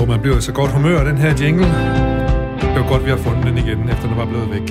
Og 0.00 0.08
man 0.08 0.20
bliver 0.20 0.40
så 0.40 0.52
godt 0.52 0.72
humør 0.72 0.98
af 0.98 1.04
den 1.04 1.18
her 1.18 1.36
jingle. 1.40 1.64
Det 2.60 2.68
var 2.80 2.88
godt, 2.88 3.04
vi 3.04 3.10
har 3.10 3.16
fundet 3.16 3.46
den 3.46 3.58
igen, 3.58 3.88
efter 3.88 4.06
den 4.08 4.16
var 4.16 4.26
blevet 4.26 4.50
væk. 4.50 4.68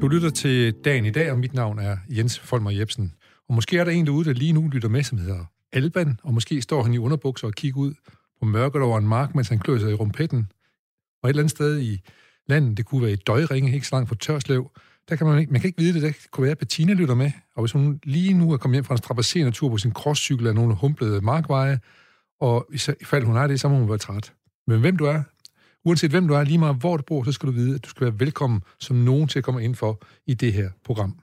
Du 0.00 0.08
lytter 0.08 0.30
til 0.30 0.72
Dagen 0.72 1.04
i 1.04 1.10
dag, 1.10 1.32
og 1.32 1.38
mit 1.38 1.54
navn 1.54 1.78
er 1.78 1.96
Jens 2.08 2.38
Folmer 2.38 2.70
Jebsen. 2.70 3.14
Og 3.48 3.54
måske 3.54 3.78
er 3.78 3.84
der 3.84 3.90
en 3.90 4.06
derude, 4.06 4.24
der 4.24 4.32
lige 4.32 4.52
nu 4.52 4.68
lytter 4.68 4.88
med, 4.88 5.02
som 5.02 5.18
hedder 5.18 5.44
Alban, 5.72 6.20
og 6.22 6.34
måske 6.34 6.62
står 6.62 6.82
han 6.82 6.94
i 6.94 6.98
underbukser 6.98 7.46
og 7.46 7.52
kigger 7.52 7.80
ud 7.80 7.94
på 8.40 8.46
mørket 8.46 8.82
over 8.82 8.98
en 8.98 9.08
mark, 9.08 9.34
mens 9.34 9.48
han 9.48 9.58
klør 9.58 9.78
sig 9.78 9.90
i 9.90 9.94
rumpetten. 9.94 10.46
Og 11.22 11.28
et 11.28 11.32
eller 11.32 11.42
andet 11.42 11.50
sted 11.50 11.80
i 11.80 12.00
landet, 12.48 12.76
det 12.76 12.86
kunne 12.86 13.02
være 13.02 13.12
i 13.12 13.16
Døjringe, 13.16 13.74
ikke 13.74 13.86
så 13.86 13.96
langt 13.96 14.08
fra 14.08 14.16
Tørslev, 14.20 14.70
der 15.08 15.16
kan 15.16 15.26
man, 15.26 15.38
ikke, 15.38 15.52
man 15.52 15.60
kan 15.60 15.68
ikke 15.68 15.82
vide 15.82 15.94
det. 15.94 16.02
Der 16.02 16.12
kunne 16.30 16.42
være, 16.42 16.52
at 16.52 16.58
Bettina 16.58 16.92
lytter 16.92 17.14
med. 17.14 17.30
Og 17.54 17.62
hvis 17.62 17.72
hun 17.72 18.00
lige 18.04 18.34
nu 18.34 18.52
er 18.52 18.56
kommet 18.56 18.76
hjem 18.76 18.84
fra 18.84 18.94
en 18.94 18.98
strapasserende 18.98 19.52
tur 19.52 19.68
på 19.68 19.78
sin 19.78 19.92
crosscykel 19.92 20.46
af 20.46 20.54
nogle 20.54 20.74
humplede 20.74 21.20
markveje, 21.20 21.78
og 22.40 22.66
i 23.00 23.04
fald 23.04 23.24
hun 23.24 23.36
har 23.36 23.46
det, 23.46 23.60
så 23.60 23.68
må 23.68 23.76
hun 23.76 23.88
være 23.88 23.98
træt. 23.98 24.32
Men 24.66 24.80
hvem 24.80 24.96
du 24.96 25.04
er, 25.04 25.22
uanset 25.84 26.10
hvem 26.10 26.28
du 26.28 26.34
er, 26.34 26.44
lige 26.44 26.58
meget 26.58 26.76
hvor 26.76 26.96
du 26.96 27.02
bor, 27.02 27.24
så 27.24 27.32
skal 27.32 27.46
du 27.46 27.52
vide, 27.52 27.74
at 27.74 27.84
du 27.84 27.90
skal 27.90 28.04
være 28.04 28.20
velkommen 28.20 28.62
som 28.80 28.96
nogen 28.96 29.28
til 29.28 29.38
at 29.38 29.44
komme 29.44 29.64
ind 29.64 29.74
for 29.74 30.02
i 30.26 30.34
det 30.34 30.52
her 30.52 30.70
program. 30.84 31.16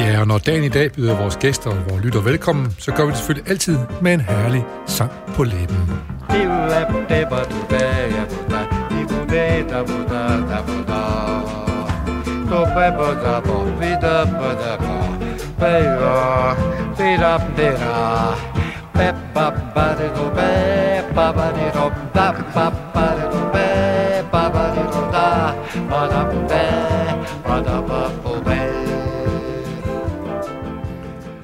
Ja, 0.00 0.20
og 0.20 0.26
når 0.26 0.38
dagen 0.38 0.64
i 0.64 0.68
dag 0.68 0.92
byder 0.92 1.18
vores 1.18 1.36
gæster 1.36 1.70
og 1.70 1.90
vores 1.90 2.04
lytter 2.04 2.22
velkommen, 2.22 2.70
så 2.70 2.92
gør 2.92 3.04
vi 3.04 3.10
det 3.10 3.16
selvfølgelig 3.18 3.50
altid 3.50 3.78
med 4.02 4.14
en 4.14 4.20
herlig 4.20 4.64
sang 4.86 5.10
på 5.36 5.44
læben. 5.44 5.76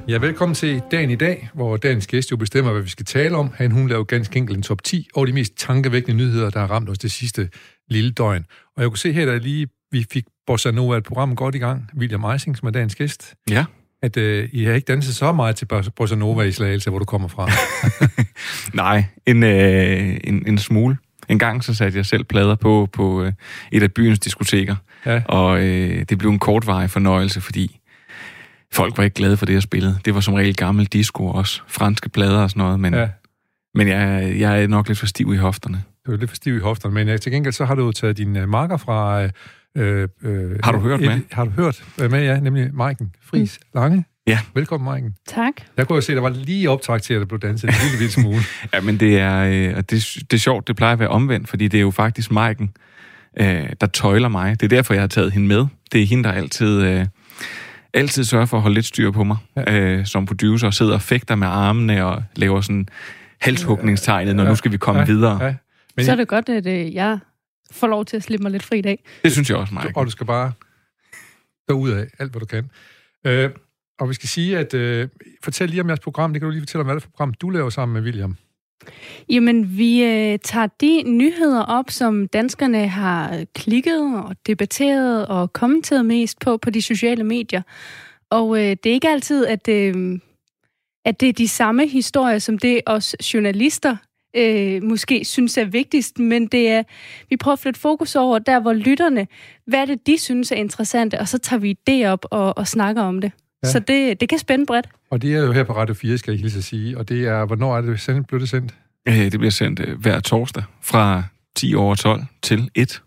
Ja, 0.09 0.19
velkommen 0.19 0.55
til 0.55 0.83
dagen 0.91 1.11
i 1.11 1.17
dag, 1.17 1.51
hvor 1.55 1.77
dagens 1.77 2.07
gæst 2.07 2.31
jo 2.31 2.37
bestemmer, 2.37 2.73
hvad 2.73 2.83
vi 2.83 2.89
skal 2.89 3.07
tale 3.07 3.37
om. 3.37 3.51
Han, 3.55 3.71
hun 3.71 3.89
laver 3.89 4.05
ganske 4.05 4.37
enkelt 4.37 4.57
en 4.57 4.63
top 4.63 4.83
10 4.83 5.09
over 5.15 5.27
de 5.27 5.33
mest 5.33 5.53
tankevækkende 5.57 6.17
nyheder, 6.17 6.51
der 6.51 6.61
har 6.61 6.67
ramt 6.67 6.89
os 6.89 6.99
det 6.99 7.13
sidste 7.13 7.49
lille 7.89 8.11
døgn. 8.11 8.45
Og 8.77 8.83
jeg 8.83 8.91
kunne 8.91 8.99
se 8.99 9.13
her, 9.13 9.27
der 9.27 9.33
er 9.33 9.39
lige 9.39 9.67
vi 9.93 10.07
fik 10.13 10.25
Bossa 10.47 10.71
Nova 10.71 10.97
et 10.97 11.05
program 11.05 11.37
godt 11.37 11.55
i 11.55 11.59
gang, 11.59 11.91
William 11.99 12.25
Eising, 12.25 12.57
som 12.57 12.67
er 12.67 12.73
dagens 12.73 12.95
gæst. 12.95 13.35
Ja. 13.51 13.65
At 14.03 14.17
øh, 14.17 14.49
I 14.53 14.65
har 14.65 14.73
ikke 14.73 14.85
danset 14.85 15.15
så 15.15 15.33
meget 15.33 15.57
til 15.57 15.67
Bossa 15.97 16.17
Nova 16.17 16.43
i 16.43 16.53
Slagelse, 16.53 16.91
hvor 16.91 16.99
du 16.99 17.05
kommer 17.05 17.29
fra. 17.29 17.49
Nej, 18.83 19.05
en, 19.27 19.43
øh, 19.43 20.17
en, 20.25 20.49
en 20.49 20.59
smule. 20.59 20.97
En 21.29 21.39
gang 21.39 21.65
så 21.65 21.75
satte 21.75 21.99
jeg 21.99 22.07
selv 22.07 22.25
plader 22.25 22.55
på 22.55 22.89
på 22.93 23.23
øh, 23.23 23.33
et 23.73 23.83
af 23.83 23.93
byens 23.93 24.19
diskoteker, 24.19 24.77
ja. 25.07 25.23
og 25.29 25.61
øh, 25.61 26.05
det 26.09 26.19
blev 26.19 26.31
en 26.31 26.39
kortvarig 26.39 26.91
fornøjelse, 26.91 27.41
fordi 27.41 27.81
folk 28.73 28.99
var 28.99 29.05
ikke 29.05 29.15
glade 29.15 29.37
for 29.37 29.47
det, 29.47 29.53
jeg 29.53 29.63
spillede. 29.63 29.99
Det 30.05 30.15
var 30.15 30.21
som 30.21 30.35
regel 30.35 30.57
gammel 30.57 30.87
disco 30.87 31.27
også, 31.27 31.63
franske 31.69 32.09
plader 32.09 32.43
og 32.43 32.51
sådan 32.51 32.61
noget, 32.61 32.81
men, 32.81 32.95
ja. 32.95 33.09
men 33.75 33.89
jeg, 33.89 34.35
jeg 34.39 34.63
er 34.63 34.67
nok 34.67 34.89
lidt 34.89 34.99
for 34.99 35.07
stiv 35.07 35.35
i 35.35 35.37
hofterne. 35.37 35.83
Du 36.07 36.13
er 36.13 36.17
lidt 36.17 36.31
for 36.31 36.37
stiv 36.37 36.57
i 36.57 36.61
hofterne, 36.61 36.95
men 36.95 37.19
til 37.19 37.33
gengæld 37.33 37.53
så 37.53 37.65
har 37.65 37.75
du 37.75 37.93
taget 37.93 38.17
dine 38.17 38.47
marker 38.47 38.77
fra... 38.77 39.29
Øh, 39.77 40.09
øh, 40.23 40.57
har 40.65 40.73
du 40.73 40.79
hørt 40.79 41.01
et, 41.01 41.07
med? 41.07 41.21
Har 41.33 41.45
du 41.45 41.51
hørt 41.51 41.85
med, 41.99 42.25
ja, 42.25 42.41
nemlig 42.41 42.75
Maiken 42.75 43.15
Fris 43.23 43.59
mm. 43.63 43.81
Lange. 43.81 44.05
Ja. 44.27 44.39
Velkommen, 44.55 44.85
Maiken. 44.85 45.15
Tak. 45.27 45.53
Jeg 45.77 45.89
kunne 45.89 45.95
jo 45.95 46.01
se, 46.01 46.13
at 46.13 46.17
der 46.17 46.23
var 46.23 46.29
lige 46.29 46.71
optag 46.71 47.03
til, 47.03 47.15
at 47.15 47.21
der 47.21 47.27
blev 47.27 47.41
danset 47.41 47.69
en 47.69 47.75
lille 47.83 47.99
lille 47.99 48.13
smule. 48.13 48.41
ja, 48.75 48.81
men 48.81 49.01
det 49.01 49.19
er, 49.19 49.45
øh, 49.45 49.77
det, 49.77 49.91
det 49.91 50.33
er 50.33 50.37
sjovt, 50.37 50.69
det 50.69 50.77
plejer 50.77 50.93
at 50.93 50.99
være 50.99 51.09
omvendt, 51.09 51.49
fordi 51.49 51.69
det 51.69 51.79
er 51.79 51.83
jo 51.83 51.91
faktisk 51.91 52.31
Maiken, 52.31 52.71
øh, 53.41 53.69
der 53.81 53.87
tøjler 53.87 54.29
mig. 54.29 54.61
Det 54.61 54.73
er 54.73 54.77
derfor, 54.77 54.95
jeg 54.95 55.03
har 55.03 55.09
taget 55.09 55.33
hende 55.33 55.49
med. 55.49 55.67
Det 55.93 56.03
er 56.03 56.07
hende, 56.07 56.25
der 56.25 56.33
altid... 56.33 56.83
Øh, 56.83 57.07
altid 57.95 58.25
sørger 58.25 58.47
for 58.47 58.57
at 58.57 58.63
holde 58.63 58.75
lidt 58.75 58.87
styr 58.87 59.11
på 59.11 59.25
mig 59.25 59.37
ja. 59.57 59.81
øh, 59.81 60.07
som 60.07 60.27
producer, 60.27 60.67
og 60.67 60.75
sidder 60.75 60.95
og 60.95 61.03
fægter 61.03 61.35
med 61.35 61.47
armene 61.47 62.05
og 62.05 62.23
laver 62.37 62.61
sådan 62.61 62.89
halshugningstegnet, 63.41 64.37
når 64.37 64.43
ja, 64.43 64.49
nu 64.49 64.57
skal 64.57 64.73
vi 64.73 64.77
komme 64.77 65.01
ja, 65.01 65.07
videre. 65.07 65.45
Ja. 65.45 65.55
Men 65.97 66.05
så 66.05 66.13
er 66.13 66.17
det 66.17 66.29
godt, 66.29 66.49
at 66.49 66.67
øh, 66.67 66.95
jeg 66.95 67.19
får 67.73 67.87
lov 67.87 68.05
til 68.05 68.17
at 68.17 68.23
slippe 68.23 68.43
mig 68.43 68.53
lidt 68.53 68.63
fri 68.63 68.79
i 68.79 68.83
dag. 68.83 69.05
Det 69.23 69.33
synes 69.33 69.51
jeg 69.51 69.59
også, 69.59 69.75
Mike. 69.75 69.93
Og 69.97 70.07
du 70.07 70.11
skal 70.11 70.27
bare 70.27 70.53
ud 71.75 71.91
af 71.91 72.07
alt, 72.19 72.31
hvad 72.31 72.41
du 72.41 72.47
kan. 72.47 72.71
Øh, 73.27 73.51
og 74.01 74.09
vi 74.09 74.15
skal 74.15 74.29
sige, 74.29 74.59
at 74.59 74.75
øh, 74.75 75.09
fortæl 75.45 75.69
lige 75.69 75.81
om 75.81 75.89
jeres 75.89 76.01
program. 76.01 76.33
Det 76.33 76.41
kan 76.41 76.47
du 76.47 76.51
lige 76.51 76.61
fortælle 76.61 76.81
om, 76.81 76.87
hvad 76.87 76.95
det 76.95 77.05
program, 77.05 77.35
du 77.35 77.51
laver 77.51 77.71
sammen 77.71 77.95
med 77.95 78.03
William. 78.03 78.37
Jamen, 79.29 79.79
vi 79.79 80.03
øh, 80.03 80.39
tager 80.39 80.67
de 80.67 81.03
nyheder 81.07 81.63
op, 81.63 81.91
som 81.91 82.29
danskerne 82.29 82.89
har 82.89 83.45
klikket 83.55 84.25
og 84.25 84.37
debatteret 84.47 85.27
og 85.27 85.53
kommenteret 85.53 86.07
mest 86.07 86.41
på 86.41 86.57
på 86.57 86.71
de 86.71 86.83
sociale 86.83 87.25
medier. 87.25 87.63
Og 88.31 88.57
øh, 88.57 88.63
det 88.63 88.87
er 88.87 88.93
ikke 88.93 89.09
altid, 89.09 89.47
at, 89.47 89.69
øh, 89.69 90.19
at 91.05 91.21
det 91.21 91.29
er 91.29 91.33
de 91.33 91.49
samme 91.49 91.89
historier, 91.89 92.39
som 92.39 92.59
det 92.59 92.81
os 92.87 93.17
journalister 93.35 93.97
øh, 94.37 94.83
måske 94.83 95.25
synes 95.25 95.57
er 95.57 95.65
vigtigst, 95.65 96.19
men 96.19 96.47
det 96.47 96.69
er, 96.69 96.83
vi 97.31 97.37
prøver 97.37 97.53
at 97.53 97.59
flytte 97.59 97.81
fokus 97.81 98.17
over 98.17 98.39
der, 98.39 98.61
hvor 98.61 98.73
lytterne, 98.73 99.27
hvad 99.67 99.81
er 99.81 99.85
det, 99.85 100.07
de 100.07 100.19
synes 100.19 100.53
er 100.53 100.57
interessant, 100.57 101.15
og 101.15 101.29
så 101.29 101.39
tager 101.39 101.61
vi 101.61 101.77
det 101.87 102.09
op 102.09 102.27
og, 102.31 102.59
og 102.59 102.69
snakker 102.69 103.03
om 103.03 103.21
det. 103.21 103.33
Ja. 103.65 103.69
Så 103.71 103.79
det, 103.79 104.21
det 104.21 104.29
kan 104.29 104.39
spænde 104.39 104.67
bredt. 104.67 104.89
Og 105.11 105.23
det 105.23 105.35
er 105.35 105.39
jo 105.39 105.53
her 105.53 105.65
på 105.65 105.73
Radio 105.73 105.95
4, 105.95 106.19
skal 106.19 106.33
jeg 106.33 106.41
hilse 106.41 106.59
at 106.59 106.65
sige. 106.65 106.99
Og 106.99 107.09
det 107.09 107.27
er, 107.27 107.45
hvornår 107.45 107.77
er 107.77 107.81
det 107.81 108.01
sendt, 108.01 108.29
blev 108.29 108.41
det 108.41 108.49
sendt? 108.49 108.75
Øh, 109.09 109.15
det 109.15 109.33
bliver 109.41 109.51
sendt 109.51 109.81
øh, 109.81 110.01
hver 110.01 110.21
torsdag 110.21 110.63
fra 110.83 111.23
10 111.57 111.75
over 111.75 111.95
12 111.95 112.23
til 112.43 112.71
1. 112.75 113.03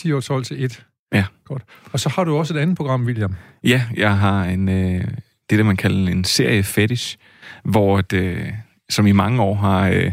10 0.00 0.12
over 0.12 0.20
12 0.20 0.44
til 0.44 0.64
1? 0.64 0.84
Ja. 1.14 1.24
Godt. 1.44 1.62
Og 1.92 2.00
så 2.00 2.08
har 2.08 2.24
du 2.24 2.36
også 2.36 2.54
et 2.54 2.58
andet 2.58 2.76
program, 2.76 3.04
William. 3.04 3.34
Ja, 3.64 3.84
jeg 3.96 4.18
har 4.18 4.44
en, 4.44 4.68
øh, 4.68 5.04
det, 5.50 5.58
der 5.58 5.62
man 5.62 5.76
kalder 5.76 6.12
en 6.12 6.24
serie 6.24 6.62
fetish, 6.62 7.16
hvor 7.64 8.00
det, 8.00 8.54
som 8.90 9.06
i 9.06 9.12
mange 9.12 9.42
år 9.42 9.54
har, 9.54 9.88
øh, 9.88 10.12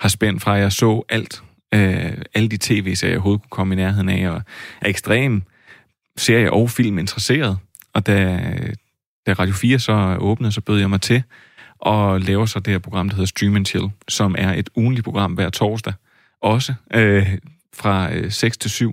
har 0.00 0.08
spændt 0.08 0.42
fra, 0.42 0.56
at 0.56 0.62
jeg 0.62 0.72
så 0.72 1.02
alt, 1.08 1.42
øh, 1.74 2.12
alle 2.34 2.48
de 2.48 2.58
tv-serier, 2.60 3.12
jeg 3.12 3.18
overhovedet 3.18 3.42
kunne 3.42 3.50
komme 3.50 3.74
i 3.74 3.76
nærheden 3.76 4.08
af, 4.08 4.30
og 4.30 4.42
er 4.80 4.88
ekstrem 4.88 5.42
serie- 6.16 6.52
og 6.52 6.70
film 6.70 6.98
interesseret. 6.98 7.58
Og 7.92 8.06
da, 8.06 8.40
da 9.26 9.32
Radio 9.32 9.54
4 9.54 9.78
så 9.78 10.16
åbnede, 10.20 10.52
så 10.52 10.60
bød 10.60 10.78
jeg 10.78 10.90
mig 10.90 11.00
til 11.00 11.22
og 11.78 12.20
laver 12.20 12.46
så 12.46 12.58
det 12.60 12.72
her 12.72 12.78
program, 12.78 13.08
der 13.08 13.16
hedder 13.16 13.26
Stream 13.26 13.56
and 13.56 13.66
Chill, 13.66 13.90
som 14.08 14.34
er 14.38 14.52
et 14.52 14.70
ugenligt 14.76 15.04
program 15.04 15.32
hver 15.32 15.50
torsdag, 15.50 15.92
også 16.42 16.74
øh, 16.94 17.38
fra 17.74 18.14
øh, 18.14 18.30
6 18.32 18.58
til 18.58 18.70
7, 18.70 18.92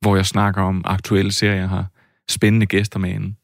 hvor 0.00 0.16
jeg 0.16 0.26
snakker 0.26 0.62
om 0.62 0.82
aktuelle 0.84 1.32
serier, 1.32 1.66
har 1.66 1.86
spændende 2.28 2.66
gæster 2.66 2.98
med 2.98 3.10
inden. 3.10 3.36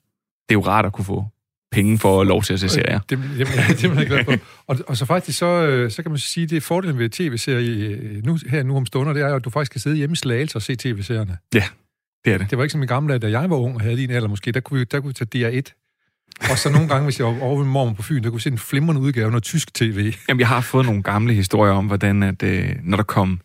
Det 0.49 0.55
er 0.55 0.59
jo 0.59 0.66
rart 0.66 0.87
at 0.87 0.93
kunne 0.93 1.05
få 1.05 1.27
penge 1.72 1.99
for 1.99 2.25
lov 2.25 2.43
til 2.43 2.53
at 2.53 2.60
se 2.60 2.69
serier. 2.69 3.00
Det, 3.10 3.19
det, 3.19 3.38
det, 3.38 3.47
det 3.69 3.84
er 3.84 3.94
man 3.94 4.06
glad 4.06 4.25
for. 4.25 4.34
Og, 4.66 4.78
og 4.87 4.97
så 4.97 5.06
faktisk, 5.06 5.38
så, 5.38 5.47
øh, 5.47 5.91
så 5.91 6.03
kan 6.03 6.10
man 6.10 6.19
sige, 6.19 6.47
det 6.47 6.56
er 6.56 6.60
fordelen 6.60 6.99
ved 6.99 7.10
tv-serier 7.10 8.22
nu, 8.25 8.38
her 8.50 8.62
nu 8.62 8.77
om 8.77 8.87
stunder, 8.87 9.12
det 9.12 9.22
er 9.22 9.34
at 9.34 9.44
du 9.44 9.50
faktisk 9.50 9.72
kan 9.72 9.81
sidde 9.81 9.97
hjemme 9.97 10.12
i 10.12 10.16
Slagelse 10.16 10.56
og 10.56 10.62
se 10.62 10.77
tv-serierne. 10.77 11.37
Ja, 11.55 11.65
det 12.25 12.32
er 12.32 12.38
det. 12.38 12.50
Det 12.50 12.59
var 12.59 12.65
ikke 12.65 12.72
som 12.72 12.82
i 12.82 12.87
gamle 12.87 13.12
dage, 13.12 13.32
da 13.32 13.41
jeg 13.41 13.50
var 13.50 13.56
ung 13.56 13.75
og 13.75 13.81
havde 13.81 13.97
din 13.97 14.11
alder 14.11 14.28
måske, 14.28 14.53
der 14.53 14.61
kunne 14.61 14.78
vi, 14.78 14.84
der 14.84 15.00
kunne 15.00 15.15
vi 15.19 15.27
tage 15.27 15.61
DR1 15.61 15.78
og 16.50 16.59
så 16.59 16.71
nogle 16.71 16.88
gange, 16.88 17.05
hvis 17.05 17.19
jeg 17.19 17.27
var 17.27 17.41
over 17.41 17.59
ved 17.59 17.66
morgen 17.66 17.94
på 17.94 18.03
Fyn, 18.03 18.22
der 18.22 18.31
kunne 18.31 18.41
se 18.41 18.50
en 18.50 18.59
flimrende 18.59 19.00
udgave 19.00 19.25
af 19.25 19.31
noget 19.31 19.43
tysk 19.43 19.75
tv. 19.75 20.15
Jamen, 20.28 20.41
jeg 20.41 20.49
har 20.49 20.61
fået 20.61 20.87
nogle 20.87 21.03
gamle 21.03 21.34
historier 21.34 21.72
om, 21.72 21.87
hvordan 21.87 22.22
at, 22.22 22.43
øh, 22.43 22.71
når 22.82 22.97
der 22.97 23.05
kom 23.05 23.41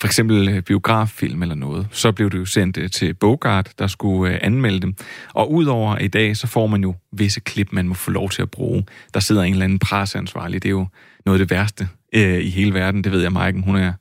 for 0.00 0.06
eksempel 0.06 0.48
øh, 0.48 0.62
biograffilm 0.62 1.42
eller 1.42 1.54
noget, 1.54 1.88
så 1.90 2.12
blev 2.12 2.30
det 2.30 2.38
jo 2.38 2.44
sendt 2.44 2.78
øh, 2.78 2.90
til 2.90 3.14
Bogart, 3.14 3.72
der 3.78 3.86
skulle 3.86 4.34
øh, 4.34 4.38
anmelde 4.42 4.80
dem. 4.80 4.94
Og 5.34 5.52
udover 5.52 5.98
i 5.98 6.08
dag, 6.08 6.36
så 6.36 6.46
får 6.46 6.66
man 6.66 6.82
jo 6.82 6.94
visse 7.12 7.40
klip, 7.40 7.72
man 7.72 7.88
må 7.88 7.94
få 7.94 8.10
lov 8.10 8.30
til 8.30 8.42
at 8.42 8.50
bruge. 8.50 8.84
Der 9.14 9.20
sidder 9.20 9.42
en 9.42 9.52
eller 9.52 9.64
anden 9.64 9.78
presseansvarlig. 9.78 10.62
Det 10.62 10.68
er 10.68 10.72
jo 10.72 10.86
noget 11.26 11.40
af 11.40 11.46
det 11.46 11.56
værste 11.56 11.88
øh, 12.14 12.44
i 12.44 12.50
hele 12.50 12.74
verden. 12.74 13.04
Det 13.04 13.12
ved 13.12 13.22
jeg, 13.22 13.32
Maiken. 13.32 13.62
Hun 13.62 13.76
er 13.76 13.92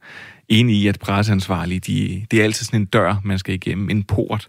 enig 0.50 0.76
i, 0.76 0.88
at 0.88 1.00
presseansvarlige, 1.00 1.80
de, 1.80 2.26
det 2.32 2.40
er 2.40 2.44
altid 2.44 2.66
sådan 2.66 2.82
en 2.82 2.86
dør, 2.86 3.22
man 3.24 3.40
skal 3.40 3.56
igennem. 3.56 3.90
En 3.90 4.04
port. 4.04 4.48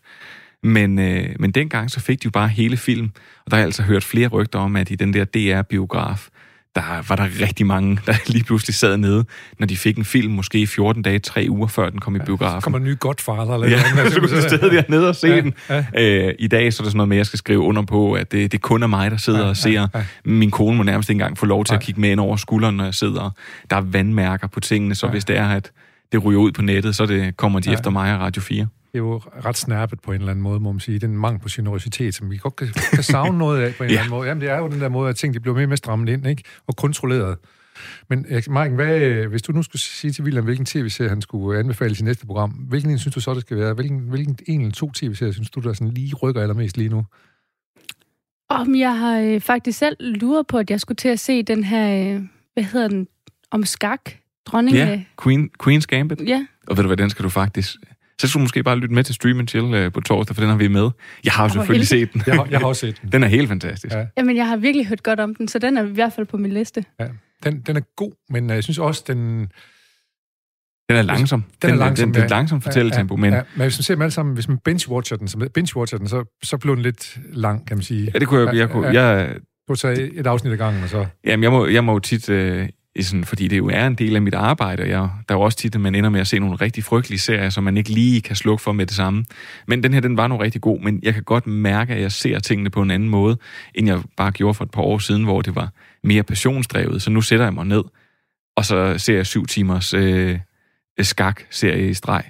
Men, 0.63 0.99
øh, 0.99 1.29
men 1.39 1.51
dengang 1.51 1.91
så 1.91 2.01
fik 2.01 2.23
de 2.23 2.25
jo 2.25 2.31
bare 2.31 2.49
hele 2.49 2.77
film, 2.77 3.11
og 3.45 3.51
der 3.51 3.57
har 3.57 3.61
jeg 3.61 3.67
altså 3.67 3.83
hørt 3.83 4.05
flere 4.05 4.29
rygter 4.29 4.59
om, 4.59 4.77
at 4.77 4.91
i 4.91 4.95
den 4.95 5.15
der 5.15 5.25
DR-biograf, 5.25 6.29
der 6.77 7.03
var 7.09 7.17
der 7.17 7.29
rigtig 7.47 7.67
mange, 7.67 7.99
der 8.07 8.15
lige 8.33 8.45
pludselig 8.45 8.75
sad 8.75 8.97
nede, 8.97 9.25
når 9.59 9.67
de 9.67 9.77
fik 9.77 9.97
en 9.97 10.05
film, 10.05 10.33
måske 10.33 10.59
i 10.59 10.67
14 10.67 11.03
dage, 11.03 11.19
tre 11.19 11.47
uger 11.51 11.67
før 11.67 11.91
den 11.91 12.01
kom 12.01 12.17
i 12.17 12.19
biografen. 12.19 12.61
Så 12.61 12.65
kommer 12.65 12.79
en 12.79 12.85
ny 12.85 12.99
Godfather 13.01 13.55
eller 13.55 13.69
Ja, 13.77 13.83
andet, 13.93 14.13
så 14.13 14.21
kunne 14.21 14.37
du 14.37 14.43
stadig 14.43 14.85
ned 14.89 15.05
og 15.05 15.17
se 15.17 15.29
ja, 15.29 15.41
den. 15.41 15.55
Ja. 15.69 15.85
Øh, 15.99 16.35
I 16.39 16.49
dag 16.49 16.73
så 16.73 16.83
er 16.83 16.85
det 16.85 16.91
sådan 16.91 16.97
noget 16.97 17.09
med, 17.09 17.17
at 17.17 17.19
jeg 17.19 17.27
skal 17.27 17.39
skrive 17.39 17.61
under 17.61 17.83
på, 17.83 18.13
at 18.13 18.33
det, 18.33 18.53
det 18.53 18.63
kun 18.63 18.83
er 18.83 18.87
mig, 18.87 19.11
der 19.11 19.17
sidder 19.17 19.41
ja, 19.43 19.49
og 19.49 19.57
ser. 19.57 19.71
Ja, 19.71 19.87
ja. 19.95 20.05
Min 20.25 20.51
kone 20.51 20.77
må 20.77 20.83
nærmest 20.83 21.11
ikke 21.11 21.17
engang 21.17 21.39
få 21.39 21.47
lov 21.47 21.65
til 21.65 21.73
ja. 21.73 21.79
at 21.79 21.85
kigge 21.85 22.01
med 22.01 22.11
ind 22.11 22.21
over 22.21 22.37
skulderen, 22.37 22.77
når 22.77 22.85
jeg 22.85 22.95
sidder. 22.95 23.31
Der 23.71 23.77
er 23.77 23.81
vandmærker 23.81 24.47
på 24.47 24.61
tingene, 24.61 24.95
så 24.95 25.07
ja. 25.07 25.11
hvis 25.11 25.25
det 25.25 25.37
er, 25.37 25.49
at 25.49 25.71
det 26.13 26.25
ryger 26.25 26.41
ud 26.41 26.53
på 26.53 26.63
nettet, 26.63 26.97
så 26.97 27.07
det 27.07 27.37
kommer 27.37 27.61
de 27.61 27.71
ja. 27.71 27.75
efter 27.75 27.91
mig 27.91 28.15
og 28.15 28.21
Radio 28.21 28.43
4. 28.43 28.67
det 28.97 29.03
er 29.03 29.07
jo 29.07 29.17
ret 29.45 29.57
snærpet 29.57 30.01
på 30.01 30.13
en 30.13 30.19
eller 30.21 30.31
anden 30.31 30.43
måde, 30.43 30.61
må 30.61 30.73
man 30.73 30.81
sige. 30.81 30.99
Den 30.99 31.19
mangel 31.19 31.41
på 31.41 31.49
generositet, 31.51 32.15
som 32.15 32.31
vi 32.31 32.37
godt 32.37 32.57
kan, 32.57 32.69
kan 32.93 33.03
savne 33.03 33.39
noget 33.39 33.63
af 33.63 33.75
på 33.75 33.85
en 33.85 33.91
ja. 33.91 33.93
eller 33.93 34.01
anden 34.01 34.11
måde. 34.11 34.29
Jamen, 34.29 34.41
det 34.41 34.51
er 34.51 34.59
jo 34.59 34.69
den 34.69 34.81
der 34.81 34.89
måde, 34.89 35.09
at 35.09 35.17
ting 35.17 35.35
de 35.35 35.41
bliver 35.41 35.55
mere 35.55 35.65
og 35.65 35.69
mere 35.69 35.77
strammet 35.77 36.09
ind, 36.13 36.27
ikke? 36.27 36.43
Og 36.67 36.77
kontrolleret. 36.77 37.39
Men 38.09 38.27
Marken, 38.49 38.75
hvad, 38.75 39.27
hvis 39.27 39.43
du 39.43 39.53
nu 39.53 39.63
skulle 39.63 39.83
sige 39.83 40.13
til 40.13 40.25
William, 40.25 40.45
hvilken 40.45 40.67
tv-serie 40.67 41.09
han 41.09 41.23
skulle 41.23 41.59
anbefale 41.59 41.93
i 41.93 41.95
sit 41.95 42.05
næste 42.05 42.27
program, 42.27 42.51
hvilken 42.51 42.91
en 42.91 42.99
synes 42.99 43.15
du 43.15 43.21
så, 43.21 43.35
det 43.35 43.41
skal 43.41 43.57
være? 43.57 43.75
Hvilken, 43.75 43.99
hvilken 43.99 44.39
en 44.47 44.61
eller 44.61 44.73
to 44.73 44.91
tv-serier 44.91 45.33
synes 45.33 45.51
du, 45.51 45.61
der 45.61 45.73
sådan 45.73 45.95
lige 45.95 46.15
rykker 46.15 46.43
allermest 46.43 46.77
lige 46.77 46.89
nu? 46.89 47.05
Om 48.49 48.75
jeg 48.75 48.99
har 48.99 49.19
øh, 49.19 49.41
faktisk 49.41 49.79
selv 49.79 49.97
luret 50.01 50.47
på, 50.47 50.59
at 50.59 50.71
jeg 50.71 50.81
skulle 50.81 50.97
til 50.97 51.09
at 51.09 51.21
se 51.21 51.43
den 51.43 51.65
her, 51.65 52.15
øh, 52.15 52.23
hvad 52.55 52.65
hedder 52.65 52.89
den, 52.89 53.09
om 53.51 53.65
skak, 53.65 54.11
dronning 54.47 54.77
Ja, 54.77 55.03
Queen, 55.23 55.51
Queen's 55.63 55.87
Gambit. 55.87 56.21
Ja. 56.27 56.47
Og 56.67 56.77
ved 56.77 56.85
du 56.85 56.87
hvad, 56.89 56.97
den 56.97 57.11
skal 57.11 57.25
du 57.25 57.29
faktisk... 57.29 57.77
Så 58.21 58.29
skulle 58.29 58.41
du 58.41 58.45
måske 58.45 58.63
bare 58.63 58.79
lytte 58.79 58.95
med 58.95 59.05
til 59.05 59.15
Stream 59.15 59.39
and 59.39 59.49
Chill 59.49 59.75
øh, 59.75 59.93
på 59.93 60.01
torsdag, 60.01 60.37
for 60.37 60.41
den 60.43 60.51
har 60.51 60.57
vi 60.57 60.69
med. 60.69 60.91
Jeg 61.25 61.33
har 61.33 61.45
jo 61.45 61.49
selvfølgelig 61.49 61.89
set 61.89 62.13
den. 62.13 62.23
Jeg 62.27 62.35
har, 62.35 62.47
jeg 62.51 62.59
har 62.59 62.67
også 62.67 62.81
set 62.81 63.01
den. 63.03 63.13
Den 63.13 63.23
er 63.23 63.27
helt 63.27 63.49
fantastisk. 63.49 63.95
Ja. 63.95 63.99
Ja. 64.01 64.07
Jamen, 64.19 64.37
jeg 64.37 64.49
har 64.49 64.57
virkelig 64.57 64.87
hørt 64.87 65.03
godt 65.03 65.21
om 65.21 65.35
den, 65.35 65.49
så 65.49 65.59
den 65.59 65.77
er 65.77 65.83
i 65.83 65.91
hvert 65.91 66.13
fald 66.13 66.27
på 66.27 66.37
min 66.37 66.53
liste. 66.53 66.85
Ja. 67.01 67.07
Den, 67.45 67.61
den 67.61 67.77
er 67.77 67.81
god, 67.97 68.13
men 68.31 68.51
øh, 68.51 68.55
jeg 68.55 68.65
synes 68.65 68.79
også, 68.79 69.05
den... 69.07 69.49
Den 70.89 70.97
er 70.97 71.03
langsom. 71.03 71.45
Den 71.63 71.71
er 71.71 71.75
langsom, 71.75 72.07
Den, 72.07 72.15
den, 72.15 72.21
ja. 72.21 72.27
den 72.27 72.33
er 72.33 72.37
langsom 72.37 72.61
fortælletempo, 72.61 73.15
ja, 73.15 73.21
men 73.21 73.33
Ja, 73.33 73.43
men 73.55 73.63
hvis 73.63 73.79
man 73.79 73.83
ser 73.83 73.95
dem 73.95 74.03
alle 74.03 74.11
sammen, 74.13 74.35
hvis 74.35 74.49
man 74.49 74.59
binge-watcher 74.69 75.17
den, 75.17 75.29
så, 75.29 75.49
binge-watcher 75.59 75.99
den 75.99 76.09
så, 76.09 76.39
så 76.43 76.59
bliver 76.59 76.75
den 76.75 76.83
lidt 76.83 77.19
lang, 77.33 77.67
kan 77.67 77.77
man 77.77 77.83
sige. 77.83 78.11
ja, 78.15 78.19
det 78.19 78.29
kunne 78.29 78.49
jeg... 78.49 78.57
jeg, 78.57 78.71
kunne, 78.71 78.89
Ja, 78.89 79.07
jeg 79.07 79.37
Du 79.69 79.75
tager 79.75 80.09
et 80.13 80.27
afsnit 80.27 80.53
ad 80.53 80.59
gangen, 80.59 80.83
og 80.83 80.89
så... 80.89 81.07
Jamen, 81.25 81.43
jeg 81.43 81.51
må, 81.51 81.67
jeg 81.67 81.85
må 81.85 81.93
jo 81.93 81.99
tit, 81.99 82.29
øh, 82.29 82.69
sådan, 83.05 83.25
fordi 83.25 83.49
det 83.49 83.57
jo 83.59 83.69
er 83.69 83.87
en 83.87 83.95
del 83.95 84.17
af 84.17 84.23
mit 84.23 84.35
arbejde, 84.35 84.83
og 84.83 84.89
jeg, 84.89 84.99
der 84.99 85.35
er 85.35 85.39
jo 85.39 85.41
også 85.41 85.59
tit, 85.59 85.75
at 85.75 85.81
man 85.81 85.95
ender 85.95 86.11
med 86.11 86.21
at 86.21 86.27
se 86.27 86.39
nogle 86.39 86.57
rigtig 86.57 86.85
frygtelige 86.85 87.19
serier, 87.21 87.51
som 87.51 87.65
man 87.65 87.77
ikke 87.77 87.91
lige 87.91 88.21
kan 88.21 88.37
slukke 88.37 88.63
for 88.63 88.73
med 88.73 88.87
det 88.87 88.97
samme. 88.97 89.25
Men 89.67 89.83
den 89.83 89.95
her, 89.95 90.01
den 90.01 90.17
var 90.17 90.27
nu 90.27 90.37
rigtig 90.37 90.61
god, 90.61 90.81
men 90.81 91.01
jeg 91.03 91.15
kan 91.15 91.23
godt 91.23 91.47
mærke, 91.47 91.95
at 91.95 92.01
jeg 92.03 92.13
ser 92.13 92.39
tingene 92.39 92.71
på 92.71 92.83
en 92.83 92.91
anden 92.91 93.09
måde, 93.09 93.39
end 93.75 93.87
jeg 93.89 94.01
bare 94.17 94.31
gjorde 94.33 94.55
for 94.55 94.65
et 94.65 94.71
par 94.71 94.83
år 94.83 94.99
siden, 94.99 95.25
hvor 95.25 95.43
det 95.43 95.55
var 95.55 95.73
mere 96.05 96.23
passionsdrevet. 96.23 97.03
Så 97.03 97.11
nu 97.11 97.21
sætter 97.21 97.45
jeg 97.47 97.55
mig 97.55 97.65
ned, 97.67 97.85
og 98.57 98.65
så 98.65 98.99
ser 98.99 99.17
jeg 99.17 99.27
syv 99.27 99.47
timers 99.47 99.95
øh, 99.95 100.39
skak-serie 101.01 101.91
i 101.91 101.95
streg. 101.95 102.23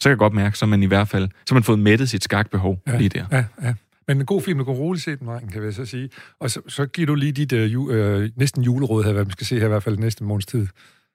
Så 0.00 0.02
kan 0.04 0.10
jeg 0.10 0.18
godt 0.18 0.32
mærke, 0.34 0.58
så 0.58 0.66
man 0.66 0.82
i 0.82 0.86
hvert 0.86 1.08
fald, 1.08 1.28
så 1.46 1.54
man 1.54 1.62
fået 1.62 1.78
mættet 1.78 2.10
sit 2.10 2.24
skakbehov 2.24 2.82
Ja. 2.86 2.96
lige 2.98 3.08
der. 3.08 3.24
Ja, 3.32 3.44
ja. 3.62 3.74
Men 4.10 4.20
en 4.20 4.26
god 4.26 4.42
film, 4.42 4.58
du 4.58 4.64
kan 4.64 4.74
roligt 4.74 5.04
se 5.04 5.16
den, 5.16 5.26
Marken, 5.26 5.48
kan 5.48 5.64
jeg 5.64 5.74
så 5.74 5.84
sige. 5.84 6.08
Og 6.40 6.50
så, 6.50 6.60
så 6.68 6.86
giver 6.86 7.06
du 7.06 7.14
lige 7.14 7.32
dit 7.32 7.52
øh, 7.52 7.72
ju, 7.72 7.90
øh, 7.90 8.30
næsten 8.36 8.62
juleråd 8.62 9.04
her, 9.04 9.12
hvad 9.12 9.24
man 9.24 9.32
skal 9.32 9.46
se 9.46 9.58
her 9.58 9.64
i 9.64 9.68
hvert 9.68 9.82
fald 9.82 9.98
næste 9.98 10.24
måneds 10.24 10.46
tid. 10.46 10.66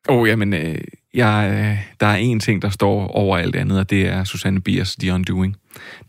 Åh, 0.10 0.18
oh, 0.18 0.28
jamen, 0.28 0.54
øh, 0.54 0.78
jeg, 1.14 1.50
øh, 1.54 1.94
der 2.00 2.08
er 2.08 2.16
en 2.16 2.40
ting, 2.40 2.62
der 2.62 2.70
står 2.70 3.08
over 3.08 3.38
alt 3.38 3.56
andet, 3.56 3.80
og 3.80 3.90
det 3.90 4.08
er 4.08 4.24
Susanne 4.24 4.62
Biers 4.62 4.96
The 4.96 5.14
Undoing. 5.14 5.56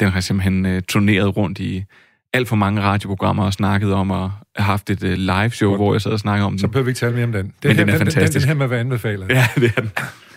Den 0.01 0.09
har 0.09 0.21
simpelthen 0.21 0.67
øh, 0.67 0.83
turneret 0.83 1.37
rundt 1.37 1.59
i 1.59 1.85
alt 2.33 2.49
for 2.49 2.57
mange 2.57 2.81
radioprogrammer 2.81 3.45
og 3.45 3.53
snakket 3.53 3.93
om 3.93 4.11
at 4.11 4.31
have 4.57 4.65
haft 4.65 4.91
et 4.91 5.03
øh, 5.03 5.13
live 5.19 5.51
show, 5.51 5.77
hvor 5.77 5.95
jeg 5.95 6.01
sad 6.01 6.11
og 6.13 6.21
snakkede 6.21 6.47
om 6.47 6.59
Så 6.59 6.67
den. 6.67 6.73
behøver 6.73 6.85
vi 6.85 6.91
ikke 6.91 6.99
tale 6.99 7.15
mere 7.15 7.25
om 7.25 7.33
den. 7.33 7.53
Men 7.65 7.77
den 7.77 7.89
er 7.89 7.93
her, 7.93 7.99
fantastisk. 7.99 8.33
Den, 8.33 8.41
den 8.41 8.49
her 8.49 8.55
med 8.55 8.65
at 8.65 8.71
være 8.71 8.81
anbefalet. 8.81 9.29
Ja, 9.31 9.49
det 9.57 9.73
er 9.77 9.81
den. 9.81 9.91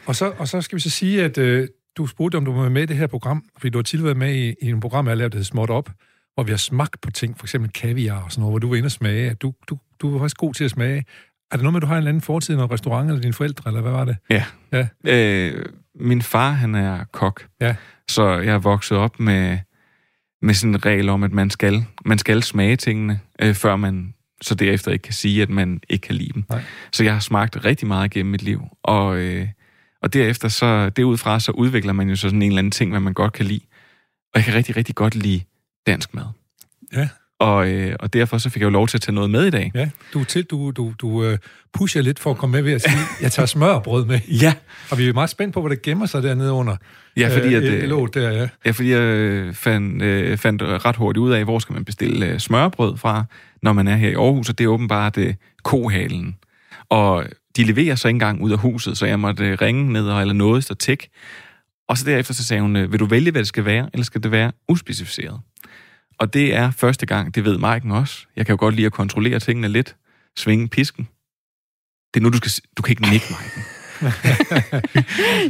Og, 0.05 0.15
så, 0.15 0.31
og 0.37 0.47
så 0.47 0.61
skal 0.61 0.75
vi 0.75 0.81
så 0.81 0.89
sige, 0.89 1.23
at 1.23 1.37
øh, 1.37 1.67
du 1.97 2.07
spurgte, 2.07 2.35
om 2.35 2.45
du 2.45 2.53
var 2.53 2.69
med 2.69 2.81
i 2.81 2.85
det 2.85 2.97
her 2.97 3.07
program, 3.07 3.43
fordi 3.57 3.69
du 3.69 3.77
har 3.77 3.83
tidligere 3.83 4.05
været 4.05 4.17
med 4.17 4.35
i, 4.35 4.55
i 4.61 4.69
en 4.69 4.79
program, 4.79 5.05
jeg 5.05 5.11
har 5.11 5.15
lavet, 5.15 5.31
der 5.31 5.37
hedder 5.37 5.45
Småt 5.47 5.69
Op, 5.69 5.89
hvor 6.39 6.43
vi 6.43 6.51
har 6.51 6.57
smagt 6.57 7.01
på 7.01 7.11
ting, 7.11 7.37
for 7.37 7.45
eksempel 7.45 7.71
kaviar 7.71 8.23
og 8.23 8.31
sådan 8.31 8.41
noget, 8.41 8.51
hvor 8.51 8.59
du 8.59 8.69
var 8.69 8.75
inde 8.75 8.87
og 8.87 8.91
smage. 8.91 9.33
Du, 9.33 9.53
du, 9.69 9.77
du 10.01 10.11
var 10.11 10.19
faktisk 10.19 10.37
god 10.37 10.53
til 10.53 10.63
at 10.63 10.71
smage. 10.71 11.05
Er 11.51 11.55
det 11.55 11.63
noget 11.63 11.73
med, 11.73 11.77
at 11.77 11.81
du 11.81 11.87
har 11.87 11.93
en 11.93 11.97
eller 11.97 12.09
anden 12.09 12.21
fortid 12.21 12.53
i 12.53 12.57
noget 12.57 12.71
restaurant, 12.71 13.09
eller 13.09 13.21
dine 13.21 13.33
forældre, 13.33 13.69
eller 13.69 13.81
hvad 13.81 13.91
var 13.91 14.05
det? 14.05 14.17
Ja. 14.29 14.43
Ja. 14.71 14.87
Øh, 15.07 15.65
min 15.95 16.21
far, 16.21 16.51
han 16.51 16.75
er 16.75 17.03
kok. 17.11 17.47
Ja. 17.61 17.75
Så 18.09 18.29
jeg 18.29 18.53
er 18.53 18.59
vokset 18.59 18.97
op 18.97 19.19
med, 19.19 19.57
med 20.41 20.53
sådan 20.53 20.75
en 20.75 20.85
regel 20.85 21.09
om, 21.09 21.23
at 21.23 21.31
man 21.31 21.49
skal, 21.49 21.85
man 22.05 22.17
skal 22.17 22.43
smage 22.43 22.75
tingene, 22.75 23.19
øh, 23.41 23.55
før 23.55 23.75
man 23.75 24.13
så 24.41 24.55
derefter 24.55 24.91
ikke 24.91 25.03
kan 25.03 25.13
sige, 25.13 25.41
at 25.41 25.49
man 25.49 25.79
ikke 25.89 26.07
kan 26.07 26.15
lide 26.15 26.33
dem. 26.33 26.43
Nej. 26.49 26.63
Så 26.91 27.03
jeg 27.03 27.13
har 27.13 27.19
smagt 27.19 27.65
rigtig 27.65 27.87
meget 27.87 28.11
gennem 28.11 28.31
mit 28.31 28.43
liv, 28.43 28.61
og, 28.83 29.17
øh, 29.17 29.47
og 30.01 30.13
derefter 30.13 30.47
så, 30.47 30.89
derudfra, 30.89 31.39
så 31.39 31.51
udvikler 31.51 31.93
man 31.93 32.09
jo 32.09 32.15
så 32.15 32.21
sådan 32.21 32.41
en 32.41 32.47
eller 32.47 32.59
anden 32.59 32.71
ting, 32.71 32.91
hvad 32.91 32.99
man 32.99 33.13
godt 33.13 33.33
kan 33.33 33.45
lide. 33.45 33.61
Og 34.33 34.35
jeg 34.35 34.43
kan 34.43 34.53
rigtig, 34.53 34.77
rigtig 34.77 34.95
godt 34.95 35.15
lide 35.15 35.41
dansk 35.87 36.13
mad. 36.13 36.25
Ja. 36.93 37.09
Og, 37.39 37.69
øh, 37.69 37.95
og 37.99 38.13
derfor 38.13 38.37
så 38.37 38.49
fik 38.49 38.59
jeg 38.61 38.65
jo 38.65 38.69
lov 38.69 38.87
til 38.87 38.97
at 38.97 39.01
tage 39.01 39.15
noget 39.15 39.29
med 39.29 39.45
i 39.45 39.49
dag. 39.49 39.71
Ja, 39.75 39.89
du, 40.13 40.23
til, 40.23 40.43
du, 40.43 40.71
du, 40.71 40.93
du 41.01 41.23
øh, 41.23 41.37
pusher 41.73 42.01
lidt 42.01 42.19
for 42.19 42.31
at 42.31 42.37
komme 42.37 42.51
med 42.51 42.61
ved 42.61 42.73
at 42.73 42.81
sige, 42.81 42.97
jeg 43.21 43.31
tager 43.31 43.45
smørbrød 43.45 44.05
med. 44.05 44.19
Ja, 44.27 44.53
Og 44.91 44.97
vi 44.97 45.07
er 45.09 45.13
meget 45.13 45.29
spændt 45.29 45.53
på, 45.53 45.61
hvad 45.61 45.69
der 45.69 45.81
gemmer 45.83 46.05
sig 46.05 46.23
dernede 46.23 46.51
under. 46.51 46.75
ja 47.17 47.37
fordi 47.37 47.53
at... 47.53 47.63
Øh, 47.63 47.83
Øh, 47.83 47.89
låget 47.89 48.13
der, 48.13 48.31
ja. 48.31 48.47
Ja, 48.65 48.71
fordi 48.71 48.91
jeg 48.91 48.99
øh, 49.01 49.53
fandt, 49.53 50.03
øh, 50.03 50.37
fandt 50.37 50.61
ret 50.61 50.95
hurtigt 50.95 51.21
ud 51.21 51.31
af, 51.31 51.43
hvor 51.43 51.59
skal 51.59 51.73
man 51.73 51.85
bestille 51.85 52.25
øh, 52.25 52.39
smørbrød 52.39 52.97
fra, 52.97 53.23
når 53.61 53.73
man 53.73 53.87
er 53.87 53.95
her 53.95 54.09
i 54.09 54.13
Aarhus, 54.13 54.49
og 54.49 54.57
det 54.57 54.63
er 54.63 54.67
åbenbart 54.67 55.17
øh, 55.17 55.33
kohalen. 55.63 56.35
Og 56.89 57.25
de 57.57 57.63
leverer 57.63 57.95
så 57.95 58.07
ikke 58.07 58.15
engang 58.15 58.41
ud 58.41 58.51
af 58.51 58.57
huset, 58.59 58.97
så 58.97 59.05
jeg 59.05 59.19
måtte 59.19 59.45
øh, 59.45 59.57
ringe 59.61 59.93
ned 59.93 60.07
og 60.07 60.21
eller 60.21 60.33
noget 60.33 60.71
og 60.71 60.79
tæk. 60.79 61.07
Og 61.87 61.97
så 61.97 62.05
derefter 62.05 62.33
så 62.33 62.45
sagde 62.45 62.61
hun, 62.61 62.75
øh, 62.75 62.91
vil 62.91 62.99
du 62.99 63.05
vælge, 63.05 63.31
hvad 63.31 63.41
det 63.41 63.47
skal 63.47 63.65
være, 63.65 63.89
eller 63.93 64.03
skal 64.03 64.23
det 64.23 64.31
være 64.31 64.51
uspecificeret? 64.67 65.39
Og 66.19 66.33
det 66.33 66.55
er 66.55 66.71
første 66.71 67.05
gang, 67.05 67.35
det 67.35 67.45
ved 67.45 67.57
Maiken 67.57 67.91
også. 67.91 68.25
Jeg 68.35 68.45
kan 68.45 68.53
jo 68.53 68.57
godt 68.59 68.75
lide 68.75 68.85
at 68.85 68.91
kontrollere 68.91 69.39
tingene 69.39 69.67
lidt. 69.67 69.95
Svinge 70.37 70.67
pisken. 70.67 71.07
Det 72.13 72.19
er 72.19 72.23
nu, 72.23 72.29
du 72.29 72.37
skal... 72.37 72.51
Du 72.77 72.81
kan 72.81 72.91
ikke 72.91 73.09
nikke, 73.09 73.25
Maiken. 73.29 73.61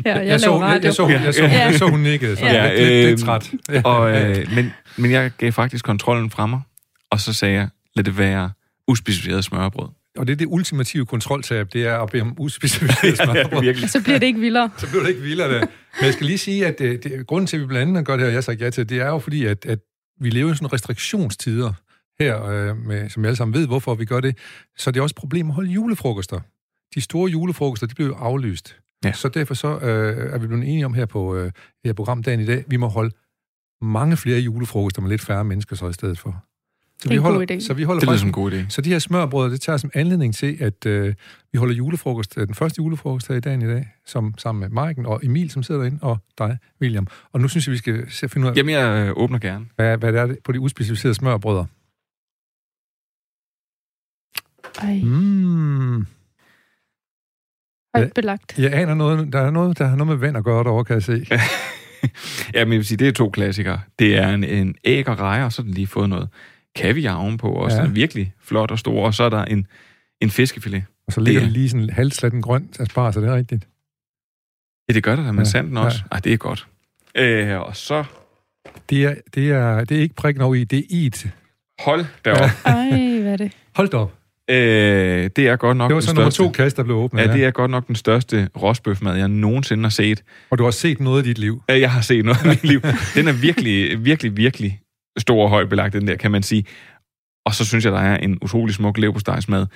Ja, 0.06 0.18
jeg, 0.18 0.28
Jeg 0.28 0.40
så, 0.40 0.60
jeg, 0.66 0.80
jeg, 0.84 0.94
så, 0.94 1.08
jeg, 1.08 1.34
så, 1.34 1.44
Ja. 1.44 1.66
jeg 1.66 1.76
så, 1.76 1.86
hun 1.90 2.00
nikkede, 2.00 2.36
så 2.36 2.46
Ja. 2.46 2.54
ja, 2.54 2.70
lidt, 2.70 2.80
lidt, 2.82 2.94
lidt 3.10 3.10
øhm, 3.10 3.18
træt. 3.26 3.52
Ja. 3.70 3.82
Og, 3.84 4.12
øh, 4.22 4.48
men, 4.56 4.74
men 4.98 5.12
jeg 5.12 5.32
gav 5.38 5.52
faktisk 5.52 5.86
kontrollen 5.86 6.30
fra 6.32 6.46
mig, 6.46 6.62
og 7.12 7.20
så 7.20 7.34
sagde 7.34 7.56
jeg, 7.56 7.70
lad 7.96 8.04
det 8.04 8.18
være 8.18 8.52
uspecificeret 8.88 9.44
smørbrød. 9.44 9.88
Og 10.18 10.28
det 10.28 10.34
er 10.34 10.38
det 10.38 10.48
ultimative 10.50 11.06
kontroltab, 11.06 11.68
det 11.74 11.86
er 11.88 11.98
at 12.00 12.10
bede 12.10 12.22
om 12.22 12.36
uspecificeret 12.38 13.18
smørbrød. 13.24 13.62
virkelig. 13.62 13.90
Så 13.90 14.04
bliver 14.04 14.20
det 14.20 14.26
ikke 14.28 14.40
vildere. 14.40 14.70
så 14.78 14.90
bliver 14.90 15.02
det 15.04 15.10
ikke 15.10 15.22
vildere 15.22 15.54
der. 15.54 15.60
Men 15.60 16.06
jeg 16.06 16.14
skal 16.14 16.26
lige 16.26 16.38
sige, 16.38 16.66
at 16.68 16.80
det, 16.80 17.04
det, 17.04 17.28
grunden 17.28 17.48
til, 17.48 17.58
at 17.58 17.62
vi 17.62 17.68
blandt 17.68 17.90
andet 17.90 18.06
gør 18.06 18.14
det 18.14 18.22
her, 18.22 18.28
og 18.28 18.34
jeg 18.34 18.44
sagt 18.44 18.62
ja 18.62 18.70
til, 18.70 18.90
det 18.90 18.98
er 19.02 19.08
jo 19.08 19.20
fordi, 19.20 19.46
at, 19.46 19.66
at 19.66 19.80
vi 20.20 20.30
lever 20.30 20.52
i 20.52 20.56
sådan 20.56 20.74
restriktionstider 20.74 21.74
her, 22.20 22.44
øh, 22.44 22.78
med, 22.78 23.10
som 23.10 23.24
vi 23.24 23.28
alle 23.28 23.36
sammen 23.36 23.54
ved, 23.54 23.68
hvorfor 23.68 23.96
vi 23.96 24.06
gør 24.06 24.20
det. 24.20 24.38
Så 24.78 24.92
det 24.92 25.00
er 25.00 25.04
også 25.04 25.14
et 25.14 25.18
problem 25.18 25.48
at 25.48 25.54
holde 25.54 25.72
julefrokoster. 25.72 26.40
De 26.96 27.02
store 27.02 27.32
julefrokoster, 27.32 27.88
de 27.88 28.04
jo 28.04 28.16
aflyst. 28.16 28.80
Ja. 29.06 29.12
Så 29.12 29.30
derfor 29.30 29.54
så 29.54 29.80
øh, 29.80 30.34
er 30.34 30.38
vi 30.38 30.48
blevet 30.48 30.64
enige 30.64 30.86
om 30.86 30.94
her 30.94 31.06
på 31.06 31.36
øh, 31.36 31.52
her 31.86 31.94
program 31.94 32.24
dagen 32.24 32.40
i 32.40 32.46
dag, 32.46 32.64
vi 32.68 32.78
må 32.78 32.88
holde 32.88 33.12
mange 33.82 34.18
flere 34.18 34.40
julefrokoster 34.40 35.02
med 35.02 35.10
lidt 35.10 35.22
færre 35.22 35.44
mennesker 35.44 35.76
så 35.76 35.88
i 35.88 35.94
stedet 35.94 36.20
for. 36.20 36.44
Så 37.02 37.10
Det 37.10 37.16
er 37.16 37.20
en 37.20 37.24
god 37.24 37.32
holder, 37.32 37.56
idé. 37.56 37.60
Så 37.60 37.74
vi 37.74 37.84
holder 37.84 38.00
Det 38.00 38.08
lyder 38.08 38.12
faktisk 38.12 38.22
som 38.22 38.28
en 38.30 38.34
god 38.34 38.52
idé. 38.52 38.70
så 38.70 38.82
de 38.82 38.90
her 38.90 39.00
smørbrød, 39.00 39.52
det 39.52 39.62
tager 39.62 39.78
som 39.78 39.92
anledning 39.94 40.36
til, 40.36 40.58
at 40.60 40.86
øh, 40.86 41.16
vi 41.52 41.58
holder 41.58 41.76
julefrokost, 41.76 42.38
øh, 42.38 42.48
den 42.48 42.56
første 42.56 42.80
julefrokost 42.80 43.28
her 43.28 43.36
i 43.36 43.40
dagen 43.40 43.62
i 43.62 43.66
dag, 43.68 43.88
som, 44.06 44.34
sammen 44.38 44.60
med 44.60 44.70
Maiken 44.70 45.06
og 45.06 45.20
Emil, 45.24 45.50
som 45.52 45.64
sidder 45.64 45.82
derinde, 45.82 46.00
og 46.02 46.18
dig, 46.38 46.58
William. 46.82 47.08
Og 47.32 47.42
nu 47.42 47.48
synes 47.48 47.68
jeg, 47.68 47.72
vi 47.72 47.78
skal 47.78 48.12
se 48.12 48.30
finde 48.30 48.48
ud 48.48 48.52
af, 48.52 48.58
Jamen, 48.58 48.76
jeg 48.76 49.08
øh, 49.08 49.14
åbner 49.18 49.40
gerne. 49.40 49.66
hvad, 49.76 49.98
hvad 49.98 50.14
det 50.14 50.22
er 50.22 50.36
på 50.44 50.52
de 50.52 50.60
uspecificerede 50.60 51.16
smørbrødder. 51.16 51.66
Ej, 54.82 55.02
Mm. 55.04 56.06
højt 57.96 58.14
belagt. 58.16 58.60
Jeg 58.60 58.74
aner 58.74 58.94
noget, 58.94 59.34
der 59.34 59.40
er 59.40 59.52
noget, 59.52 59.78
der 59.78 59.88
har 59.88 59.96
noget 59.96 60.08
med 60.08 60.16
vand 60.16 60.38
at 60.38 60.44
gøre 60.44 60.64
derovre, 60.64 60.86
kan 60.86 60.94
jeg 60.94 61.04
se. 61.04 61.26
Ja, 62.54 62.66
men 62.66 62.72
jeg 62.72 62.78
vil 62.78 62.86
sige, 62.86 62.98
det 62.98 63.08
er 63.08 63.12
to 63.12 63.30
klassikere. 63.30 63.82
Det 64.00 64.18
er 64.18 64.30
en, 64.30 64.44
en 64.44 64.76
æg 64.84 65.08
og 65.10 65.20
rejer, 65.20 65.46
og 65.46 65.52
så 65.54 65.62
har 65.62 65.66
den 65.66 65.74
lige 65.74 65.88
fået 65.88 66.10
noget 66.10 66.30
kaviar 66.76 67.16
ovenpå, 67.16 67.50
og 67.52 67.72
så 67.72 67.78
Ja. 67.78 67.82
er 67.82 67.86
den 67.88 67.96
virkelig 67.96 68.34
flot 68.44 68.72
og 68.72 68.80
stor, 68.80 69.06
og 69.06 69.14
så 69.14 69.24
er 69.24 69.30
der 69.30 69.46
en, 69.46 69.68
en 70.22 70.30
fiskefilet. 70.30 70.84
Og 71.08 71.14
så 71.14 71.22
ligger 71.22 71.40
Det 71.42 71.48
det 71.48 71.52
er- 71.56 71.60
lige 71.60 71.70
sådan 71.70 71.90
halvslatten 71.90 72.42
grønt 72.42 72.80
asparges, 72.80 73.16
er 73.18 73.22
det 73.22 73.32
rigtigt? 73.32 73.68
Ja, 74.90 74.94
det 74.94 75.04
gør 75.04 75.16
der 75.16 75.24
da 75.24 75.32
med 75.32 75.40
Ja, 75.40 75.40
ja, 75.40 75.52
sanden 75.52 75.78
også. 75.78 75.98
ja. 75.98 76.04
Ja. 76.12 76.16
Ej, 76.16 76.20
det 76.20 76.34
er 76.34 76.38
godt. 76.38 76.68
Øh, 77.16 77.60
og 77.62 77.76
så 77.76 78.04
Det 78.90 79.04
er, 79.06 79.16
det 79.36 79.52
er, 79.52 79.84
det 79.84 79.98
er 79.98 80.02
ikke 80.02 80.16
prikken 80.16 80.42
over 80.44 80.56
i, 80.56 80.64
det 80.64 80.80
er 80.80 80.84
it. 80.90 81.28
hold 81.80 82.06
deroppe. 82.26 82.44
Ej, 82.66 83.20
hvad 83.22 83.32
er 83.34 83.38
det? 83.38 83.52
Hold 83.76 83.90
da 83.90 83.98
op. 83.98 84.14
Ja. 84.50 84.56
Øh, 84.56 85.30
det 85.36 85.48
er 85.48 85.56
godt 85.56 85.78
nok 85.78 85.90
Det 85.90 85.96
var 85.96 86.02
den 86.02 86.08
så 86.08 86.14
nummer 86.16 86.30
største. 86.30 86.44
to 86.44 86.64
kast, 86.64 86.78
der 86.78 86.84
blev 86.84 86.96
åbnet. 86.96 87.22
Ja, 87.28 87.34
det 87.34 87.44
er 87.46 87.52
godt 87.52 87.72
nok 87.72 87.88
den 87.88 87.96
største 87.96 88.50
rosbøfmad, 88.62 89.18
jeg 89.18 89.28
nogensinde 89.28 89.84
har 89.84 89.90
set. 89.90 90.24
Og 90.50 90.58
du 90.58 90.64
har 90.64 90.72
set 90.72 91.00
noget 91.00 91.26
i 91.26 91.30
dit 91.30 91.38
liv. 91.38 91.64
Ja, 91.70 91.80
Jeg 91.80 91.92
har 91.92 92.02
set 92.02 92.26
noget 92.26 92.46
i 92.46 92.48
mit 92.48 92.64
liv. 92.64 92.82
Den 93.16 93.28
er 93.28 93.32
virkelig, 93.42 94.06
virkelig, 94.06 94.38
virkelig 94.38 94.80
stor 95.20 95.44
og 95.44 95.50
højt 95.50 95.70
belagt, 95.70 95.94
den 95.94 96.08
der, 96.08 96.16
kan 96.16 96.32
man 96.32 96.44
sige. 96.44 96.66
Og 97.46 97.56
så 97.56 97.66
synes 97.66 97.86
jeg, 97.86 97.94
der 97.94 98.00
er 98.00 98.18
en 98.18 98.38
utrolig 98.42 98.76
smuk 98.76 98.98
leverpostejsmad. 98.98 99.68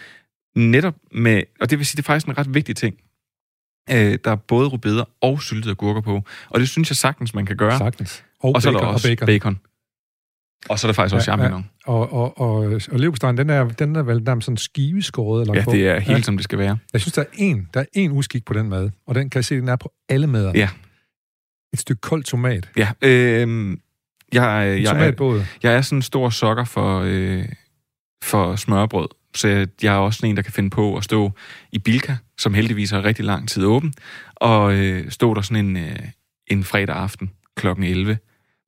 Netop 0.55 0.95
med, 1.11 1.43
og 1.61 1.69
det 1.69 1.77
vil 1.77 1.85
sige, 1.85 1.97
det 1.97 2.03
er 2.03 2.05
faktisk 2.05 2.27
en 2.27 2.37
ret 2.37 2.53
vigtig 2.53 2.75
ting. 2.75 2.95
Øh, 3.91 4.17
der 4.23 4.31
er 4.31 4.35
både 4.35 4.67
rødbeder 4.67 5.03
og 5.21 5.41
syltede 5.41 5.71
agurker 5.71 6.01
på. 6.01 6.23
Og 6.49 6.59
det 6.59 6.69
synes 6.69 6.89
jeg 6.89 6.97
sagtens, 6.97 7.33
man 7.33 7.45
kan 7.45 7.57
gøre. 7.57 7.77
Sagtens. 7.77 8.23
Og, 8.39 8.51
og 8.55 8.61
så 8.61 8.69
er 8.69 8.73
bacon, 8.73 8.85
der 8.87 8.93
også 8.93 9.07
og 9.07 9.11
bacon. 9.11 9.25
bacon. 9.25 9.59
Og 10.69 10.79
så 10.79 10.87
er 10.87 10.91
der 10.91 10.93
faktisk 10.93 11.15
også 11.15 11.31
Ja, 11.31 11.35
ja. 11.37 11.41
champignon. 11.41 11.69
Og, 11.85 12.13
og, 12.13 12.39
og, 12.41 12.55
og 12.91 12.99
leverpostejen, 12.99 13.37
den 13.37 13.49
er, 13.49 13.63
den 13.67 13.95
er 13.95 14.03
vel 14.03 14.23
nærmest 14.23 14.45
sådan 14.45 14.57
skiveskåret 14.57 15.41
eller 15.41 15.53
Ja, 15.53 15.63
på. 15.63 15.71
det 15.71 15.87
er 15.87 15.99
helt 15.99 16.25
som 16.25 16.37
det 16.37 16.43
skal 16.43 16.59
være. 16.59 16.77
Jeg 16.93 17.01
synes, 17.01 17.13
der 17.13 17.21
er 17.21 17.25
en, 17.33 17.69
der 17.73 17.79
er 17.79 17.85
en 17.93 18.11
uskik 18.11 18.45
på 18.45 18.53
den 18.53 18.69
mad, 18.69 18.89
og 19.07 19.15
den 19.15 19.29
kan 19.29 19.37
jeg 19.37 19.45
se, 19.45 19.55
den 19.55 19.67
er 19.69 19.75
på 19.75 19.93
alle 20.09 20.27
mader. 20.27 20.51
Ja. 20.55 20.69
Et 21.73 21.79
stykke 21.79 22.01
kold 22.01 22.23
tomat. 22.23 22.69
Ja, 22.77 22.89
øh, 23.01 23.77
jeg, 24.33 24.75
En 24.77 24.83
jeg, 24.83 24.89
er, 24.89 24.93
tomatbåd. 24.93 25.45
jeg 25.63 25.73
er 25.73 25.81
sådan 25.81 25.97
en 25.97 26.01
stor 26.01 26.29
sokker 26.29 26.63
for, 26.63 27.01
øh, 27.05 27.45
for 28.23 28.55
smørbrød. 28.55 29.07
Så 29.35 29.47
jeg, 29.47 29.67
jeg 29.83 29.93
er 29.93 29.97
også 29.97 30.17
sådan 30.17 30.29
en, 30.29 30.35
der 30.35 30.41
kan 30.43 30.53
finde 30.53 30.69
på 30.69 30.97
at 30.97 31.03
stå 31.03 31.31
i 31.71 31.79
Bilka, 31.79 32.15
som 32.37 32.53
heldigvis 32.53 32.91
har 32.91 33.03
rigtig 33.03 33.25
lang 33.25 33.49
tid 33.49 33.65
åben, 33.65 33.93
og 34.35 34.73
øh, 34.73 35.11
stå 35.11 35.33
der 35.33 35.41
sådan 35.41 35.65
en, 35.65 35.77
øh, 35.77 35.99
en 36.47 36.63
fredag 36.63 36.95
aften 36.95 37.31
klokken 37.57 37.85
11, 37.85 38.17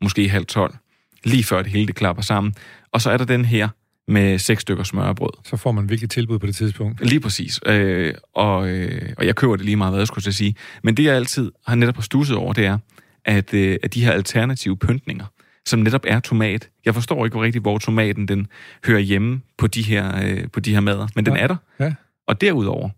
måske 0.01 0.29
halv 0.29 0.45
12, 0.45 0.75
lige 1.23 1.43
før 1.43 1.61
det 1.61 1.71
hele 1.71 1.87
det 1.87 1.95
klapper 1.95 2.23
sammen. 2.23 2.53
Og 2.91 3.01
så 3.01 3.11
er 3.11 3.17
der 3.17 3.25
den 3.25 3.45
her 3.45 3.69
med 4.07 4.39
seks 4.39 4.61
stykker 4.61 4.83
smørbrød. 4.83 5.29
Så 5.43 5.57
får 5.57 5.71
man 5.71 5.89
virkelig 5.89 6.09
tilbud 6.09 6.39
på 6.39 6.47
det 6.47 6.55
tidspunkt. 6.55 7.09
Lige 7.09 7.19
præcis. 7.19 7.59
Øh, 7.65 8.13
og, 8.33 8.69
øh, 8.69 9.13
og 9.17 9.25
jeg 9.25 9.35
køber 9.35 9.55
det 9.55 9.65
lige 9.65 9.75
meget, 9.75 9.91
hvad 9.91 9.99
jeg 9.99 10.07
skulle 10.07 10.23
til 10.23 10.29
at 10.29 10.35
sige. 10.35 10.55
Men 10.83 10.97
det, 10.97 11.03
jeg 11.03 11.15
altid 11.15 11.51
har 11.67 11.75
netop 11.75 12.03
stusset 12.03 12.37
over, 12.37 12.53
det 12.53 12.65
er, 12.65 12.77
at, 13.25 13.53
øh, 13.53 13.77
at 13.83 13.93
de 13.93 14.05
her 14.05 14.11
alternative 14.11 14.77
pyntninger, 14.77 15.25
som 15.67 15.79
netop 15.79 16.01
er 16.07 16.19
tomat. 16.19 16.69
Jeg 16.85 16.93
forstår 16.93 17.25
ikke 17.25 17.41
rigtig, 17.41 17.61
hvor 17.61 17.77
tomaten 17.77 18.27
den 18.27 18.47
hører 18.85 18.99
hjemme 18.99 19.41
på 19.57 19.67
de 19.67 19.81
her, 19.81 20.21
øh, 20.25 20.43
på 20.53 20.59
de 20.59 20.73
her 20.73 20.79
mader, 20.79 21.07
men 21.15 21.25
den 21.25 21.35
Ja. 21.35 21.41
er 21.43 21.47
der. 21.47 21.55
Ja. 21.79 21.93
Og 22.27 22.41
derudover, 22.41 22.89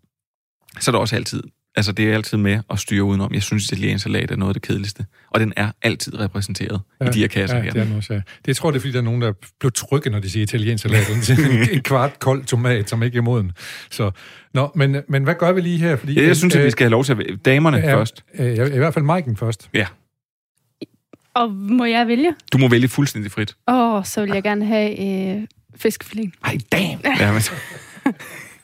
så 0.79 0.91
er 0.91 0.93
der 0.93 0.99
også 0.99 1.15
altid, 1.15 1.43
altså 1.75 1.91
det 1.91 2.09
er 2.09 2.15
altid 2.15 2.37
med 2.37 2.59
at 2.69 2.79
styre 2.79 3.03
udenom. 3.03 3.33
Jeg 3.33 3.43
synes, 3.43 3.71
at 3.71 3.77
italiensk 3.77 4.03
salat 4.03 4.31
er 4.31 4.35
noget 4.35 4.49
af 4.49 4.53
det 4.53 4.61
kedeligste. 4.63 5.05
Og 5.31 5.39
den 5.39 5.53
er 5.55 5.71
altid 5.81 6.19
repræsenteret 6.19 6.81
ja. 7.01 7.07
i 7.07 7.11
de 7.11 7.19
her 7.19 7.27
kasser 7.27 7.57
ja, 7.57 7.63
her. 7.63 7.71
det 7.71 7.81
er 7.81 7.85
den 7.85 7.95
også, 7.95 8.13
ja. 8.13 8.19
Det 8.19 8.47
jeg 8.47 8.55
tror 8.55 8.71
det 8.71 8.77
er, 8.77 8.81
fordi 8.81 8.91
der 8.91 8.99
er 8.99 9.03
nogen, 9.03 9.21
der 9.21 9.33
blev 9.59 9.71
trykket, 9.71 10.11
når 10.11 10.19
de 10.19 10.29
siger 10.29 10.43
italiensk 10.43 10.81
salat. 10.81 11.09
en, 11.29 11.69
en 11.71 11.81
kvart 11.81 12.19
kold 12.19 12.45
tomat, 12.45 12.89
som 12.89 13.03
ikke 13.03 13.17
er 13.17 13.21
moden. 13.21 13.51
Så, 13.91 14.11
nå, 14.53 14.71
men, 14.75 14.97
men 15.09 15.23
hvad 15.23 15.35
gør 15.35 15.51
vi 15.51 15.61
lige 15.61 15.77
her? 15.77 15.95
Fordi, 15.95 16.25
Jeg 16.27 16.35
synes, 16.37 16.55
at 16.55 16.59
øh, 16.59 16.65
vi 16.65 16.71
skal 16.71 16.83
have 16.85 16.91
lov 16.91 17.03
til 17.03 17.13
at 17.13 17.45
damerne 17.45 17.77
ja, 17.77 17.95
først. 17.95 18.23
Øh, 18.39 18.53
i 18.75 18.77
hvert 18.77 18.93
fald 18.93 19.05
Maiken 19.05 19.37
først. 19.37 19.69
Ja, 19.73 19.85
Og 21.37 21.51
må 21.51 21.85
jeg 21.85 22.07
vælge? 22.07 22.35
du 22.53 22.57
må 22.57 22.67
vælge 22.67 22.87
fuldstændig 22.87 23.31
frit. 23.31 23.55
Åh, 23.67 23.93
oh, 23.93 24.05
så 24.05 24.21
vil 24.21 24.29
jeg 24.33 24.43
gerne 24.43 24.65
have 24.65 24.89
øh, 25.37 25.43
fiskefilet. 25.75 26.33
Ej, 26.45 26.57
damn! 26.71 27.01
Ja, 27.19 27.31
men, 27.35 27.41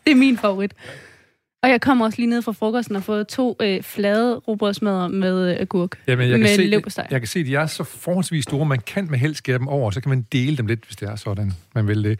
Det 0.05 0.11
er 0.11 0.15
min 0.15 0.37
favorit. 0.37 0.73
Og 1.63 1.69
jeg 1.69 1.81
kommer 1.81 2.05
også 2.05 2.19
lige 2.19 2.29
ned 2.29 2.41
fra 2.41 2.51
frokosten 2.51 2.95
og 2.95 3.01
har 3.01 3.03
fået 3.03 3.27
to 3.27 3.57
øh, 3.61 3.83
flade 3.83 4.35
rugbrødsmadder 4.35 5.07
med 5.07 5.51
øh, 5.51 5.57
agurk. 5.59 5.99
Jamen, 6.07 6.29
jeg 6.29 6.31
kan, 6.31 6.39
med 6.39 6.55
se, 6.55 6.61
leverpostej. 6.61 7.07
jeg 7.11 7.21
kan 7.21 7.27
se, 7.27 7.39
at 7.39 7.45
de 7.45 7.55
er 7.55 7.65
så 7.65 7.83
forholdsvis 7.83 8.43
store. 8.43 8.65
Man 8.65 8.79
kan 8.79 9.07
med 9.09 9.19
held 9.19 9.35
skære 9.35 9.57
dem 9.57 9.67
over, 9.67 9.91
så 9.91 10.01
kan 10.01 10.09
man 10.09 10.25
dele 10.31 10.57
dem 10.57 10.67
lidt, 10.67 10.85
hvis 10.85 10.95
det 10.95 11.09
er 11.09 11.15
sådan, 11.15 11.51
man 11.75 11.87
vil 11.87 12.03
det. 12.03 12.19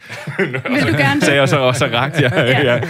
Vil 0.74 0.92
du 0.92 0.96
gerne 0.96 1.20
sagde 1.20 1.40
jeg 1.40 1.48
så 1.48 1.58
også 1.58 1.86
ragt, 1.86 2.20
ja. 2.22 2.30
ja. 2.62 2.80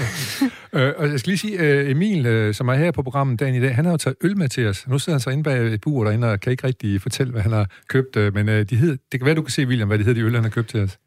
Øh, 0.73 0.93
og 0.97 1.11
jeg 1.11 1.21
skal 1.21 1.31
lige 1.31 1.39
sige, 1.39 1.59
øh, 1.59 1.91
Emil, 1.91 2.27
øh, 2.27 2.55
som 2.55 2.69
er 2.69 2.75
her 2.75 2.91
på 2.91 3.03
programmet 3.03 3.41
dagen 3.41 3.55
i 3.55 3.61
dag, 3.61 3.75
han 3.75 3.85
har 3.85 3.93
jo 3.93 3.97
taget 3.97 4.17
øl 4.25 4.39
med 4.39 4.49
til 4.49 4.67
os. 4.67 4.89
Nu 4.89 4.99
sidder 4.99 5.17
han 5.17 5.21
så 5.21 5.31
inde 5.31 5.43
bag 5.43 5.75
et 5.75 5.81
bur 5.81 6.05
derinde, 6.05 6.33
og 6.33 6.41
kan 6.41 6.51
ikke 6.51 6.67
rigtig 6.67 7.03
fortælle, 7.03 7.33
hvad 7.33 7.43
han 7.43 7.53
har 7.53 7.67
købt. 7.89 8.17
Øh, 8.17 8.35
men 8.35 8.49
øh, 8.49 8.71
de 8.71 8.77
hed, 8.77 8.99
det 9.13 9.21
kan 9.21 9.27
være, 9.27 9.35
du 9.35 9.43
kan 9.43 9.51
se, 9.51 9.67
William, 9.67 9.89
hvad 9.89 9.99
de 9.99 10.05
hedder, 10.05 10.21
de 10.21 10.27
øl, 10.27 10.35
han 10.35 10.43
har 10.43 10.51
købt 10.51 10.69
til 10.69 10.81
os. 10.81 10.99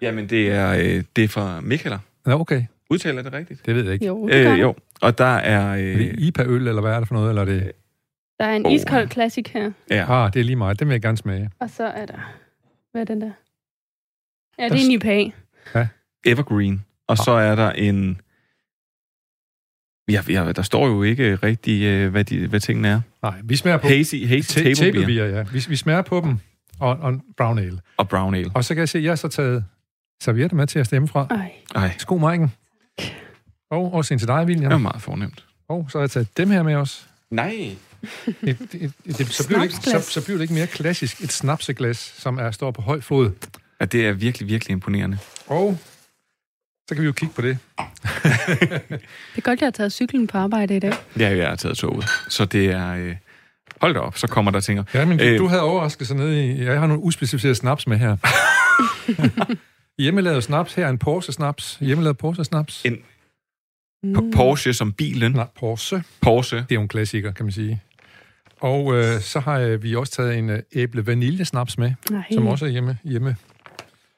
Jamen, 0.00 0.26
det 0.26 0.50
er, 0.50 0.70
øh, 0.70 1.02
det 1.16 1.24
er 1.24 1.28
fra 1.28 1.60
Mikkeler. 1.60 1.98
Nå, 2.26 2.40
okay. 2.40 2.62
Udtaler 2.90 3.22
det 3.22 3.32
rigtigt? 3.32 3.66
Det 3.66 3.74
ved 3.74 3.84
jeg 3.84 3.92
ikke. 3.92 4.06
Jo, 4.06 4.28
det 4.28 4.52
Øh, 4.52 4.60
jo, 4.60 4.74
og 5.00 5.18
der 5.18 5.24
er... 5.24 5.72
Er 5.72 5.76
Øh, 5.78 5.98
det 5.98 6.20
IPA-øl, 6.20 6.68
eller 6.68 6.80
hvad 6.82 6.92
er 6.92 6.98
det 6.98 7.08
for 7.08 7.14
noget? 7.14 7.28
Eller 7.28 7.42
er 7.42 7.46
det... 7.46 7.72
Der 8.38 8.44
er 8.46 8.56
en 8.56 8.66
Åh. 8.66 8.72
iskold 8.72 9.08
classic 9.10 9.46
her. 9.52 9.70
ja. 9.90 10.24
Ah, 10.24 10.32
det 10.32 10.40
er 10.40 10.44
lige 10.44 10.56
meget. 10.56 10.80
Den 10.80 10.88
vil 10.88 10.94
jeg 10.94 11.02
gerne 11.02 11.16
smage. 11.16 11.50
Og 11.60 11.70
så 11.70 11.84
er 11.86 12.06
der... 12.06 12.34
Hvad 12.92 13.00
er 13.00 13.04
den 13.04 13.20
der? 13.20 13.30
Ja, 14.58 14.62
Der 14.62 14.68
det 14.68 14.80
er 14.80 14.84
en 14.86 14.90
IPA. 14.90 15.88
Evergreen. 16.26 16.84
Og 17.06 17.16
så 17.18 17.30
er 17.30 17.54
der 17.54 17.70
en... 17.70 18.20
Ja, 20.10 20.22
ja, 20.28 20.52
der 20.52 20.62
står 20.62 20.86
jo 20.86 21.02
ikke 21.02 21.34
rigtig, 21.36 21.82
øh, 21.84 22.10
hvad, 22.10 22.24
de, 22.24 22.46
hvad 22.46 22.60
tingene 22.60 22.88
er. 22.88 23.00
Nej, 23.22 23.40
vi 23.44 23.56
smager 23.56 23.78
på 23.78 23.86
Hazy, 23.88 24.14
hazy 24.26 24.58
ta- 24.58 24.74
table 24.74 25.06
beer 25.06 25.24
ja. 25.26 25.42
Vi, 25.52 25.64
vi 25.68 25.76
smager 25.76 26.02
på 26.02 26.20
dem, 26.24 26.38
og, 26.80 26.96
og 26.96 27.20
brown 27.36 27.58
ale. 27.58 27.78
og 27.96 28.08
brown 28.08 28.34
ale. 28.34 28.50
Og 28.54 28.64
så 28.64 28.74
kan 28.74 28.80
jeg 28.80 28.88
se, 28.88 28.98
at 28.98 29.04
jeg 29.04 29.10
har 29.10 29.16
så 29.16 29.28
taget 29.28 29.64
servietter 30.22 30.56
med 30.56 30.66
til 30.66 30.78
at 30.78 30.86
stemme 30.86 31.08
fra. 31.08 31.26
Ej, 31.30 31.52
Ej, 31.74 31.90
Sko, 31.98 32.16
Maiken. 32.18 32.52
Og 33.70 33.92
også 33.94 34.14
en 34.14 34.18
til 34.18 34.28
dig, 34.28 34.38
det 34.38 34.46
William. 34.46 34.72
er 34.72 34.78
meget 34.78 35.02
fornemt. 35.02 35.44
Og 35.68 35.86
så 35.90 35.98
har 35.98 36.02
jeg 36.02 36.10
taget 36.10 36.36
dem 36.36 36.50
her 36.50 36.62
med 36.62 36.74
os. 36.74 37.06
Nej. 37.30 37.70
Et, 38.42 38.58
et, 38.72 38.92
et, 39.04 39.18
det, 39.18 39.26
så, 39.34 39.46
bliver 39.46 39.58
det 39.58 39.64
ikke, 39.64 39.76
så, 39.76 40.00
så 40.10 40.24
bliver 40.24 40.36
det 40.36 40.42
ikke 40.42 40.54
mere 40.54 40.66
klassisk. 40.66 41.20
Et 41.20 41.32
snapseglas, 41.32 41.96
som 42.18 42.38
er, 42.38 42.50
står 42.50 42.70
på 42.70 42.82
høj 42.82 43.00
fod. 43.00 43.30
Ja, 43.80 43.84
det 43.84 44.06
er 44.06 44.12
virkelig, 44.12 44.48
virkelig 44.48 44.72
imponerende. 44.72 45.18
Og 45.46 45.78
så 46.88 46.94
kan 46.94 47.02
vi 47.02 47.06
jo 47.06 47.12
kigge 47.12 47.34
på 47.34 47.42
det. 47.42 47.58
det 47.78 49.00
er 49.36 49.40
godt, 49.40 49.60
jeg 49.60 49.66
har 49.66 49.70
taget 49.70 49.92
cyklen 49.92 50.26
på 50.26 50.38
arbejde 50.38 50.76
i 50.76 50.78
dag. 50.78 50.92
Ja, 51.18 51.36
jeg 51.36 51.48
har 51.48 51.56
taget 51.56 51.76
toget. 51.76 52.04
Så 52.28 52.44
det 52.44 52.66
er... 52.66 52.94
Øh, 52.94 53.16
hold 53.80 53.94
da 53.94 54.00
op, 54.00 54.18
så 54.18 54.26
kommer 54.26 54.50
der 54.50 54.60
ting. 54.60 54.86
Ja, 54.94 55.04
men 55.04 55.18
du, 55.18 55.24
Øh. 55.24 55.38
du 55.38 55.46
havde 55.46 55.62
overrasket 55.62 56.06
sig 56.06 56.16
nede 56.16 56.46
i... 56.46 56.64
Jeg 56.64 56.80
har 56.80 56.86
nogle 56.86 57.02
uspecificerede 57.02 57.54
snaps 57.54 57.86
med 57.86 57.96
her. 57.98 58.16
Hjemmelavet 60.02 60.44
snaps 60.44 60.74
her, 60.74 60.88
en 60.88 60.98
Porsche 60.98 61.32
snaps. 61.32 61.76
Hjemmelavet 61.80 62.18
Porsche 62.18 62.44
snaps. 62.44 62.84
En 62.84 62.96
Mm. 64.02 64.30
Porsche 64.30 64.72
som 64.72 64.92
bilen. 64.92 65.32
Nej, 65.32 65.46
Porsche. 65.60 66.02
Porsche. 66.20 66.56
Det 66.56 66.70
er 66.70 66.74
jo 66.74 66.80
en 66.82 66.88
klassiker, 66.88 67.32
kan 67.32 67.44
man 67.44 67.52
sige. 67.52 67.82
Og 68.60 68.94
øh, 68.94 69.20
så 69.20 69.40
har 69.40 69.58
øh, 69.58 69.82
vi 69.82 69.94
også 69.94 70.12
taget 70.12 70.38
en 70.38 70.50
øh, 70.50 70.62
æble 70.72 71.06
vaniljesnaps 71.06 71.78
med, 71.78 71.92
Nej. 72.10 72.22
som 72.32 72.46
også 72.46 72.64
er 72.66 72.70
hjemme, 72.70 72.98
hjemme, 73.04 73.36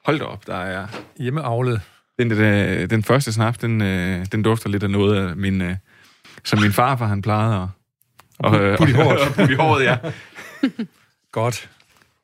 Hold 0.05 0.19
da 0.19 0.25
op, 0.25 0.47
der 0.47 0.55
er... 0.55 0.87
hjemmeavlet. 1.17 1.81
Den, 2.19 2.29
den, 2.29 2.89
den 2.89 3.03
første 3.03 3.33
snaps, 3.33 3.57
den, 3.57 3.81
øh, 3.81 4.25
den 4.31 4.43
dufter 4.43 4.69
lidt 4.69 4.83
af 4.83 4.89
noget 4.89 5.29
af 5.29 5.35
min... 5.35 5.61
Øh, 5.61 5.75
som 6.43 6.59
min 6.61 6.71
farfar, 6.71 7.07
han 7.07 7.21
plejede 7.21 7.61
at... 7.61 7.67
Og, 8.39 8.59
øh, 8.61 8.77
putte 8.77 8.93
i 8.93 8.95
håret. 9.03 9.19
og 9.19 9.27
putte 9.35 9.53
i 9.53 9.55
håret, 9.55 9.83
ja. 9.83 9.97
Godt. 11.31 11.69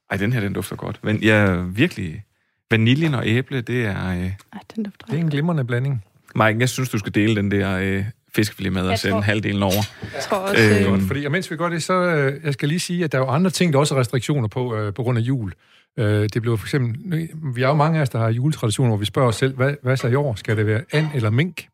Ej, 0.09 0.17
den 0.17 0.33
her, 0.33 0.39
den 0.39 0.53
dufter 0.53 0.75
godt. 0.75 0.99
Men 1.03 1.17
ja, 1.23 1.55
virkelig... 1.55 2.23
Vaniljen 2.71 3.13
og 3.13 3.27
æble, 3.27 3.61
det 3.61 3.85
er... 3.85 4.09
Øh... 4.09 4.15
Ej, 4.17 4.31
den 4.75 4.83
dufter 4.83 5.05
Det 5.05 5.15
er 5.15 5.19
en 5.19 5.29
glimrende 5.29 5.65
blanding. 5.65 6.03
Mike, 6.38 6.60
jeg 6.60 6.70
synes, 6.70 6.89
du 6.89 6.98
skal 6.98 7.15
dele 7.15 7.36
den 7.36 7.51
der 7.51 7.77
øh, 7.77 8.06
fiskefilet 8.36 8.74
med 8.74 8.82
og 8.82 8.89
Jeg 8.89 9.00
sende 9.00 9.13
tror- 9.13 9.22
halvdelen 9.22 9.63
over. 9.63 9.84
Jeg 10.13 10.24
tror 10.24 10.38
også... 10.38 10.63
Øh, 10.63 10.82
Øh, 10.82 10.89
Godt, 10.91 11.01
fordi 11.08 11.25
og 11.25 11.32
mens 11.32 11.51
vi 11.51 11.56
gør 11.56 11.70
det, 11.70 11.84
så 11.84 11.94
øh, 11.94 12.34
jeg 12.44 12.53
skal 12.53 12.70
lige 12.70 12.79
sige, 12.79 13.03
at 13.03 13.12
der 13.12 13.17
er 13.17 13.22
jo 13.22 13.27
andre 13.29 13.50
ting, 13.51 13.74
der 13.74 13.79
også 13.79 13.96
er 13.96 14.00
restriktioner 14.00 14.48
på, 14.48 14.75
øh, 14.75 14.94
på 14.94 15.03
grund 15.03 15.17
af 15.17 15.22
jul. 15.22 15.53
Øh, 16.00 16.29
det 16.34 16.41
blev 16.41 16.58
for 16.58 16.65
eksempel, 16.65 17.27
vi 17.56 17.62
er 17.62 17.67
jo 17.67 17.74
mange 17.74 17.98
af 17.98 18.01
os, 18.01 18.10
der 18.10 18.20
har 18.20 18.29
juletraditioner, 18.29 18.89
hvor 18.89 18.98
vi 18.98 19.06
spørger 19.06 19.29
os 19.29 19.36
selv, 19.36 19.56
hvad, 19.56 19.74
hvad 19.84 19.98
så 19.98 20.08
i 20.08 20.15
år? 20.15 20.36
Skal 20.36 20.58
det 20.58 20.65
være 20.67 20.82
and 20.91 21.08
eller 21.15 21.29
mink? 21.29 21.65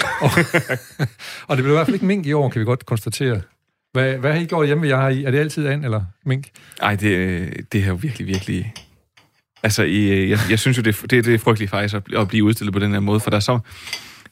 og, 0.22 0.30
og 1.46 1.56
det 1.56 1.64
blev 1.64 1.72
i 1.72 1.76
hvert 1.76 1.86
fald 1.86 1.94
ikke 1.94 2.06
mink 2.06 2.26
i 2.26 2.32
år, 2.32 2.48
kan 2.48 2.60
vi 2.60 2.64
godt 2.64 2.86
konstatere. 2.86 3.40
Hvad, 3.92 4.14
hvad 4.14 4.32
har 4.32 4.40
I 4.40 4.44
gjort 4.44 4.66
hjemme 4.66 4.82
ved 4.82 4.88
jer? 4.88 4.98
Er 4.98 5.30
det 5.30 5.38
altid 5.38 5.66
and 5.66 5.84
eller 5.84 6.02
mink? 6.26 6.48
Ej, 6.82 6.94
det, 6.94 7.10
øh, 7.10 7.52
det 7.72 7.82
er 7.82 7.86
jo 7.86 7.94
virkelig, 7.94 8.26
virkelig... 8.26 8.74
Altså, 9.62 9.82
i, 9.82 10.08
øh, 10.10 10.30
jeg, 10.30 10.38
jeg 10.50 10.58
synes 10.58 10.76
jo, 10.78 10.82
det, 10.82 10.96
er- 11.02 11.06
det, 11.06 11.24
det 11.24 11.34
er 11.34 11.38
frygteligt 11.38 11.70
faktisk 11.70 11.94
at, 11.94 12.02
at 12.16 12.28
blive 12.28 12.44
udstillet 12.44 12.72
på 12.72 12.78
den 12.78 12.92
her 12.92 13.00
måde, 13.00 13.20
for 13.20 13.30
der 13.30 13.36
er 13.36 13.40
så, 13.40 13.58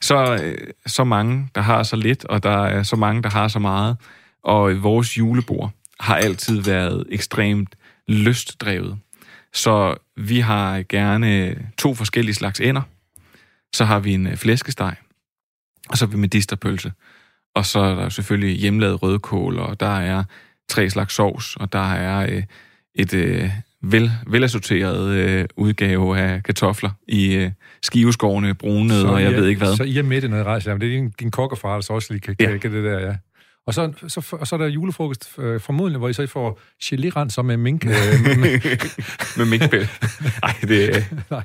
så, 0.01 0.39
øh, 0.43 0.67
så 0.85 1.03
mange, 1.03 1.49
der 1.55 1.61
har 1.61 1.83
så 1.83 1.95
lidt, 1.95 2.25
og 2.25 2.43
der 2.43 2.65
er 2.65 2.83
så 2.83 2.95
mange, 2.95 3.23
der 3.23 3.29
har 3.29 3.47
så 3.47 3.59
meget. 3.59 3.97
Og 4.43 4.71
øh, 4.71 4.83
vores 4.83 5.17
julebord 5.17 5.71
har 5.99 6.15
altid 6.15 6.61
været 6.61 7.07
ekstremt 7.09 7.75
lystdrevet. 8.07 8.99
Så 9.53 9.95
vi 10.17 10.39
har 10.39 10.83
gerne 10.89 11.55
to 11.77 11.95
forskellige 11.95 12.35
slags 12.35 12.59
ender. 12.59 12.81
Så 13.73 13.85
har 13.85 13.99
vi 13.99 14.13
en 14.13 14.27
øh, 14.27 14.37
flæskesteg, 14.37 14.95
og 15.89 15.97
så 15.97 16.05
har 16.05 16.11
vi 16.11 16.17
medisterpølse. 16.17 16.91
Og 17.55 17.65
så 17.65 17.79
er 17.79 17.95
der 17.95 18.09
selvfølgelig 18.09 18.57
hjemmelavet 18.57 19.03
rødkål, 19.03 19.59
og 19.59 19.79
der 19.79 19.99
er 19.99 20.23
tre 20.69 20.89
slags 20.89 21.13
sovs, 21.13 21.55
og 21.55 21.73
der 21.73 21.93
er 21.93 22.27
øh, 22.29 22.43
et 22.95 23.13
øh, 23.13 23.51
vel, 23.83 24.11
velassorteret 24.27 25.09
øh, 25.09 25.45
udgave 25.57 26.19
af 26.19 26.43
kartofler 26.43 26.89
i 27.07 27.35
øh, 27.35 27.51
skiveskårene, 27.81 28.53
brune, 28.53 28.93
og 29.05 29.21
jeg 29.21 29.31
er, 29.33 29.35
ved 29.39 29.47
ikke 29.47 29.59
hvad. 29.61 29.75
Så 29.75 29.83
I 29.83 29.97
er 29.97 30.03
med 30.03 30.23
i 30.23 30.27
noget 30.27 30.45
rejse. 30.45 30.69
Jamen, 30.69 30.81
det 30.81 30.87
er 30.87 30.91
din, 30.99 31.09
din 31.19 31.31
kokkerfar, 31.31 31.73
der 31.73 31.81
så 31.81 31.93
også 31.93 32.13
lige 32.13 32.21
kan, 32.21 32.35
Ja. 32.39 32.57
kan 32.57 32.73
det 32.73 32.83
der, 32.83 32.99
ja. 32.99 33.15
Og 33.67 33.73
så, 33.73 33.91
så, 34.07 34.35
og 34.39 34.47
så 34.47 34.55
er 34.55 34.59
der 34.59 34.67
julefrokost 34.67 35.31
øh, 35.37 35.59
formodentlig, 35.59 35.97
hvor 35.97 36.09
I 36.09 36.13
så 36.13 36.27
får 36.27 36.59
gelérens 36.83 37.41
med 37.41 37.57
mink. 37.57 37.85
Øh, 37.85 37.91
Med 39.37 39.45
minkpæl. 39.45 39.81
Ej, 40.43 40.55
det, 40.61 40.89
øh, 40.89 41.13
Nej, 41.31 41.43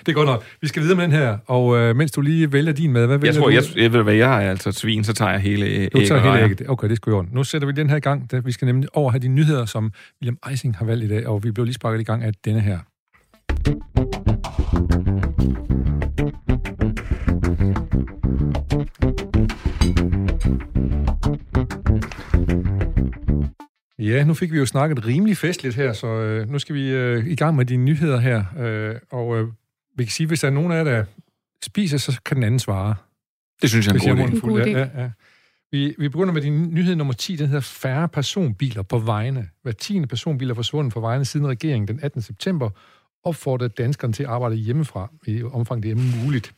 det 0.00 0.08
er 0.08 0.12
godt 0.12 0.28
nok. 0.28 0.44
Vi 0.60 0.68
skal 0.68 0.82
videre 0.82 0.96
med 0.96 1.04
den 1.04 1.12
her, 1.12 1.38
og 1.46 1.76
øh, 1.76 1.96
mens 1.96 2.12
du 2.12 2.20
lige 2.20 2.52
vælger 2.52 2.72
din 2.72 2.92
mad, 2.92 3.06
hvad 3.06 3.18
vælger 3.18 3.32
jeg 3.32 3.40
tror, 3.42 3.48
du? 3.48 3.54
jeg, 3.54 3.62
jeg 3.76 3.92
ved, 3.92 4.02
hvad 4.02 4.14
jeg 4.14 4.44
er, 4.44 4.50
altså 4.50 4.72
svin, 4.72 5.04
så 5.04 5.12
tager 5.12 5.30
jeg 5.30 5.40
hele 5.40 5.66
øh, 5.66 5.88
du 5.92 6.06
tager 6.06 6.20
hele 6.20 6.44
ægget. 6.44 6.70
Okay, 6.70 6.88
det 6.88 6.96
skal 6.96 7.10
jo 7.10 7.26
Nu 7.32 7.44
sætter 7.44 7.66
vi 7.66 7.72
den 7.72 7.90
her 7.90 7.96
i 7.96 8.00
gang. 8.00 8.30
Da 8.30 8.38
vi 8.38 8.52
skal 8.52 8.66
nemlig 8.66 8.96
over 8.96 9.10
have 9.10 9.20
de 9.20 9.28
nyheder, 9.28 9.64
som 9.64 9.92
William 10.22 10.38
Eising 10.50 10.76
har 10.76 10.84
valgt 10.84 11.04
i 11.04 11.08
dag, 11.08 11.26
og 11.26 11.44
vi 11.44 11.50
blev 11.50 11.64
lige 11.64 11.74
sparket 11.74 12.00
i 12.00 12.04
gang 12.04 12.24
af 12.24 12.32
denne 12.44 12.60
her. 12.60 12.78
Ja, 23.98 24.24
nu 24.24 24.34
fik 24.34 24.52
vi 24.52 24.58
jo 24.58 24.66
snakket 24.66 25.06
rimelig 25.06 25.36
festligt 25.36 25.76
her, 25.76 25.92
så 25.92 26.06
øh, 26.06 26.50
nu 26.50 26.58
skal 26.58 26.74
vi 26.74 26.90
øh, 26.90 27.26
i 27.26 27.34
gang 27.34 27.56
med 27.56 27.64
de 27.64 27.76
nyheder 27.76 28.18
her. 28.18 28.44
Øh, 28.58 28.94
og 29.10 29.36
øh, 29.36 29.48
vi 29.96 30.04
kan 30.04 30.12
sige, 30.12 30.26
hvis 30.26 30.40
der 30.40 30.48
er 30.48 30.52
nogen 30.52 30.72
af 30.72 30.76
jer, 30.76 30.84
der 30.84 31.04
spiser, 31.62 31.98
så 31.98 32.20
kan 32.24 32.36
den 32.36 32.44
anden 32.44 32.58
svare. 32.58 32.94
Det 33.62 33.70
synes 33.70 33.86
jeg 33.86 33.96
er 33.96 34.12
en 34.12 34.18
god 34.18 34.26
idé. 34.28 34.40
fuld. 34.40 34.52
En 34.52 34.58
god 34.58 34.72
Ja, 34.72 34.78
ja, 34.78 35.02
ja. 35.02 35.10
Vi, 35.72 35.94
vi 35.98 36.08
begynder 36.08 36.32
med 36.32 36.42
din 36.42 36.74
nyhed 36.74 36.96
nummer 36.96 37.14
10, 37.14 37.36
den 37.36 37.46
hedder 37.46 37.60
færre 37.60 38.08
personbiler 38.08 38.82
på 38.82 38.98
vejene. 38.98 39.48
Hver 39.62 39.72
tiende 39.72 40.08
personbil 40.08 40.50
er 40.50 40.54
forsvundet 40.54 40.92
fra 40.92 41.00
vejene 41.00 41.24
siden 41.24 41.46
regeringen 41.46 41.88
den 41.88 42.00
18. 42.02 42.22
september 42.22 42.70
opfordrede 43.24 43.72
danskerne 43.78 44.12
til 44.12 44.22
at 44.22 44.28
arbejde 44.28 44.56
hjemmefra 44.56 45.10
i 45.26 45.42
omfang 45.42 45.82
det 45.82 45.90
er 45.90 46.24
muligt. 46.24 46.54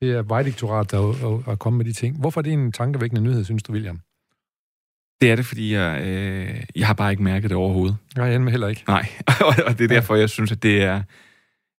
Det 0.00 0.10
er 0.10 0.22
Vejdirektoratet, 0.22 0.90
der 0.90 0.98
er, 0.98 1.50
er 1.52 1.56
kommet 1.56 1.78
med 1.78 1.84
de 1.84 1.92
ting. 1.92 2.18
Hvorfor 2.20 2.40
er 2.40 2.42
det 2.42 2.52
en 2.52 2.72
tankevækkende 2.72 3.22
nyhed, 3.22 3.44
synes 3.44 3.62
du, 3.62 3.72
William? 3.72 4.00
Det 5.22 5.30
er 5.30 5.36
det, 5.36 5.46
fordi 5.46 5.74
jeg, 5.74 6.02
øh, 6.06 6.60
jeg 6.76 6.86
har 6.86 6.94
bare 6.94 7.10
ikke 7.10 7.22
mærket 7.22 7.50
det 7.50 7.56
overhovedet. 7.56 7.96
Nej, 8.16 8.26
jeg 8.26 8.40
heller 8.50 8.68
ikke. 8.68 8.84
Nej, 8.88 9.08
og 9.66 9.78
det 9.78 9.84
er 9.84 9.88
derfor, 9.88 10.14
jeg 10.14 10.30
synes, 10.30 10.52
at 10.52 10.62
det 10.62 10.82
er... 10.82 11.02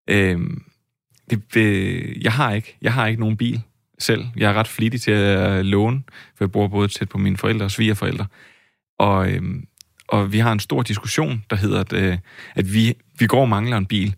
Øh, 0.10 0.40
det, 1.30 1.54
det, 1.54 2.24
jeg 2.24 2.32
har 2.32 2.54
ikke 2.54 2.78
jeg 2.82 2.94
har 2.94 3.08
ikke 3.08 3.20
nogen 3.20 3.38
bil 3.38 3.62
selv. 4.00 4.26
Jeg 4.36 4.50
er 4.50 4.54
ret 4.54 4.68
flittig 4.68 5.02
til 5.02 5.12
at 5.12 5.66
låne, 5.66 6.04
for 6.08 6.44
jeg 6.44 6.52
bor 6.52 6.68
både 6.68 6.88
tæt 6.88 7.10
på 7.10 7.18
mine 7.18 7.38
forældre 7.38 7.66
og 7.66 7.72
svigerforældre. 7.72 8.26
Og, 9.00 9.32
øh, 9.32 9.42
og 10.08 10.34
vi 10.34 10.40
har 10.40 10.52
en 10.52 10.60
stor 10.60 10.82
diskussion, 10.82 11.44
der 11.50 11.56
hedder, 11.56 11.80
at, 11.80 11.94
øh, 11.94 12.18
at 12.56 12.74
vi, 12.74 12.94
vi 13.20 13.28
går 13.28 13.42
og 13.42 13.50
mangler 13.50 13.78
en 13.78 13.86
bil, 13.86 14.16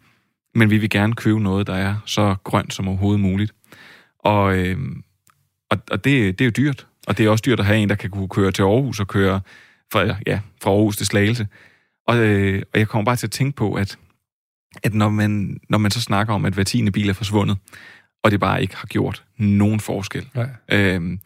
men 0.56 0.70
vi 0.70 0.78
vil 0.78 0.90
gerne 0.90 1.14
købe 1.14 1.40
noget, 1.40 1.68
der 1.68 1.76
er 1.76 1.96
så 2.06 2.36
grønt 2.44 2.74
som 2.74 2.88
overhovedet 2.88 3.20
muligt. 3.20 3.52
Og, 4.20 4.58
øh, 4.58 4.78
og, 5.70 5.78
og 5.92 6.04
det, 6.04 6.40
det 6.40 6.46
er 6.46 6.46
jo 6.46 6.52
dyrt. 6.58 6.88
Og 7.08 7.18
det 7.18 7.26
er 7.26 7.30
også 7.30 7.44
dyrt 7.46 7.60
at 7.60 7.66
have 7.66 7.80
en, 7.80 7.90
der 7.90 7.96
kan 7.96 8.10
kunne 8.10 8.30
køre 8.30 8.52
til 8.52 8.62
Aarhus 8.62 9.00
og 9.00 9.08
køre 9.08 9.42
fra, 9.92 10.16
ja, 10.28 10.40
fra 10.64 10.70
Aarhus 10.70 10.98
til 10.98 11.06
Slagelse. 11.06 11.48
Og, 12.08 12.18
øh, 12.18 12.64
og 12.74 12.80
jeg 12.80 12.88
kommer 12.88 13.06
bare 13.06 13.16
til 13.16 13.28
at 13.28 13.32
tænke 13.32 13.56
på, 13.56 13.74
at, 13.74 13.98
at 14.84 14.94
når, 14.94 15.10
man, 15.10 15.60
når 15.70 15.78
man 15.78 15.92
så 15.92 16.02
snakker 16.02 16.34
om, 16.34 16.46
at 16.46 16.54
hver 16.54 16.64
tiende 16.64 16.92
bil 16.92 17.10
er 17.10 17.14
forsvundet, 17.14 17.58
og 18.24 18.32
det 18.32 18.40
bare 18.40 18.62
ikke 18.62 18.76
har 18.76 18.88
gjort 18.88 19.24
nogen 19.38 19.80
forskel, 19.80 20.30
ja. 20.36 20.46
øh, 20.72 21.18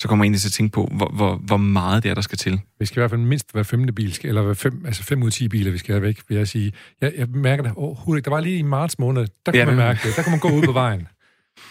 så 0.00 0.08
kommer 0.08 0.24
jeg 0.24 0.26
egentlig 0.26 0.40
til 0.40 0.48
at 0.48 0.52
tænke 0.52 0.72
på, 0.72 0.88
hvor, 0.92 1.10
hvor, 1.12 1.36
hvor 1.36 1.56
meget 1.56 2.02
det 2.02 2.10
er, 2.10 2.14
der 2.14 2.22
skal 2.22 2.38
til. 2.38 2.60
Vi 2.78 2.86
skal 2.86 2.98
i 2.98 3.00
hvert 3.00 3.10
fald 3.10 3.20
mindst 3.20 3.52
hver 3.52 3.62
femte 3.62 3.92
bil, 3.92 4.18
eller 4.24 4.42
hver 4.42 4.54
fem, 4.54 4.82
altså 4.86 5.02
fem 5.02 5.22
ud 5.22 5.26
af 5.26 5.32
ti 5.32 5.48
biler, 5.48 5.70
vi 5.70 5.78
skal 5.78 5.92
have 5.92 6.02
væk, 6.02 6.20
vil 6.28 6.36
jeg 6.36 6.48
sige. 6.48 6.72
Jeg, 7.00 7.12
jeg 7.16 7.28
mærker 7.28 7.62
det 7.62 7.72
overhovedet 7.76 8.18
ikke. 8.18 8.24
Der 8.24 8.30
var 8.30 8.40
lige 8.40 8.58
i 8.58 8.62
marts 8.62 8.98
måned, 8.98 9.26
der 9.46 9.52
kunne 9.52 9.58
ja, 9.58 9.66
man 9.66 9.76
mærke 9.76 10.00
det. 10.08 10.16
Der 10.16 10.22
kunne 10.22 10.30
man 10.30 10.40
gå 10.40 10.48
ud 10.48 10.62
på 10.62 10.72
vejen. 10.72 11.08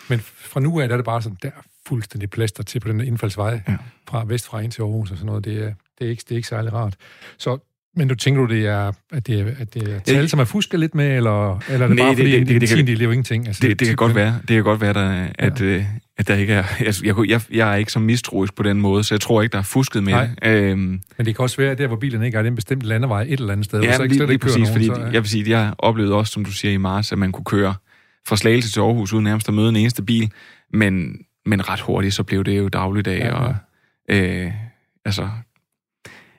Men 0.10 0.20
fra 0.20 0.60
nu 0.60 0.80
af, 0.80 0.88
der 0.88 0.96
er 0.96 0.98
det 0.98 1.06
bare 1.06 1.22
sådan, 1.22 1.38
der 1.42 1.52
fuldstændig 1.88 2.30
plaster 2.30 2.64
til 2.64 2.80
på 2.80 2.88
den 2.88 3.02
indfaldsvej 3.02 3.62
ja. 3.68 3.76
fra 4.10 4.24
vestfra 4.28 4.60
ind 4.60 4.72
til 4.72 4.82
Aarhus 4.82 5.12
og 5.12 5.18
sådan 5.18 5.26
noget. 5.26 5.46
Det 5.46 5.64
er, 5.64 5.74
det 6.00 6.06
er, 6.06 6.10
ikke, 6.10 6.24
det 6.30 6.32
er 6.32 6.36
ikke 6.36 6.48
særlig 6.48 6.74
rart. 6.74 6.96
Så 7.38 7.58
men 7.96 8.08
du 8.08 8.16
tænker 8.16 8.42
du, 8.42 8.54
det 8.54 8.68
er, 8.68 8.92
at 9.12 9.28
det 9.28 9.40
er, 9.40 9.46
at 9.60 9.74
det 9.74 9.96
er 9.96 10.00
tal, 10.00 10.30
som 10.30 10.40
er 10.40 10.46
fusket 10.46 10.80
lidt 10.80 10.96
med, 10.96 11.18
eller, 11.18 11.60
eller 11.70 11.84
er 11.84 11.88
det 11.88 11.98
Nej, 11.98 12.06
bare 12.06 12.16
fordi, 12.16 12.32
det, 12.32 12.40
det, 12.40 12.62
det, 12.62 12.70
det, 12.70 12.78
det, 12.78 12.88
det 12.88 13.00
er 13.00 13.06
jo 13.06 13.12
ingenting? 13.12 13.48
Altså, 13.48 13.62
det, 13.62 13.70
det, 13.70 13.80
det 13.80 13.88
kan 13.88 13.96
godt 13.96 14.16
være, 14.16 14.40
det 14.48 14.56
kan 14.56 14.64
godt 14.64 14.82
være 14.82 14.94
der, 14.94 15.28
at, 15.40 15.62
ja. 15.62 15.66
øh, 15.66 15.86
at 16.18 16.28
der 16.28 16.36
ikke 16.36 16.54
er... 16.54 16.64
Altså, 16.80 17.06
jeg, 17.06 17.16
jeg, 17.30 17.42
jeg 17.52 17.72
er 17.72 17.76
ikke 17.76 17.92
så 17.92 18.00
mistroisk 18.00 18.56
på 18.56 18.64
den 18.64 18.82
måde, 18.82 19.04
så 19.04 19.16
jeg 19.16 19.22
tror 19.22 19.42
ikke, 19.42 19.54
der 19.54 19.60
er 19.60 19.64
fusket 19.64 20.04
med 20.04 20.14
Nej. 20.14 20.30
det. 20.44 20.50
Øhm, 20.50 20.80
men 21.18 21.26
det 21.26 21.36
kan 21.36 21.44
også 21.44 21.58
være, 21.58 21.72
at 21.72 21.78
der, 21.78 21.88
hvor 21.88 21.96
bilen 21.96 22.24
ikke 22.24 22.38
er, 22.38 22.42
det 22.42 22.48
er 22.48 22.52
en 22.52 22.56
bestemt 22.56 22.84
landevej 22.84 23.22
et 23.22 23.40
eller 23.40 23.52
andet 23.52 23.66
sted, 23.66 23.82
ja, 23.82 23.96
så 23.96 24.04
ikke 24.04 24.16
lige, 24.16 24.28
lige 24.28 24.38
præcis, 24.38 24.58
nogen, 24.58 24.74
fordi 24.74 24.86
så, 24.86 25.00
ja. 25.00 25.06
jeg 25.06 25.22
vil 25.22 25.30
sige, 25.30 25.50
jeg 25.50 25.74
oplevede 25.78 26.14
også, 26.14 26.34
som 26.34 26.46
du 26.46 26.52
siger 26.52 26.72
i 26.72 26.78
marts, 26.78 27.12
at 27.12 27.18
man 27.18 27.32
kunne 27.32 27.46
køre 27.46 27.76
fra 28.28 28.38
Slagelse 28.38 28.72
til 28.72 28.80
Aarhus 28.80 29.14
uden 29.14 29.24
nærmest 29.24 29.48
at 29.48 29.54
møde 29.54 29.70
en 29.70 29.76
eneste 29.76 30.04
bil, 30.04 30.32
men, 30.74 31.18
men 31.46 31.70
ret 31.70 31.80
hurtigt, 31.80 32.14
så 32.14 32.24
blev 32.24 32.44
det 32.44 32.58
jo 32.58 32.70
dagligdag, 32.70 33.20
ja, 33.20 33.28
ja. 33.28 33.34
og 33.34 33.56
øh, 34.10 34.52
altså, 35.06 35.30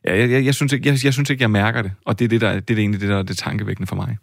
ja, 0.04 0.16
jeg, 0.18 0.30
jeg, 0.30 0.44
jeg, 0.44 0.54
synes 0.54 0.72
ikke, 0.72 0.88
jeg, 0.88 1.04
jeg 1.04 1.12
synes 1.12 1.30
ikke, 1.30 1.42
jeg 1.42 1.50
mærker 1.50 1.82
det, 1.82 1.92
og 2.04 2.18
det 2.18 2.24
er 2.24 2.28
det, 2.28 2.40
der, 2.40 2.52
det 2.52 2.56
er 2.56 2.60
det 2.60 2.78
egentlig 2.78 3.00
det, 3.00 3.08
der 3.08 3.18
er 3.18 3.22
det 3.22 3.36
tankevækkende 3.36 3.86
for 3.86 3.96
mig. 3.96 4.16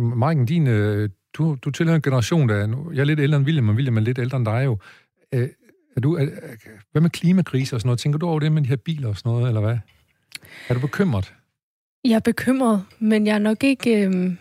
Marken, 0.00 0.46
din, 0.46 0.66
øh, 0.66 1.08
du, 1.34 1.56
du 1.62 1.70
tilhører 1.70 1.96
en 1.96 2.02
generation, 2.02 2.48
der 2.48 2.54
er, 2.54 2.90
jeg 2.94 3.00
er 3.00 3.04
lidt 3.04 3.20
ældre 3.20 3.36
end 3.36 3.46
William, 3.46 3.68
og 3.68 3.74
William 3.74 3.96
er 3.96 4.00
lidt 4.00 4.18
ældre 4.18 4.36
end 4.36 4.46
dig 4.46 4.64
jo. 4.64 4.78
Øh, 5.34 5.48
er 5.96 6.00
du, 6.00 6.14
er, 6.14 6.26
hvad 6.92 7.02
med 7.02 7.10
klimakrise 7.10 7.76
og 7.76 7.80
sådan 7.80 7.88
noget? 7.88 7.98
Tænker 7.98 8.18
du 8.18 8.26
over 8.26 8.40
det 8.40 8.52
med 8.52 8.62
de 8.62 8.68
her 8.68 8.76
biler 8.76 9.08
og 9.08 9.16
sådan 9.16 9.32
noget, 9.32 9.48
eller 9.48 9.60
hvad? 9.60 9.78
Er 10.68 10.74
du 10.74 10.80
bekymret? 10.80 11.34
Jeg 12.04 12.14
er 12.14 12.20
bekymret, 12.20 12.84
men 12.98 13.26
jeg 13.26 13.34
er 13.34 13.38
nok 13.38 13.64
ikke... 13.64 14.06
Øh... 14.06 14.32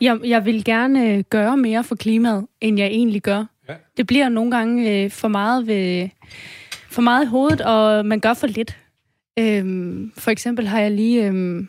Jeg, 0.00 0.20
jeg 0.24 0.44
vil 0.44 0.64
gerne 0.64 1.22
gøre 1.22 1.56
mere 1.56 1.84
for 1.84 1.94
klimaet, 1.94 2.46
end 2.60 2.78
jeg 2.78 2.86
egentlig 2.86 3.22
gør. 3.22 3.44
Ja. 3.68 3.74
Det 3.96 4.06
bliver 4.06 4.28
nogle 4.28 4.50
gange 4.50 5.04
øh, 5.04 5.10
for 5.10 5.28
meget 5.28 5.66
ved, 5.66 6.08
for 6.90 7.02
meget 7.02 7.24
i 7.24 7.28
hovedet, 7.28 7.60
og 7.60 8.06
man 8.06 8.20
gør 8.20 8.34
for 8.34 8.46
lidt. 8.46 8.78
Øhm, 9.38 10.12
for 10.18 10.30
eksempel 10.30 10.68
har 10.68 10.80
jeg 10.80 10.90
lige 10.90 11.26
øhm, 11.26 11.68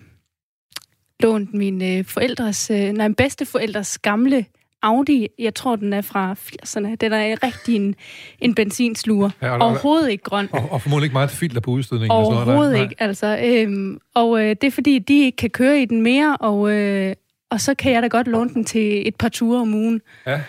lånt 1.20 1.54
min 1.54 1.82
øh, 1.82 2.06
forældres, 2.06 2.72
øh, 2.72 2.92
nej, 2.92 3.08
bedsteforældres 3.08 3.98
gamle 3.98 4.46
Audi. 4.82 5.28
Jeg 5.40 5.56
tror, 5.56 5.76
den 5.76 5.94
er 5.94 6.02
fra 6.02 6.34
80'erne. 6.34 6.96
Den 6.96 7.14
er 7.14 7.44
rigtig 7.44 7.76
en, 7.76 7.96
en 8.40 8.56
benzinsluger. 8.56 9.30
Ja, 9.42 9.52
og, 9.52 9.62
Overhovedet 9.62 10.10
ikke 10.10 10.24
grøn. 10.24 10.50
Og, 10.52 10.72
og 10.72 10.82
formodentlig 10.82 11.06
ikke 11.06 11.14
meget 11.14 11.32
filter 11.32 11.62
på 11.62 11.72
udstødningen. 11.72 12.12
Overhovedet 12.12 12.76
sådan 12.76 12.90
ikke, 12.90 13.04
altså. 13.04 13.40
Øhm, 13.44 14.00
og 14.14 14.42
øh, 14.42 14.50
det 14.50 14.64
er 14.64 14.72
fordi, 14.72 15.00
de 15.00 15.24
ikke 15.24 15.36
kan 15.36 15.50
køre 15.50 15.82
i 15.82 15.86
den 15.86 16.02
mere, 16.02 16.38
og, 16.38 16.72
øh, 16.72 17.16
og 17.50 17.62
så 17.62 17.76
kan 17.76 17.92
jeg 17.92 18.02
da 18.02 18.08
godt 18.08 18.28
låne 18.28 18.50
den 18.50 18.66
til 18.66 19.08
et 19.08 19.16
par 19.16 19.30
ture 19.30 19.62
om 19.62 19.74
ugen. 19.74 20.02
Ja. 20.28 20.42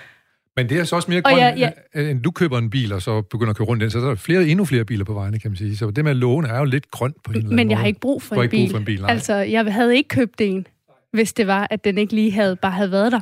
Men 0.56 0.68
det 0.68 0.78
er 0.78 0.84
så 0.84 0.96
også 0.96 1.10
mere 1.10 1.22
grønt, 1.22 1.38
ja, 1.38 1.70
ja. 1.94 2.00
end 2.10 2.22
du 2.22 2.30
køber 2.30 2.58
en 2.58 2.70
bil, 2.70 2.92
og 2.92 3.02
så 3.02 3.22
begynder 3.22 3.50
at 3.50 3.56
køre 3.56 3.66
rundt 3.66 3.80
den, 3.80 3.90
så 3.90 4.00
der 4.00 4.10
er 4.10 4.14
flere, 4.14 4.46
endnu 4.46 4.64
flere 4.64 4.84
biler 4.84 5.04
på 5.04 5.14
vejene, 5.14 5.38
kan 5.38 5.50
man 5.50 5.56
sige. 5.56 5.76
Så 5.76 5.90
det 5.90 6.04
med 6.04 6.10
at 6.10 6.16
låne 6.16 6.48
er 6.48 6.58
jo 6.58 6.64
lidt 6.64 6.90
grønt 6.90 7.22
på 7.24 7.32
en 7.32 7.36
eller 7.36 7.46
anden 7.46 7.56
Men 7.56 7.70
jeg 7.70 7.76
måde. 7.76 7.80
har 7.80 7.86
ikke 7.86 8.00
brug 8.00 8.22
for, 8.22 8.36
en, 8.36 8.42
ikke 8.42 8.50
bil. 8.50 8.64
Brug 8.64 8.70
for 8.70 8.78
en 8.78 8.84
bil. 8.84 9.00
Nej. 9.00 9.10
Altså, 9.10 9.34
jeg 9.34 9.72
havde 9.72 9.96
ikke 9.96 10.08
købt 10.08 10.40
en, 10.40 10.66
hvis 11.12 11.32
det 11.32 11.46
var, 11.46 11.66
at 11.70 11.84
den 11.84 11.98
ikke 11.98 12.14
lige 12.14 12.32
havde 12.32 12.56
bare 12.56 12.72
havde 12.72 12.90
været 12.90 13.12
der. 13.12 13.20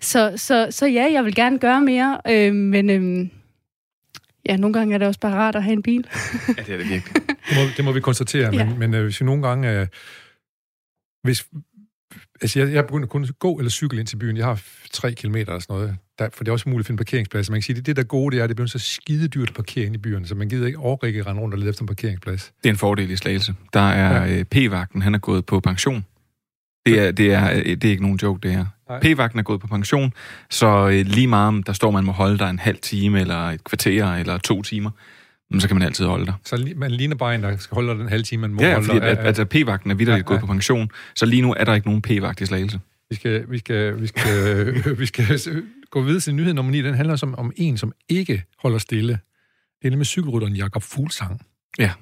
Så, 0.00 0.32
så, 0.36 0.66
så 0.70 0.86
ja, 0.86 1.08
jeg 1.12 1.24
vil 1.24 1.34
gerne 1.34 1.58
gøre 1.58 1.80
mere, 1.80 2.20
øh, 2.28 2.54
men 2.54 2.90
øh, 2.90 3.28
ja, 4.48 4.56
nogle 4.56 4.74
gange 4.74 4.94
er 4.94 4.98
det 4.98 5.08
også 5.08 5.20
bare 5.20 5.34
rart 5.34 5.56
at 5.56 5.62
have 5.62 5.72
en 5.72 5.82
bil. 5.82 6.06
ja, 6.48 6.52
det 6.52 6.74
er 6.74 6.78
det 6.78 6.88
virkelig. 6.88 7.14
det, 7.14 7.56
må, 7.56 7.62
det 7.76 7.84
må 7.84 7.92
vi 7.92 8.00
konstatere, 8.00 8.54
ja. 8.54 8.64
men, 8.64 8.78
men 8.78 8.94
øh, 8.94 9.04
hvis 9.04 9.20
vi 9.20 9.26
nogle 9.26 9.48
gange... 9.48 9.80
Øh, 9.80 9.86
hvis, 11.22 11.46
Altså, 12.42 12.58
jeg, 12.58 12.72
jeg 12.72 12.86
begynder 12.86 13.06
kun 13.06 13.22
at 13.22 13.38
gå 13.38 13.58
eller 13.58 13.70
cykle 13.70 13.98
ind 13.98 14.06
til 14.06 14.16
byen. 14.16 14.36
Jeg 14.36 14.46
har 14.46 14.62
tre 14.92 15.12
kilometer 15.12 15.52
og 15.52 15.62
sådan 15.62 15.76
noget. 15.76 15.96
Der, 16.18 16.28
for 16.34 16.44
det 16.44 16.48
er 16.48 16.52
også 16.52 16.68
muligt 16.68 16.84
at 16.84 16.86
finde 16.86 16.98
parkeringspladser. 16.98 17.52
Man 17.52 17.60
kan 17.60 17.62
sige, 17.62 17.76
det, 17.76 17.86
det 17.86 17.96
der 17.96 18.02
gode, 18.02 18.34
det 18.34 18.40
er, 18.40 18.44
at 18.44 18.48
det 18.48 18.56
bliver 18.56 18.68
så 18.68 18.78
skide 18.78 19.28
dyrt 19.28 19.48
at 19.48 19.54
parkere 19.54 19.86
ind 19.86 19.94
i 19.94 19.98
byerne, 19.98 20.26
så 20.26 20.34
man 20.34 20.48
gider 20.48 20.66
ikke 20.66 20.78
overrække 20.78 21.22
rende 21.22 21.42
rundt 21.42 21.54
og 21.54 21.58
lede 21.58 21.70
efter 21.70 21.82
en 21.82 21.86
parkeringsplads. 21.86 22.52
Det 22.62 22.68
er 22.68 22.72
en 22.72 22.78
fordel 22.78 23.10
i 23.10 23.16
Slagelse. 23.16 23.54
Der 23.72 23.80
er 23.80 24.26
ja. 24.26 24.38
Øh, 24.38 24.44
P-vagten, 24.44 25.02
han 25.02 25.14
er 25.14 25.18
gået 25.18 25.46
på 25.46 25.60
pension. 25.60 26.04
Det 26.86 27.00
er, 27.00 27.10
det 27.10 27.32
er, 27.32 27.62
det 27.62 27.84
er 27.84 27.90
ikke 27.90 28.02
nogen 28.02 28.18
joke, 28.22 28.48
det 28.48 28.56
her. 28.56 28.66
P-vagten 29.02 29.38
er 29.38 29.42
gået 29.42 29.60
på 29.60 29.66
pension, 29.66 30.12
så 30.50 30.88
øh, 30.88 31.06
lige 31.06 31.26
meget 31.26 31.48
om 31.48 31.62
der 31.62 31.72
står, 31.72 31.90
man 31.90 32.04
må 32.04 32.12
holde 32.12 32.38
dig 32.38 32.50
en 32.50 32.58
halv 32.58 32.78
time, 32.82 33.20
eller 33.20 33.50
et 33.50 33.64
kvarter, 33.64 34.14
eller 34.14 34.38
to 34.38 34.62
timer, 34.62 34.90
men 35.50 35.60
så 35.60 35.68
kan 35.68 35.76
man 35.76 35.86
altid 35.86 36.06
holde 36.06 36.26
dig. 36.26 36.34
Så 36.44 36.72
man 36.76 36.90
ligner 36.90 37.16
bare 37.16 37.34
en, 37.34 37.42
der 37.42 37.56
skal 37.56 37.74
holde 37.74 37.90
dig 37.90 37.98
den 37.98 38.08
halve 38.08 38.22
time, 38.22 38.40
man 38.40 38.54
må 38.54 38.62
ja, 38.62 38.72
holde 38.72 38.86
fordi 38.86 38.98
dig. 38.98 39.08
At, 39.08 39.18
at, 39.18 39.38
at 39.38 39.48
p-vagten 39.48 39.90
er 39.90 39.94
videre 39.94 40.16
ja, 40.16 40.22
gået 40.22 40.36
ja. 40.36 40.40
på 40.40 40.46
pension, 40.46 40.90
så 41.14 41.26
lige 41.26 41.42
nu 41.42 41.54
er 41.56 41.64
der 41.64 41.74
ikke 41.74 41.86
nogen 41.86 42.02
p-vagt 42.02 42.40
i 42.40 42.46
Slagelse. 42.46 42.80
Vi 43.10 43.16
skal, 43.16 43.50
vi 43.50 43.58
skal, 43.58 44.00
vi 44.00 44.06
skal, 44.06 44.98
vi 45.00 45.06
skal 45.06 45.40
gå 45.90 46.02
videre 46.02 46.20
til 46.20 46.34
nyhed 46.34 46.54
nummer 46.54 46.72
9. 46.72 46.82
Den 46.82 46.94
handler 46.94 47.16
som, 47.16 47.34
om 47.34 47.52
en, 47.56 47.76
som 47.78 47.92
ikke 48.08 48.44
holder 48.58 48.78
stille. 48.78 49.18
Det 49.82 49.88
er 49.88 49.90
nemlig 49.90 50.06
cykelrytteren 50.06 50.56
Jakob 50.56 50.82
Fuglsang. 50.82 51.40
Ja. 51.78 51.92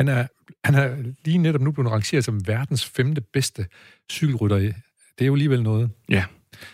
Han 0.00 0.08
er, 0.08 0.26
han 0.64 0.74
er 0.74 0.96
lige 1.24 1.38
netop 1.38 1.60
nu 1.60 1.70
blevet 1.70 1.92
rangeret 1.92 2.24
som 2.24 2.46
verdens 2.46 2.84
femte 2.84 3.20
bedste 3.20 3.66
cykelrytter. 4.12 4.56
Det 4.56 4.74
er 5.20 5.26
jo 5.26 5.32
alligevel 5.32 5.62
noget. 5.62 5.90
Ja. 6.08 6.24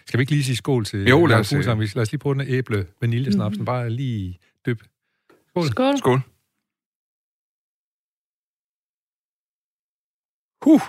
Skal 0.07 0.19
vi 0.19 0.23
ikke 0.23 0.33
lige 0.33 0.45
sige 0.45 0.57
skål 0.57 0.85
til 0.85 1.09
jo, 1.09 1.27
lad 1.27 1.37
os, 1.37 1.49
Fuglsang? 1.49 1.81
Lad 1.81 1.97
os 1.97 2.13
lige 2.13 2.19
prøve 2.19 2.35
den 2.35 2.45
æble 2.47 2.87
vaniljesnapsen. 3.01 3.61
Mm. 3.61 3.67
Bare 3.67 3.91
lige. 3.91 4.39
Skål. 5.51 5.69
Skål. 5.69 5.99
Skål. 5.99 6.21
Huh. 10.65 10.81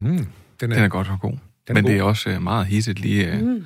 Mm, 0.00 0.26
den, 0.60 0.72
er, 0.72 0.74
den 0.74 0.84
er 0.84 0.88
godt 0.88 1.08
og 1.08 1.20
god. 1.20 1.30
Den 1.30 1.74
men 1.74 1.76
er 1.76 1.88
det 1.88 1.98
er 1.98 2.02
også 2.02 2.30
uh, 2.30 2.42
meget 2.42 2.66
hisset 2.66 2.98
lige... 2.98 3.32
Uh... 3.32 3.48
Mm. 3.48 3.64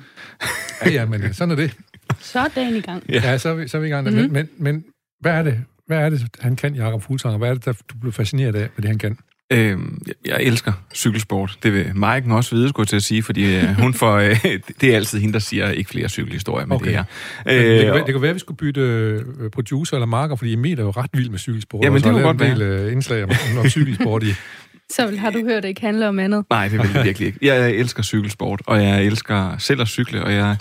ja, 0.85 0.89
ja, 0.89 1.05
men 1.05 1.23
øh, 1.23 1.33
sådan 1.33 1.51
er 1.51 1.55
det. 1.55 1.77
Så 2.19 2.39
er 2.39 2.47
dagen 2.47 2.75
i 2.75 2.81
gang. 2.81 3.03
Ja, 3.09 3.15
ja 3.15 3.37
så, 3.37 3.49
er 3.49 3.53
vi, 3.53 3.67
så 3.67 3.77
er 3.77 3.81
vi 3.81 3.87
i 3.87 3.89
gang. 3.89 4.07
Mm-hmm. 4.07 4.21
Men, 4.21 4.31
men, 4.33 4.49
men 4.57 4.85
hvad 5.19 5.31
er 5.33 5.43
det, 5.43 5.65
hvad 5.85 5.97
er 5.97 6.09
det 6.09 6.35
han 6.39 6.55
kan, 6.55 6.75
Jakob 6.75 7.01
Fuglsang, 7.01 7.33
og 7.33 7.37
hvad 7.37 7.49
er 7.49 7.53
det, 7.53 7.65
der, 7.65 7.73
du 7.73 7.97
blev 7.97 8.13
fascineret 8.13 8.55
af, 8.55 8.69
hvad 8.69 8.81
det 8.81 8.85
han 8.85 8.97
kan? 8.97 9.17
Øhm, 9.51 10.01
jeg 10.25 10.37
elsker 10.39 10.73
cykelsport. 10.93 11.57
Det 11.63 11.73
vil 11.73 11.91
Maiken 11.95 12.31
også 12.31 12.55
vide, 12.55 12.69
skulle 12.69 12.83
jeg 12.83 12.87
til 12.87 12.95
at 12.95 13.03
sige, 13.03 13.23
fordi 13.23 13.55
øh, 13.55 13.63
hun 13.63 13.93
får... 13.93 14.17
Øh, 14.17 14.43
det 14.81 14.91
er 14.91 14.95
altid 14.95 15.19
hende, 15.19 15.33
der 15.33 15.39
siger 15.39 15.69
ikke 15.69 15.89
flere 15.89 16.09
cykelhistorier 16.09 16.65
med 16.65 16.75
okay. 16.75 16.85
det 16.85 16.93
her. 16.93 17.03
Øh, 17.45 17.55
det, 17.55 17.83
kan 17.83 17.93
være, 17.93 18.05
det 18.05 18.13
kan 18.13 18.21
være, 18.21 18.29
at 18.29 18.35
vi 18.35 18.39
skulle 18.39 18.57
bytte 18.57 18.81
øh, 18.81 19.49
producer 19.49 19.97
eller 19.97 20.05
marker, 20.05 20.35
fordi 20.35 20.53
Emil 20.53 20.79
er 20.79 20.83
jo 20.83 20.89
ret 20.89 21.09
vild 21.13 21.29
med 21.29 21.39
cykelsport. 21.39 21.85
Jamen, 21.85 22.01
det 22.01 22.11
kunne 22.11 22.21
godt 22.21 22.39
være. 22.39 22.51
en 22.51 22.59
del 22.59 22.67
øh, 22.67 22.91
indslag 22.91 23.23
om, 23.23 23.29
om 23.59 23.69
cykelsport 23.69 24.23
i... 24.23 24.33
Så 24.89 25.15
har 25.17 25.29
du 25.29 25.39
hørt, 25.39 25.57
at 25.57 25.63
det 25.63 25.69
ikke 25.69 25.81
handler 25.81 26.07
om 26.07 26.19
andet? 26.19 26.45
Nej, 26.49 26.67
det 26.67 26.79
vil 26.79 26.89
jeg 26.95 27.03
virkelig 27.05 27.25
ikke. 27.25 27.39
Jeg, 27.41 27.61
jeg 27.61 27.71
elsker 27.71 28.03
cykelsport, 28.03 28.61
og 28.65 28.83
jeg 28.83 29.05
elsker 29.05 29.57
selv 29.57 29.81
at 29.81 29.87
cykle, 29.87 30.23
og 30.23 30.33
jeg, 30.33 30.57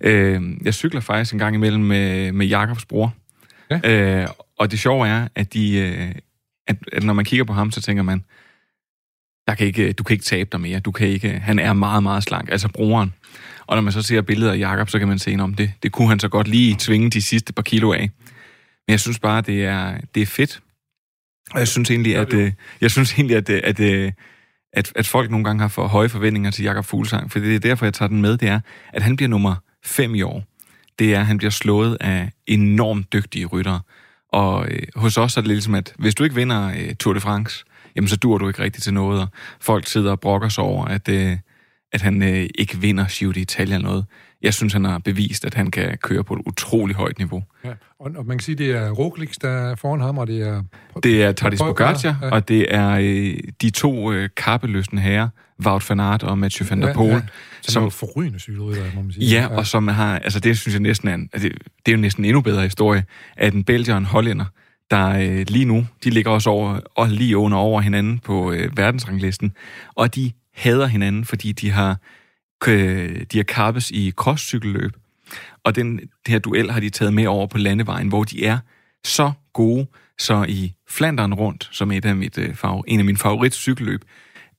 øh, 0.00 0.42
jeg 0.64 0.74
cykler 0.74 1.00
faktisk 1.00 1.32
en 1.32 1.38
gang 1.38 1.54
imellem 1.54 1.82
med, 1.82 2.32
med 2.32 2.46
Jakobs 2.46 2.84
bror. 2.84 3.14
Ja. 3.70 4.22
Øh, 4.22 4.28
og 4.58 4.70
det 4.70 4.78
sjove 4.78 5.08
er, 5.08 5.28
at, 5.34 5.54
de, 5.54 5.78
øh, 5.78 6.14
at, 6.66 6.76
at 6.92 7.02
når 7.02 7.12
man 7.12 7.24
kigger 7.24 7.44
på 7.44 7.52
ham, 7.52 7.70
så 7.70 7.80
tænker 7.80 8.02
man, 8.02 8.24
der 9.48 9.54
kan 9.54 9.66
ikke, 9.66 9.92
du 9.92 10.02
kan 10.02 10.14
ikke 10.14 10.24
tabe 10.24 10.48
dig 10.52 10.60
mere. 10.60 10.80
Du 10.80 10.92
kan 10.92 11.08
ikke, 11.08 11.30
han 11.30 11.58
er 11.58 11.72
meget, 11.72 12.02
meget 12.02 12.22
slank, 12.22 12.48
altså 12.50 12.68
brugeren. 12.68 13.14
Og 13.66 13.76
når 13.76 13.82
man 13.82 13.92
så 13.92 14.02
ser 14.02 14.22
billeder 14.22 14.52
af 14.52 14.58
Jakob, 14.58 14.90
så 14.90 14.98
kan 14.98 15.08
man 15.08 15.18
se, 15.18 15.36
om 15.40 15.54
det, 15.54 15.72
det 15.82 15.92
kunne 15.92 16.08
han 16.08 16.20
så 16.20 16.28
godt 16.28 16.48
lige 16.48 16.76
tvinge 16.78 17.10
de 17.10 17.22
sidste 17.22 17.52
par 17.52 17.62
kilo 17.62 17.92
af. 17.92 18.10
Men 18.86 18.90
jeg 18.90 19.00
synes 19.00 19.18
bare, 19.18 19.40
det 19.40 19.64
er, 19.64 19.98
det 20.14 20.22
er 20.22 20.26
fedt. 20.26 20.60
Og 21.50 21.58
jeg 21.58 21.68
synes 21.68 21.90
egentlig, 21.90 22.16
at, 22.16 22.32
øh, 22.32 22.52
jeg 22.80 22.90
synes 22.90 23.12
egentlig, 23.12 23.36
at, 23.36 23.50
øh, 23.50 23.60
at, 23.64 23.80
at, 23.80 24.14
at, 24.72 24.92
at 24.96 25.06
folk 25.06 25.30
nogle 25.30 25.44
gange 25.44 25.60
har 25.60 25.68
for 25.68 25.86
høje 25.86 26.08
forventninger 26.08 26.50
til 26.50 26.64
Jakob 26.64 26.84
Fuglsang, 26.84 27.32
for 27.32 27.38
det 27.38 27.54
er 27.54 27.58
derfor, 27.58 27.86
jeg 27.86 27.94
tager 27.94 28.08
den 28.08 28.20
med, 28.20 28.36
det 28.36 28.48
er, 28.48 28.60
at 28.92 29.02
han 29.02 29.16
bliver 29.16 29.28
nummer 29.28 29.54
5 29.84 30.14
i 30.14 30.22
år. 30.22 30.44
Det 30.98 31.14
er, 31.14 31.20
at 31.20 31.26
han 31.26 31.38
bliver 31.38 31.50
slået 31.50 31.96
af 32.00 32.30
enormt 32.46 33.12
dygtige 33.12 33.46
ryttere. 33.46 33.80
Og 34.34 34.66
øh, 34.70 34.82
hos 34.96 35.18
os 35.18 35.36
er 35.36 35.40
det 35.40 35.48
ligesom, 35.48 35.74
at 35.74 35.94
hvis 35.98 36.14
du 36.14 36.24
ikke 36.24 36.36
vinder 36.36 36.68
øh, 36.68 36.94
Tour 36.94 37.14
de 37.14 37.20
France, 37.20 37.64
jamen 37.96 38.08
så 38.08 38.16
dur 38.16 38.38
du 38.38 38.48
ikke 38.48 38.62
rigtigt 38.62 38.84
til 38.84 38.94
noget, 38.94 39.20
og 39.20 39.28
folk 39.60 39.86
sidder 39.86 40.10
og 40.10 40.20
brokker 40.20 40.48
sig 40.48 40.64
over, 40.64 40.84
at, 40.84 41.08
øh, 41.08 41.36
at 41.92 42.02
han 42.02 42.22
øh, 42.22 42.48
ikke 42.54 42.76
vinder 42.76 43.04
Giro 43.18 43.32
d'Italia 43.32 43.62
eller 43.62 43.78
noget. 43.78 44.04
Jeg 44.42 44.54
synes, 44.54 44.72
han 44.72 44.84
har 44.84 44.98
bevist, 44.98 45.44
at 45.44 45.54
han 45.54 45.70
kan 45.70 45.98
køre 46.02 46.24
på 46.24 46.34
et 46.34 46.40
utroligt 46.46 46.96
højt 46.96 47.18
niveau. 47.18 47.42
Ja, 47.64 47.70
og, 48.00 48.10
og 48.16 48.26
man 48.26 48.38
kan 48.38 48.44
sige, 48.44 48.56
det 48.56 48.70
er 48.70 48.90
Roglic, 48.90 49.36
der 49.42 49.48
er 49.48 49.74
foran 49.74 50.00
ham, 50.00 50.18
og 50.18 50.26
det 50.26 50.42
er... 50.42 50.62
Det 51.02 51.22
er 51.22 51.32
Tadej 51.32 51.56
Pogacar, 51.56 52.16
ja. 52.22 52.30
og 52.30 52.48
det 52.48 52.74
er 52.74 52.90
øh, 52.90 53.38
de 53.62 53.70
to 53.70 54.12
øh, 54.12 54.28
kappeløsende 54.36 55.02
herrer, 55.02 55.28
Wout 55.66 55.90
van 55.90 56.00
Aert 56.00 56.22
og 56.22 56.38
Mathieu 56.38 56.68
van 56.68 56.82
der 56.82 56.94
Poel. 56.94 57.08
Ja, 57.08 57.14
ja. 57.14 57.20
Som, 57.62 57.72
som 57.72 57.84
er 57.84 57.90
forrygende 57.90 58.38
cykelrytter, 58.38 58.84
må 58.94 59.02
man 59.02 59.12
sige. 59.12 59.26
Ja, 59.26 59.40
ja, 59.40 59.46
og 59.46 59.66
som 59.66 59.88
har... 59.88 60.18
Altså, 60.18 60.40
det 60.40 60.58
synes 60.58 60.74
jeg 60.74 60.80
næsten 60.80 61.08
er 61.08 61.14
en... 61.14 61.28
Altså, 61.32 61.48
det 61.86 61.92
er 61.92 61.96
jo 61.96 61.98
næsten 61.98 62.24
en 62.24 62.28
endnu 62.28 62.40
bedre 62.40 62.62
historie, 62.62 63.04
at 63.36 63.54
en 63.54 63.64
belgier 63.64 63.94
og 63.94 63.98
en 63.98 64.04
hollænder, 64.04 64.44
der 64.90 65.08
øh, 65.08 65.46
lige 65.48 65.64
nu, 65.64 65.86
de 66.04 66.10
ligger 66.10 66.30
også 66.30 66.50
over, 66.50 66.80
og 66.94 67.08
lige 67.08 67.36
under 67.36 67.58
over 67.58 67.80
hinanden 67.80 68.18
på 68.18 68.52
øh, 68.52 68.76
verdensranglisten, 68.76 69.52
og 69.94 70.14
de 70.14 70.32
hader 70.54 70.86
hinanden, 70.86 71.24
fordi 71.24 71.52
de 71.52 71.70
har, 71.70 71.98
øh, 72.68 73.22
de 73.32 73.36
har 73.36 73.44
kappes 73.44 73.90
i 73.90 74.12
crosscykelløb. 74.16 74.92
Og 75.64 75.76
den, 75.76 75.96
det 75.98 76.08
her 76.28 76.38
duel 76.38 76.70
har 76.70 76.80
de 76.80 76.90
taget 76.90 77.14
med 77.14 77.26
over 77.26 77.46
på 77.46 77.58
landevejen, 77.58 78.08
hvor 78.08 78.24
de 78.24 78.46
er 78.46 78.58
så 79.04 79.32
gode, 79.52 79.86
så 80.18 80.44
i 80.48 80.72
Flanderen 80.88 81.34
rundt, 81.34 81.68
som 81.72 81.92
et 81.92 82.04
af 82.04 82.16
mit, 82.16 82.38
øh, 82.38 82.56
en 82.86 82.98
af 82.98 83.04
mine 83.04 83.18
favorit 83.18 83.54
cykelløb, 83.54 84.04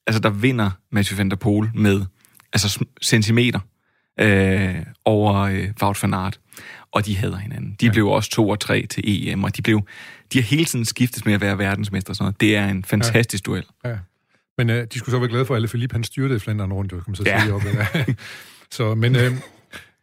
altså 0.07 0.19
der 0.19 0.29
vinder 0.29 0.71
Mathieu 0.91 1.17
van 1.17 1.29
der 1.29 1.35
Poel 1.35 1.69
med 1.73 2.05
altså 2.53 2.85
centimeter 3.03 3.59
øh, 4.19 4.75
over 5.05 5.35
øh, 5.35 5.69
Wout 5.81 6.03
van 6.03 6.13
Aert. 6.13 6.39
Og 6.91 7.05
de 7.05 7.17
hader 7.17 7.37
hinanden. 7.37 7.75
De 7.81 7.85
ja. 7.85 7.91
blev 7.91 8.07
også 8.07 8.29
to 8.29 8.49
og 8.49 8.59
tre 8.59 8.85
til 8.85 9.03
EM, 9.05 9.43
og 9.43 9.57
de 9.57 9.61
blev 9.61 9.81
de 10.33 10.37
har 10.37 10.43
hele 10.43 10.65
tiden 10.65 10.85
skiftet 10.85 11.25
med 11.25 11.33
at 11.33 11.41
være 11.41 11.57
verdensmester 11.57 12.11
og 12.11 12.15
sådan 12.15 12.23
noget. 12.23 12.41
Det 12.41 12.55
er 12.55 12.67
en 12.67 12.83
fantastisk 12.83 13.47
ja. 13.47 13.51
duel. 13.51 13.65
Ja. 13.85 13.97
Men 14.57 14.69
øh, 14.69 14.87
de 14.93 14.99
skulle 14.99 15.11
så 15.11 15.19
være 15.19 15.29
glade 15.29 15.45
for, 15.45 15.53
at 15.53 15.57
alle 15.57 15.67
Philippe 15.67 15.93
han 15.93 16.03
styrte 16.03 16.39
Flandern 16.39 16.73
rundt, 16.73 16.91
kan 16.91 17.03
man 17.07 17.15
så 17.15 17.23
ja. 17.25 17.41
sige. 17.41 17.53
Op, 17.53 17.61
ja. 17.65 18.05
så, 18.77 18.95
men, 18.95 19.15
øh, 19.15 19.31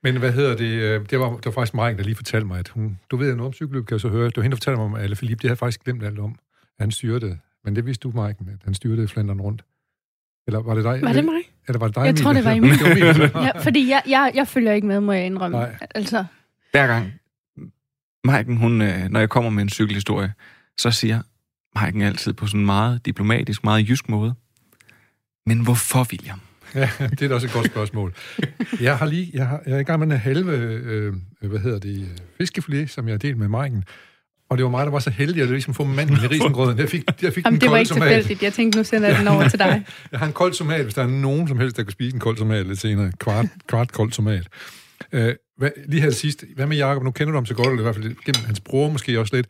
men 0.02 0.16
hvad 0.16 0.32
hedder 0.32 0.56
det? 0.56 0.64
Øh, 0.64 1.00
det 1.10 1.20
var, 1.20 1.36
det 1.36 1.46
var 1.46 1.52
faktisk 1.52 1.74
Mike, 1.74 1.96
der 1.96 2.02
lige 2.02 2.14
fortalte 2.14 2.46
mig, 2.46 2.58
at 2.58 2.68
hun... 2.68 2.98
Du 3.10 3.16
ved 3.16 3.34
noget 3.34 3.46
om 3.46 3.52
cykelløb, 3.52 3.86
kan 3.86 3.94
jeg 3.94 4.00
så 4.00 4.08
høre. 4.08 4.26
Det 4.26 4.36
var 4.36 4.42
hende, 4.42 4.54
der 4.54 4.58
fortalte 4.58 4.76
mig 4.76 4.84
om, 4.84 4.94
at 4.94 5.02
alle 5.02 5.16
Philippe, 5.16 5.42
det 5.42 5.48
havde 5.48 5.58
faktisk 5.58 5.84
glemt 5.84 6.04
alt 6.04 6.18
om. 6.18 6.34
Han 6.80 6.90
styrte. 6.90 7.38
Men 7.64 7.76
det 7.76 7.86
vidste 7.86 8.02
du, 8.02 8.08
Mike, 8.08 8.36
at 8.52 8.58
han 8.64 8.74
styrte 8.74 9.08
Flandern 9.08 9.40
rundt. 9.40 9.64
Eller 10.46 10.62
var 10.62 10.74
det 10.74 10.84
dig? 10.84 11.02
Var 11.02 11.12
det 11.12 11.24
mig? 11.24 11.40
Eller 11.68 11.78
var 11.78 11.86
det 11.86 11.96
dig, 11.96 12.04
Jeg 12.04 12.16
tror, 12.16 12.32
det 12.32 12.44
var 12.44 12.50
Emil. 12.56 12.70
ja, 13.34 13.58
fordi 13.58 13.88
jeg, 13.88 14.02
jeg, 14.08 14.32
jeg 14.34 14.48
følger 14.48 14.72
ikke 14.72 14.86
med, 14.86 15.00
må 15.00 15.12
jeg 15.12 15.26
indrømme. 15.26 15.56
Nej. 15.58 15.76
Altså. 15.94 16.24
Hver 16.70 16.86
gang 16.86 17.12
Maiken, 18.24 18.56
hun, 18.56 18.82
øh, 18.82 19.08
når 19.10 19.20
jeg 19.20 19.28
kommer 19.28 19.50
med 19.50 19.62
en 19.62 19.68
cykelhistorie, 19.68 20.32
så 20.78 20.90
siger 20.90 21.22
Maiken 21.78 22.02
altid 22.02 22.32
på 22.32 22.46
sådan 22.46 22.60
en 22.60 22.66
meget 22.66 23.06
diplomatisk, 23.06 23.64
meget 23.64 23.88
jysk 23.88 24.08
måde, 24.08 24.34
men 25.46 25.60
hvorfor, 25.60 26.06
William? 26.12 26.40
Ja, 26.74 26.88
det 27.00 27.22
er 27.22 27.28
da 27.28 27.34
også 27.34 27.46
et 27.46 27.52
godt 27.52 27.66
spørgsmål. 27.66 28.14
Jeg 28.80 28.98
har 28.98 29.06
lige, 29.06 29.30
jeg, 29.34 29.46
har, 29.46 29.62
jeg 29.66 29.74
er 29.74 29.78
i 29.78 29.82
gang 29.82 29.98
med 29.98 30.06
en 30.06 30.20
halve, 30.20 30.52
øh, 30.56 31.14
hvad 31.40 31.58
hedder 31.58 31.78
det, 31.78 32.22
fiskefilet, 32.38 32.90
som 32.90 33.06
jeg 33.08 33.12
har 33.12 33.18
delt 33.18 33.38
med 33.38 33.48
Maiken. 33.48 33.84
Og 34.52 34.58
det 34.58 34.64
var 34.64 34.70
mig, 34.70 34.86
der 34.86 34.92
var 34.92 34.98
så 34.98 35.10
heldig, 35.10 35.36
at 35.36 35.46
jeg 35.46 35.52
ligesom 35.52 35.74
få 35.74 35.84
manden 35.84 36.16
i 36.16 36.26
risengrøden. 36.26 36.78
Jeg 36.78 36.88
fik, 36.88 37.02
jeg 37.22 37.32
fik 37.32 37.44
Jamen, 37.44 37.60
det 37.60 37.70
var 37.70 37.76
ikke 37.76 37.94
tilfældigt. 37.94 38.42
Jeg 38.42 38.52
tænkte, 38.52 38.78
nu 38.78 38.84
sender 38.84 39.08
jeg 39.08 39.18
den 39.18 39.28
over 39.28 39.48
til 39.48 39.58
dig. 39.58 39.84
jeg 40.12 40.18
har 40.18 40.26
en 40.26 40.32
kold 40.32 40.52
tomat, 40.52 40.82
hvis 40.82 40.94
der 40.94 41.02
er 41.02 41.06
nogen 41.06 41.48
som 41.48 41.58
helst, 41.58 41.76
der 41.76 41.82
kan 41.82 41.92
spise 41.92 42.14
en 42.14 42.20
kold 42.20 42.36
tomat 42.36 42.66
lidt 42.66 42.80
senere. 42.80 43.12
Kvart, 43.18 43.46
kvart 43.68 43.92
kold 43.92 44.10
tomat. 44.10 44.48
Øh, 45.12 45.34
hvad, 45.58 45.70
lige 45.86 46.02
her 46.02 46.10
sidst, 46.10 46.44
hvad 46.54 46.66
med 46.66 46.76
Jacob? 46.76 47.02
Nu 47.02 47.10
kender 47.10 47.32
du 47.32 47.36
ham 47.36 47.46
så 47.46 47.54
godt, 47.54 47.68
eller 47.68 47.80
i 47.80 47.82
hvert 47.82 47.94
fald 47.94 48.04
gennem 48.04 48.46
hans 48.46 48.60
bror 48.60 48.90
måske 48.90 49.20
også 49.20 49.36
lidt. 49.36 49.46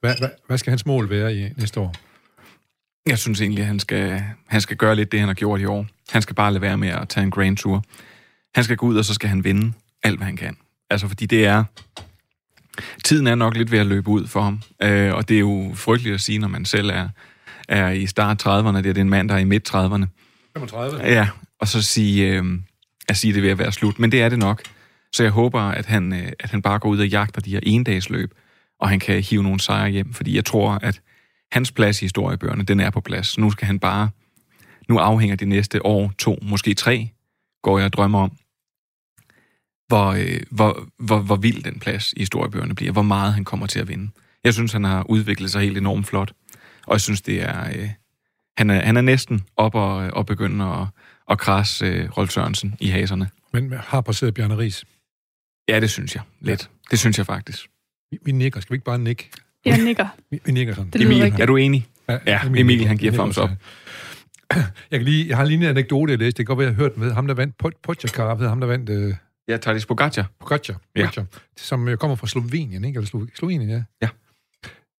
Hvad, 0.00 0.14
hvad, 0.18 0.28
hvad 0.46 0.58
skal 0.58 0.70
hans 0.70 0.86
mål 0.86 1.10
være 1.10 1.34
i 1.34 1.48
næste 1.56 1.80
år? 1.80 1.94
Jeg 3.06 3.18
synes 3.18 3.40
egentlig, 3.40 3.60
at 3.60 3.66
han 3.66 3.78
skal, 3.78 4.22
han 4.46 4.60
skal 4.60 4.76
gøre 4.76 4.96
lidt 4.96 5.12
det, 5.12 5.20
han 5.20 5.28
har 5.28 5.34
gjort 5.34 5.60
i 5.60 5.64
år. 5.64 5.86
Han 6.10 6.22
skal 6.22 6.34
bare 6.34 6.52
lade 6.52 6.62
være 6.62 6.78
med 6.78 6.88
at 6.88 7.08
tage 7.08 7.24
en 7.24 7.30
Grand 7.30 7.56
Tour. 7.56 7.84
Han 8.54 8.64
skal 8.64 8.76
gå 8.76 8.86
ud, 8.86 8.96
og 8.96 9.04
så 9.04 9.14
skal 9.14 9.28
han 9.28 9.44
vinde 9.44 9.72
alt, 10.02 10.18
hvad 10.18 10.26
han 10.26 10.36
kan. 10.36 10.56
Altså, 10.90 11.08
fordi 11.08 11.26
det 11.26 11.46
er... 11.46 11.64
Tiden 13.04 13.26
er 13.26 13.34
nok 13.34 13.56
lidt 13.56 13.72
ved 13.72 13.78
at 13.78 13.86
løbe 13.86 14.08
ud 14.08 14.26
for 14.26 14.42
ham. 14.42 14.60
Øh, 14.82 15.14
og 15.14 15.28
det 15.28 15.34
er 15.34 15.40
jo 15.40 15.72
frygteligt 15.74 16.14
at 16.14 16.20
sige, 16.20 16.38
når 16.38 16.48
man 16.48 16.64
selv 16.64 16.90
er, 16.90 17.08
er 17.68 17.90
i 17.90 18.06
start 18.06 18.46
30'erne. 18.46 18.76
Det 18.76 18.96
er 18.96 19.00
en 19.00 19.10
mand, 19.10 19.28
der 19.28 19.34
er 19.34 19.38
i 19.38 19.44
midt 19.44 19.74
30'erne. 19.74 20.06
35? 20.56 21.00
Ja, 21.02 21.28
og 21.60 21.68
så 21.68 21.82
sige, 21.82 22.34
øh, 22.34 22.44
at 23.08 23.16
sige, 23.16 23.34
det 23.34 23.42
ved 23.42 23.50
at 23.50 23.58
være 23.58 23.72
slut. 23.72 23.98
Men 23.98 24.12
det 24.12 24.22
er 24.22 24.28
det 24.28 24.38
nok. 24.38 24.62
Så 25.12 25.22
jeg 25.22 25.32
håber, 25.32 25.60
at 25.60 25.86
han, 25.86 26.12
øh, 26.12 26.32
at 26.40 26.50
han 26.50 26.62
bare 26.62 26.78
går 26.78 26.88
ud 26.88 26.98
og 26.98 27.08
jagter 27.08 27.40
de 27.40 27.50
her 27.50 27.60
endagsløb, 27.62 28.34
og 28.80 28.88
han 28.88 29.00
kan 29.00 29.22
hive 29.22 29.42
nogle 29.42 29.60
sejre 29.60 29.90
hjem, 29.90 30.12
fordi 30.12 30.36
jeg 30.36 30.44
tror, 30.44 30.78
at 30.82 31.00
hans 31.52 31.72
plads 31.72 32.02
i 32.02 32.04
historiebøgerne, 32.04 32.64
den 32.64 32.80
er 32.80 32.90
på 32.90 33.00
plads. 33.00 33.38
Nu 33.38 33.50
skal 33.50 33.66
han 33.66 33.78
bare, 33.78 34.08
nu 34.88 34.98
afhænger 34.98 35.36
det 35.36 35.48
næste 35.48 35.86
år, 35.86 36.12
to, 36.18 36.38
måske 36.42 36.74
tre, 36.74 37.08
går 37.62 37.78
jeg 37.78 37.84
og 37.84 37.92
drømmer 37.92 38.20
om, 38.20 38.32
hvor, 39.90 40.06
øh, 40.06 40.40
hvor, 40.50 40.88
hvor, 40.98 41.18
hvor 41.18 41.36
vild 41.36 41.62
den 41.62 41.78
plads 41.78 42.12
i 42.16 42.20
historiebøgerne 42.20 42.74
bliver, 42.74 42.92
hvor 42.92 43.02
meget 43.02 43.34
han 43.34 43.44
kommer 43.44 43.66
til 43.66 43.80
at 43.80 43.88
vinde. 43.88 44.10
Jeg 44.44 44.54
synes, 44.54 44.72
han 44.72 44.84
har 44.84 45.10
udviklet 45.10 45.50
sig 45.50 45.62
helt 45.62 45.78
enormt 45.78 46.06
flot, 46.06 46.32
og 46.86 46.92
jeg 46.92 47.00
synes, 47.00 47.22
det 47.22 47.42
er, 47.42 47.68
øh, 47.68 47.88
han, 48.58 48.70
er 48.70 48.84
han 48.84 48.96
er 48.96 49.00
næsten 49.00 49.42
op 49.56 49.74
og, 49.74 49.94
og 49.96 50.26
begynde 50.26 50.64
at, 50.64 50.86
at 51.30 51.38
krasse 51.38 51.86
øh, 51.86 52.10
Rolf 52.10 52.30
Sørensen 52.30 52.74
i 52.80 52.88
haserne. 52.88 53.28
Men 53.52 53.72
har 53.72 54.00
passeret 54.00 54.34
Bjarne 54.34 54.58
Ries? 54.58 54.84
Ja, 55.68 55.80
det 55.80 55.90
synes 55.90 56.14
jeg. 56.14 56.22
Lidt. 56.40 56.62
Ja. 56.62 56.86
Det 56.90 56.98
synes 56.98 57.18
jeg 57.18 57.26
faktisk. 57.26 57.68
Vi, 58.10 58.18
vi 58.24 58.32
nikker. 58.32 58.60
Skal 58.60 58.72
vi 58.72 58.76
ikke 58.76 58.84
bare 58.84 58.98
nikke? 58.98 59.30
Jeg 59.64 59.78
nikker. 59.78 60.06
Vi, 60.30 60.40
vi 60.44 60.52
nikker 60.52 60.74
sådan. 60.74 60.90
Det 60.90 61.02
Emil, 61.02 61.22
rigtigt. 61.22 61.42
er 61.42 61.46
du 61.46 61.56
enig? 61.56 61.86
Ja, 62.08 62.18
ja 62.26 62.40
Emil, 62.46 62.60
Emil 62.60 62.86
han 62.86 62.96
giver 62.96 63.12
thumbs 63.12 63.38
op. 63.38 63.50
Jeg, 64.90 64.98
kan 64.98 65.04
lige, 65.04 65.28
jeg 65.28 65.36
har 65.36 65.44
lige 65.44 65.56
en 65.56 65.62
anekdote, 65.62 66.10
jeg 66.10 66.18
læste. 66.18 66.38
Det 66.38 66.46
kan 66.46 66.56
godt 66.56 66.58
være, 66.58 66.68
jeg 66.68 66.76
har 66.76 66.82
hørt 66.82 66.96
med 66.96 67.12
ham, 67.12 67.26
der 67.26 67.34
vandt 67.34 67.58
Pogacar, 67.82 68.48
ham, 68.48 68.60
der 68.60 68.66
vandt... 68.66 68.90
Øh, 68.90 69.14
ja, 69.50 69.56
Tadej 69.56 69.80
Pogacar. 69.88 70.26
Pogacar, 70.40 70.80
Pogacar 70.94 71.22
ja. 71.22 71.38
som 71.56 71.88
øh, 71.88 71.96
kommer 71.96 72.16
fra 72.16 72.26
Slovenien, 72.26 72.84
ikke? 72.84 72.98
Eller 72.98 73.10
Slo- 73.10 73.34
Slovenien, 73.34 73.70
ja. 73.70 73.82
Ja. 74.02 74.08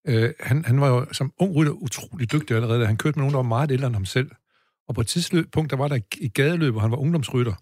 Øh, 0.07 0.33
han, 0.39 0.65
han 0.65 0.81
var 0.81 0.87
jo 0.87 1.05
som 1.11 1.33
ung 1.39 1.55
rytter 1.55 1.71
utrolig 1.71 2.31
dygtig 2.31 2.55
allerede. 2.55 2.85
Han 2.85 2.97
kørte 2.97 3.19
med 3.19 3.21
nogen, 3.21 3.33
der 3.33 3.37
var 3.37 3.47
meget 3.47 3.71
ældre 3.71 3.87
end 3.87 3.95
ham 3.95 4.05
selv. 4.05 4.31
Og 4.87 4.95
på 4.95 5.01
et 5.01 5.07
tidspunkt, 5.07 5.71
der 5.71 5.77
var 5.77 5.87
der 5.87 5.99
et 6.21 6.33
gadeløb, 6.33 6.71
hvor 6.71 6.81
han 6.81 6.91
var 6.91 6.97
ungdomsrytter, 6.97 7.53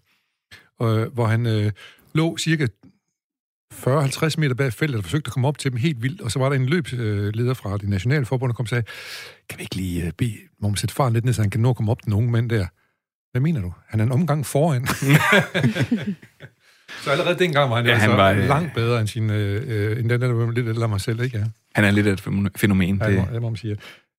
øh, 0.82 1.12
hvor 1.12 1.26
han 1.26 1.46
øh, 1.46 1.72
lå 2.14 2.36
cirka 2.38 2.66
40-50 3.74 4.34
meter 4.38 4.54
bag 4.54 4.72
feltet 4.72 4.98
og 4.98 5.04
forsøgte 5.04 5.28
at 5.28 5.32
komme 5.32 5.48
op 5.48 5.58
til 5.58 5.70
dem 5.70 5.78
helt 5.78 6.02
vildt. 6.02 6.20
Og 6.20 6.30
så 6.30 6.38
var 6.38 6.48
der 6.48 6.56
en 6.56 6.66
løbsleder 6.66 7.54
fra 7.54 7.78
det 7.78 7.88
nationale 7.88 8.26
forbund, 8.26 8.50
der 8.50 8.54
kom 8.54 8.64
og 8.64 8.68
sagde, 8.68 8.84
kan 9.48 9.58
vi 9.58 9.62
ikke 9.62 9.76
lige 9.76 10.06
uh, 10.06 10.10
bede, 10.18 10.38
må 10.60 10.68
man 10.68 10.76
sætte 10.76 10.94
faren 10.94 11.12
lidt 11.12 11.24
ned, 11.24 11.32
så 11.32 11.42
han 11.42 11.50
kan 11.50 11.60
nå 11.60 11.70
at 11.70 11.76
komme 11.76 11.92
op 11.92 12.04
den 12.04 12.12
unge 12.12 12.30
mand 12.30 12.50
der? 12.50 12.66
Hvad 13.30 13.40
mener 13.40 13.60
du? 13.60 13.72
Han 13.88 14.00
er 14.00 14.04
en 14.04 14.12
omgang 14.12 14.46
foran. 14.46 14.82
så 17.00 17.10
allerede 17.10 17.38
dengang 17.38 17.70
var 17.70 17.76
han, 17.76 17.86
ja, 17.86 17.92
altså 17.92 18.08
han 18.08 18.18
var, 18.18 18.30
øh... 18.30 18.48
langt 18.48 18.74
bedre 18.74 19.00
end, 19.00 19.08
sin, 19.08 19.30
øh, 19.30 19.62
øh, 19.66 20.00
end 20.00 20.10
den 20.10 20.20
der 20.20 20.50
lidt 20.50 20.68
ældre 20.68 20.88
mig 20.88 21.00
selv, 21.00 21.22
ikke? 21.22 21.38
Ja. 21.38 21.44
Han 21.74 21.84
er 21.84 21.90
lidt 21.90 22.06
et 22.06 22.20
fænomen. 22.56 22.98
Ja, 23.02 23.10
det, 23.10 23.18
må, 23.18 23.26
det 23.32 23.42
må 23.42 23.48
man 23.48 23.56
sige. 23.56 23.76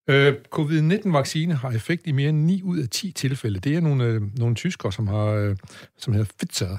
Øh, 0.10 0.34
Covid-19-vaccine 0.50 1.54
har 1.56 1.72
effekt 1.72 2.08
i 2.08 2.12
mere 2.12 2.30
end 2.30 2.38
9 2.38 2.62
ud 2.64 2.80
af 2.80 2.90
10 2.90 3.12
tilfælde. 3.12 3.60
Det 3.60 3.76
er 3.76 3.82
nogle, 3.82 4.04
øh, 4.04 4.22
nogle 4.38 4.56
tyskere, 4.56 4.92
som 4.92 5.08
har, 5.08 5.26
øh, 5.26 5.56
som 5.98 6.14
hedder 6.14 6.32
Pfizer. 6.40 6.78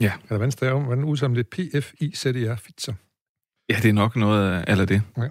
Ja. 0.00 0.12
Eller 0.22 0.36
hvordan 0.36 0.50
staver 0.50 0.80
hvordan 0.80 1.04
udsamler 1.04 1.42
det? 1.42 1.48
P-F-I-Z-E-R, 1.48 2.56
Pfizer. 2.56 2.92
Ja, 3.70 3.76
det 3.82 3.88
er 3.88 3.92
nok 3.92 4.16
noget 4.16 4.52
af 4.52 4.64
eller 4.72 4.84
det. 4.84 5.02
Ja. 5.16 5.28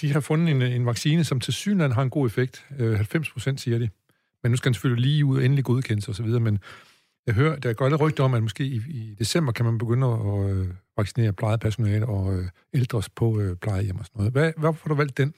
De 0.00 0.12
har 0.12 0.20
fundet 0.20 0.50
en, 0.50 0.62
en 0.62 0.86
vaccine, 0.86 1.24
som 1.24 1.40
til 1.40 1.52
synligheden 1.52 1.92
har 1.92 2.02
en 2.02 2.10
god 2.10 2.26
effekt. 2.26 2.66
Øh, 2.78 2.96
90 2.96 3.30
procent 3.30 3.60
siger 3.60 3.78
de. 3.78 3.88
Men 4.42 4.50
nu 4.50 4.56
skal 4.56 4.68
den 4.68 4.74
selvfølgelig 4.74 5.02
lige 5.02 5.24
ud 5.24 5.36
og 5.36 5.44
endelig 5.44 5.64
godkendes 5.64 6.08
osv., 6.08 6.26
men 6.26 6.58
jeg 7.26 7.34
hører, 7.34 7.56
der 7.56 7.72
går 7.72 7.88
lidt 7.88 8.00
rygter 8.00 8.24
om, 8.24 8.34
at 8.34 8.42
måske 8.42 8.64
i, 8.64 8.80
i 8.88 9.14
december 9.18 9.52
kan 9.52 9.64
man 9.64 9.78
begynde 9.78 10.06
at 10.06 10.50
øh, 10.50 10.68
vaccinere 10.96 11.32
plejepersonale 11.32 12.06
og 12.06 12.34
øh, 12.34 12.48
ældres 12.74 13.08
på 13.08 13.40
øh, 13.40 13.56
plejehjem 13.56 13.98
og 13.98 14.04
sådan 14.04 14.18
noget. 14.18 14.32
Hvad, 14.32 14.52
hvorfor 14.56 14.80
har 14.84 14.88
du 14.88 14.94
valgt 14.94 15.18
den? 15.18 15.34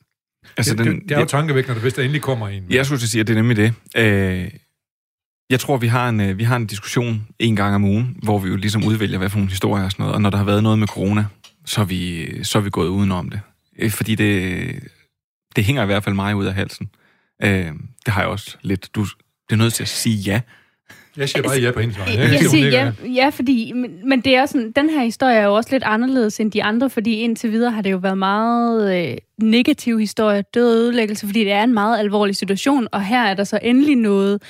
Altså, 0.57 0.75
det, 0.75 0.87
den, 0.87 1.01
det, 1.01 1.09
det 1.09 1.15
er 1.15 1.21
jo 1.21 1.27
tankevækkende, 1.27 1.81
hvis 1.81 1.95
der 1.95 2.03
endelig 2.03 2.23
kommer 2.23 2.49
en. 2.49 2.67
Jeg 2.71 2.87
skulle 2.87 3.01
sige, 3.01 3.21
at 3.21 3.27
det 3.27 3.33
er 3.33 3.43
nemlig 3.43 3.57
det. 3.57 3.75
Øh, 3.97 4.51
jeg 5.51 5.61
tror, 5.61 5.77
vi 5.77 5.87
har, 5.87 6.09
en, 6.09 6.21
øh, 6.21 6.39
vi 6.39 6.45
har 6.45 6.57
en 6.57 6.67
diskussion 6.67 7.27
en 7.39 7.57
gang 7.57 7.75
om 7.75 7.85
ugen, 7.85 8.17
hvor 8.23 8.39
vi 8.39 8.49
jo 8.49 8.57
ligesom 8.57 8.85
udvælger, 8.85 9.19
hvad 9.19 9.31
for 9.31 9.39
nogle 9.39 9.51
historier 9.51 9.85
og 9.85 9.93
sådan 9.93 10.03
noget. 10.03 10.15
Og 10.15 10.23
når 10.23 10.31
der 10.31 10.39
har 10.39 10.45
været 10.45 10.63
noget 10.63 10.79
med 10.79 10.87
corona, 10.89 11.27
så 11.65 11.81
er 11.81 11.85
vi, 11.85 12.45
så 12.45 12.59
er 12.59 12.63
vi 12.63 12.71
gået 12.71 12.89
udenom 12.89 13.31
det. 13.31 13.41
Øh, 13.79 13.91
fordi 13.91 14.15
det, 14.15 14.89
det 15.57 15.65
hænger 15.65 15.83
i 15.83 15.87
hvert 15.87 16.05
fald 16.05 16.15
mig 16.15 16.37
ud 16.37 16.47
af 16.47 16.55
halsen. 16.55 16.91
Øh, 17.43 17.73
det 18.07 18.15
har 18.15 18.21
jeg 18.21 18.31
også 18.31 18.57
lidt. 18.63 18.95
Du, 18.95 19.05
det 19.49 19.53
er 19.53 19.57
nødt 19.57 19.75
til 19.75 19.83
at 19.83 19.89
sige 19.89 20.17
ja. 20.17 20.41
Jeg 21.17 21.29
siger 21.29 21.43
bare 21.43 21.61
ja 21.61 21.71
på 21.71 21.81
hendes 21.81 21.99
vej. 21.99 22.07
Jeg, 22.09 22.33
jeg 22.33 22.41
siger 22.51 22.69
ja, 22.69 22.93
ja, 23.05 23.29
fordi, 23.29 23.73
men, 23.73 24.09
men 24.09 24.21
det 24.21 24.37
er 24.37 24.47
sådan, 24.47 24.73
den 24.73 24.91
her 24.91 25.05
historie 25.05 25.37
er 25.37 25.45
jo 25.45 25.55
også 25.55 25.71
lidt 25.73 25.83
anderledes 25.83 26.41
end 26.41 26.53
de 26.53 26.63
andre, 26.63 26.91
fordi 26.91 27.15
indtil 27.15 27.53
videre 27.53 27.71
har 27.71 27.83
det 27.83 27.93
jo 27.93 27.97
været 27.97 28.19
meget 28.19 29.11
øh, 29.11 29.17
negativ 29.39 29.99
historie, 29.99 30.45
død 30.55 30.75
og 30.75 30.79
ødelæggelse, 30.79 31.27
fordi 31.27 31.41
det 31.41 31.53
er 31.53 31.65
en 31.65 31.75
meget 31.75 31.99
alvorlig 31.99 32.37
situation, 32.37 32.89
og 32.93 33.05
her 33.05 33.23
er 33.23 33.35
der 33.35 33.45
så 33.45 33.59
endelig 33.63 33.97
noget, 33.97 34.43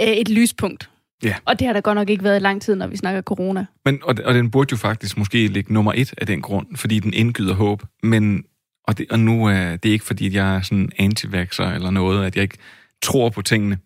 øh, 0.00 0.06
et 0.06 0.28
lyspunkt. 0.28 0.88
Ja. 1.24 1.34
Og 1.44 1.58
det 1.58 1.66
har 1.66 1.72
der 1.72 1.80
godt 1.80 1.96
nok 1.96 2.10
ikke 2.10 2.24
været 2.24 2.36
i 2.36 2.42
lang 2.42 2.62
tid, 2.62 2.74
når 2.74 2.86
vi 2.86 2.96
snakker 2.96 3.22
corona. 3.22 3.66
Men, 3.84 4.00
og, 4.02 4.14
og 4.24 4.34
den 4.34 4.50
burde 4.50 4.68
jo 4.72 4.76
faktisk 4.76 5.18
måske 5.18 5.46
ligge 5.46 5.72
nummer 5.72 5.92
et 5.96 6.14
af 6.18 6.26
den 6.26 6.42
grund, 6.42 6.66
fordi 6.76 6.98
den 6.98 7.14
indgyder 7.14 7.54
håb. 7.54 7.82
Men, 8.02 8.44
og, 8.84 8.98
det, 8.98 9.06
og 9.10 9.20
nu 9.20 9.46
er 9.46 9.76
det 9.76 9.88
ikke, 9.88 10.04
fordi 10.04 10.36
jeg 10.36 10.56
er 10.56 10.62
sådan 10.62 10.92
anti 10.98 11.26
eller 11.26 11.90
noget, 11.90 12.26
at 12.26 12.36
jeg 12.36 12.42
ikke 12.42 12.58
tror 13.02 13.28
på 13.28 13.42
tingene. 13.42 13.78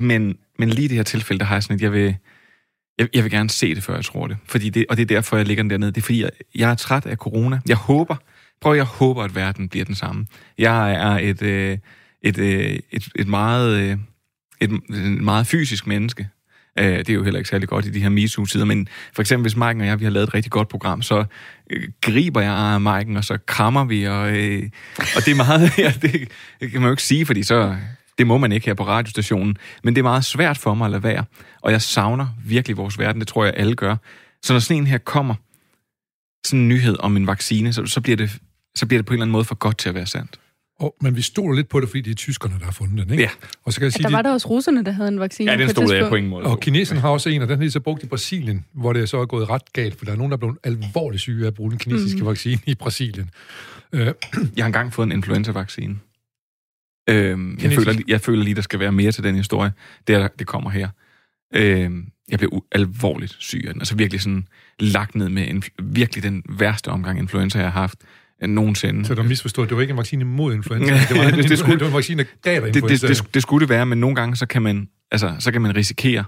Men, 0.00 0.36
men 0.58 0.68
lige 0.68 0.84
i 0.84 0.88
det 0.88 0.96
her 0.96 1.04
tilfælde, 1.04 1.40
der 1.40 1.46
har 1.46 1.54
jeg 1.54 1.62
sådan, 1.62 1.74
at 1.74 1.82
jeg 1.82 1.92
vil, 1.92 2.16
jeg, 2.98 3.08
jeg 3.14 3.24
vil 3.24 3.30
gerne 3.30 3.50
se 3.50 3.74
det, 3.74 3.82
før 3.82 3.94
jeg 3.94 4.04
tror 4.04 4.26
det. 4.26 4.36
Fordi 4.46 4.70
det. 4.70 4.86
Og 4.88 4.96
det 4.96 5.02
er 5.02 5.06
derfor, 5.06 5.36
jeg 5.36 5.46
ligger 5.46 5.62
den 5.62 5.70
dernede. 5.70 5.92
Det 5.92 5.96
er 6.00 6.02
fordi, 6.02 6.22
jeg, 6.22 6.30
jeg 6.54 6.70
er 6.70 6.74
træt 6.74 7.06
af 7.06 7.16
corona. 7.16 7.60
Jeg 7.68 7.76
håber, 7.76 8.16
prøv 8.60 8.74
jeg 8.74 8.84
håber, 8.84 9.22
at 9.22 9.34
verden 9.34 9.68
bliver 9.68 9.84
den 9.84 9.94
samme. 9.94 10.26
Jeg 10.58 10.92
er 10.92 11.30
et, 11.30 11.42
øh, 11.42 11.78
et, 12.22 12.38
øh, 12.38 12.78
et, 12.92 13.08
et 13.16 13.28
meget... 13.28 13.80
Øh, 13.80 13.98
et, 14.60 14.72
et 14.72 15.22
meget 15.22 15.46
fysisk 15.46 15.86
menneske. 15.86 16.28
Øh, 16.78 16.98
det 16.98 17.10
er 17.10 17.14
jo 17.14 17.24
heller 17.24 17.38
ikke 17.38 17.50
særlig 17.50 17.68
godt 17.68 17.86
i 17.86 17.90
de 17.90 18.00
her 18.00 18.08
MeToo-tider, 18.08 18.64
men 18.64 18.88
for 19.12 19.22
eksempel 19.22 19.42
hvis 19.42 19.56
Mike 19.56 19.80
og 19.80 19.86
jeg, 19.86 20.00
vi 20.00 20.04
har 20.04 20.12
lavet 20.12 20.28
et 20.28 20.34
rigtig 20.34 20.52
godt 20.52 20.68
program, 20.68 21.02
så 21.02 21.24
øh, 21.70 21.88
griber 22.00 22.40
jeg 22.40 22.52
af 22.52 23.16
og 23.16 23.24
så 23.24 23.38
krammer 23.46 23.84
vi, 23.84 24.04
og, 24.04 24.36
øh, 24.36 24.62
og 24.98 25.24
det 25.24 25.28
er 25.28 25.34
meget, 25.34 25.70
ja, 25.78 25.92
det, 26.02 26.28
det 26.60 26.70
kan 26.70 26.80
man 26.80 26.88
jo 26.88 26.90
ikke 26.90 27.02
sige, 27.02 27.26
fordi 27.26 27.42
så, 27.42 27.76
det 28.18 28.26
må 28.26 28.38
man 28.38 28.52
ikke 28.52 28.66
her 28.66 28.74
på 28.74 28.86
radiostationen, 28.86 29.56
men 29.84 29.94
det 29.94 30.00
er 30.00 30.02
meget 30.02 30.24
svært 30.24 30.58
for 30.58 30.74
mig 30.74 30.84
at 30.84 30.90
lade 30.90 31.02
være, 31.02 31.24
og 31.62 31.72
jeg 31.72 31.82
savner 31.82 32.26
virkelig 32.44 32.76
vores 32.76 32.98
verden, 32.98 33.20
det 33.20 33.28
tror 33.28 33.44
jeg 33.44 33.54
alle 33.56 33.74
gør. 33.74 33.96
Så 34.42 34.52
når 34.52 34.60
sådan 34.60 34.76
en 34.76 34.86
her 34.86 34.98
kommer, 34.98 35.34
sådan 36.46 36.60
en 36.60 36.68
nyhed 36.68 36.96
om 36.98 37.16
en 37.16 37.26
vaccine, 37.26 37.72
så, 37.72 37.86
så, 37.86 38.00
bliver 38.00 38.16
det, 38.16 38.30
så 38.74 38.86
bliver 38.86 38.98
det 38.98 39.06
på 39.06 39.12
en 39.12 39.14
eller 39.14 39.24
anden 39.24 39.32
måde 39.32 39.44
for 39.44 39.54
godt 39.54 39.78
til 39.78 39.88
at 39.88 39.94
være 39.94 40.06
sandt. 40.06 40.38
Og, 40.80 40.94
men 41.00 41.16
vi 41.16 41.22
stoler 41.22 41.54
lidt 41.54 41.68
på 41.68 41.80
det, 41.80 41.88
fordi 41.88 42.00
det 42.00 42.10
er 42.10 42.14
tyskerne, 42.14 42.54
der 42.58 42.64
har 42.64 42.72
fundet 42.72 43.04
den, 43.04 43.10
ikke? 43.12 43.22
Ja. 43.22 43.30
Og 43.64 43.72
så 43.72 43.80
kan 43.80 43.84
jeg 43.84 43.92
sige, 43.92 44.02
ja, 44.02 44.08
der 44.08 44.16
var 44.16 44.22
der 44.22 44.32
også 44.32 44.48
russerne, 44.48 44.84
der 44.84 44.92
havde 44.92 45.08
en 45.08 45.20
vaccine 45.20 45.52
Ja, 45.52 45.58
den 45.58 45.68
stod 45.68 45.94
jeg 45.94 46.08
på 46.08 46.14
ingen 46.14 46.30
måde. 46.30 46.44
Og 46.44 46.60
kineserne 46.60 47.00
har 47.00 47.08
også 47.08 47.28
en, 47.28 47.42
og 47.42 47.48
den 47.48 47.56
har 47.58 47.64
de 47.64 47.70
så 47.70 47.80
brugt 47.80 48.02
i 48.02 48.06
Brasilien, 48.06 48.64
hvor 48.72 48.92
det 48.92 49.08
så 49.08 49.20
er 49.20 49.26
gået 49.26 49.50
ret 49.50 49.72
galt, 49.72 49.98
for 49.98 50.04
der 50.04 50.12
er 50.12 50.16
nogen, 50.16 50.30
der 50.30 50.36
er 50.36 50.38
blevet 50.38 50.58
alvorligt 50.64 51.20
syge 51.20 51.42
af 51.42 51.46
at 51.46 51.54
bruge 51.54 51.70
den 51.70 51.78
kinesiske 51.78 52.20
mm. 52.20 52.26
vaccine 52.26 52.60
i 52.66 52.74
Brasilien. 52.74 53.30
Uh, 53.92 54.00
jeg 54.00 54.10
har 54.58 54.66
engang 54.66 54.92
fået 54.92 55.06
en 55.06 55.12
influenza-vaccine. 55.12 55.96
Øhm, 57.08 57.58
jeg, 57.62 57.72
føler, 57.72 57.94
jeg 58.08 58.20
føler 58.20 58.44
lige, 58.44 58.54
der 58.54 58.62
skal 58.62 58.80
være 58.80 58.92
mere 58.92 59.12
til 59.12 59.24
den 59.24 59.34
historie. 59.34 59.72
Det, 60.06 60.14
er, 60.14 60.28
det 60.38 60.46
kommer 60.46 60.70
her. 60.70 60.88
Øhm, 61.54 62.08
jeg 62.28 62.38
blev 62.38 62.64
alvorligt 62.72 63.36
syg 63.38 63.64
af 63.66 63.72
den. 63.72 63.80
Altså 63.80 63.96
virkelig 63.96 64.20
sådan 64.20 64.48
lagt 64.80 65.14
ned 65.14 65.28
med 65.28 65.48
en, 65.48 65.62
virkelig 65.82 66.22
den 66.22 66.42
værste 66.48 66.88
omgang 66.88 67.18
influenza, 67.18 67.58
jeg 67.58 67.72
har 67.72 67.80
haft 67.80 67.98
nogensinde. 68.42 69.04
Så 69.04 69.14
du 69.14 69.22
misforstået, 69.22 69.68
det 69.68 69.76
var 69.76 69.82
ikke 69.82 69.92
en 69.92 69.98
vaccine 69.98 70.24
mod 70.24 70.54
influenza, 70.54 70.94
det 71.08 71.18
var 71.18 71.24
en, 71.24 71.34
det, 71.34 71.48
det, 71.48 71.58
skulle, 71.58 71.74
det 71.74 71.80
var 71.80 71.88
en 71.88 71.94
vaccine, 71.94 72.22
der 72.22 72.28
gav 72.42 72.60
dig 72.60 72.68
influenza. 72.68 73.06
Det, 73.06 73.16
det, 73.16 73.24
det, 73.24 73.34
det 73.34 73.42
skulle 73.42 73.60
det 73.60 73.68
være, 73.68 73.86
men 73.86 73.98
nogle 74.00 74.16
gange, 74.16 74.36
så 74.36 74.46
kan 74.46 74.62
man, 74.62 74.88
altså, 75.10 75.34
så 75.38 75.52
kan 75.52 75.62
man 75.62 75.76
risikere 75.76 76.24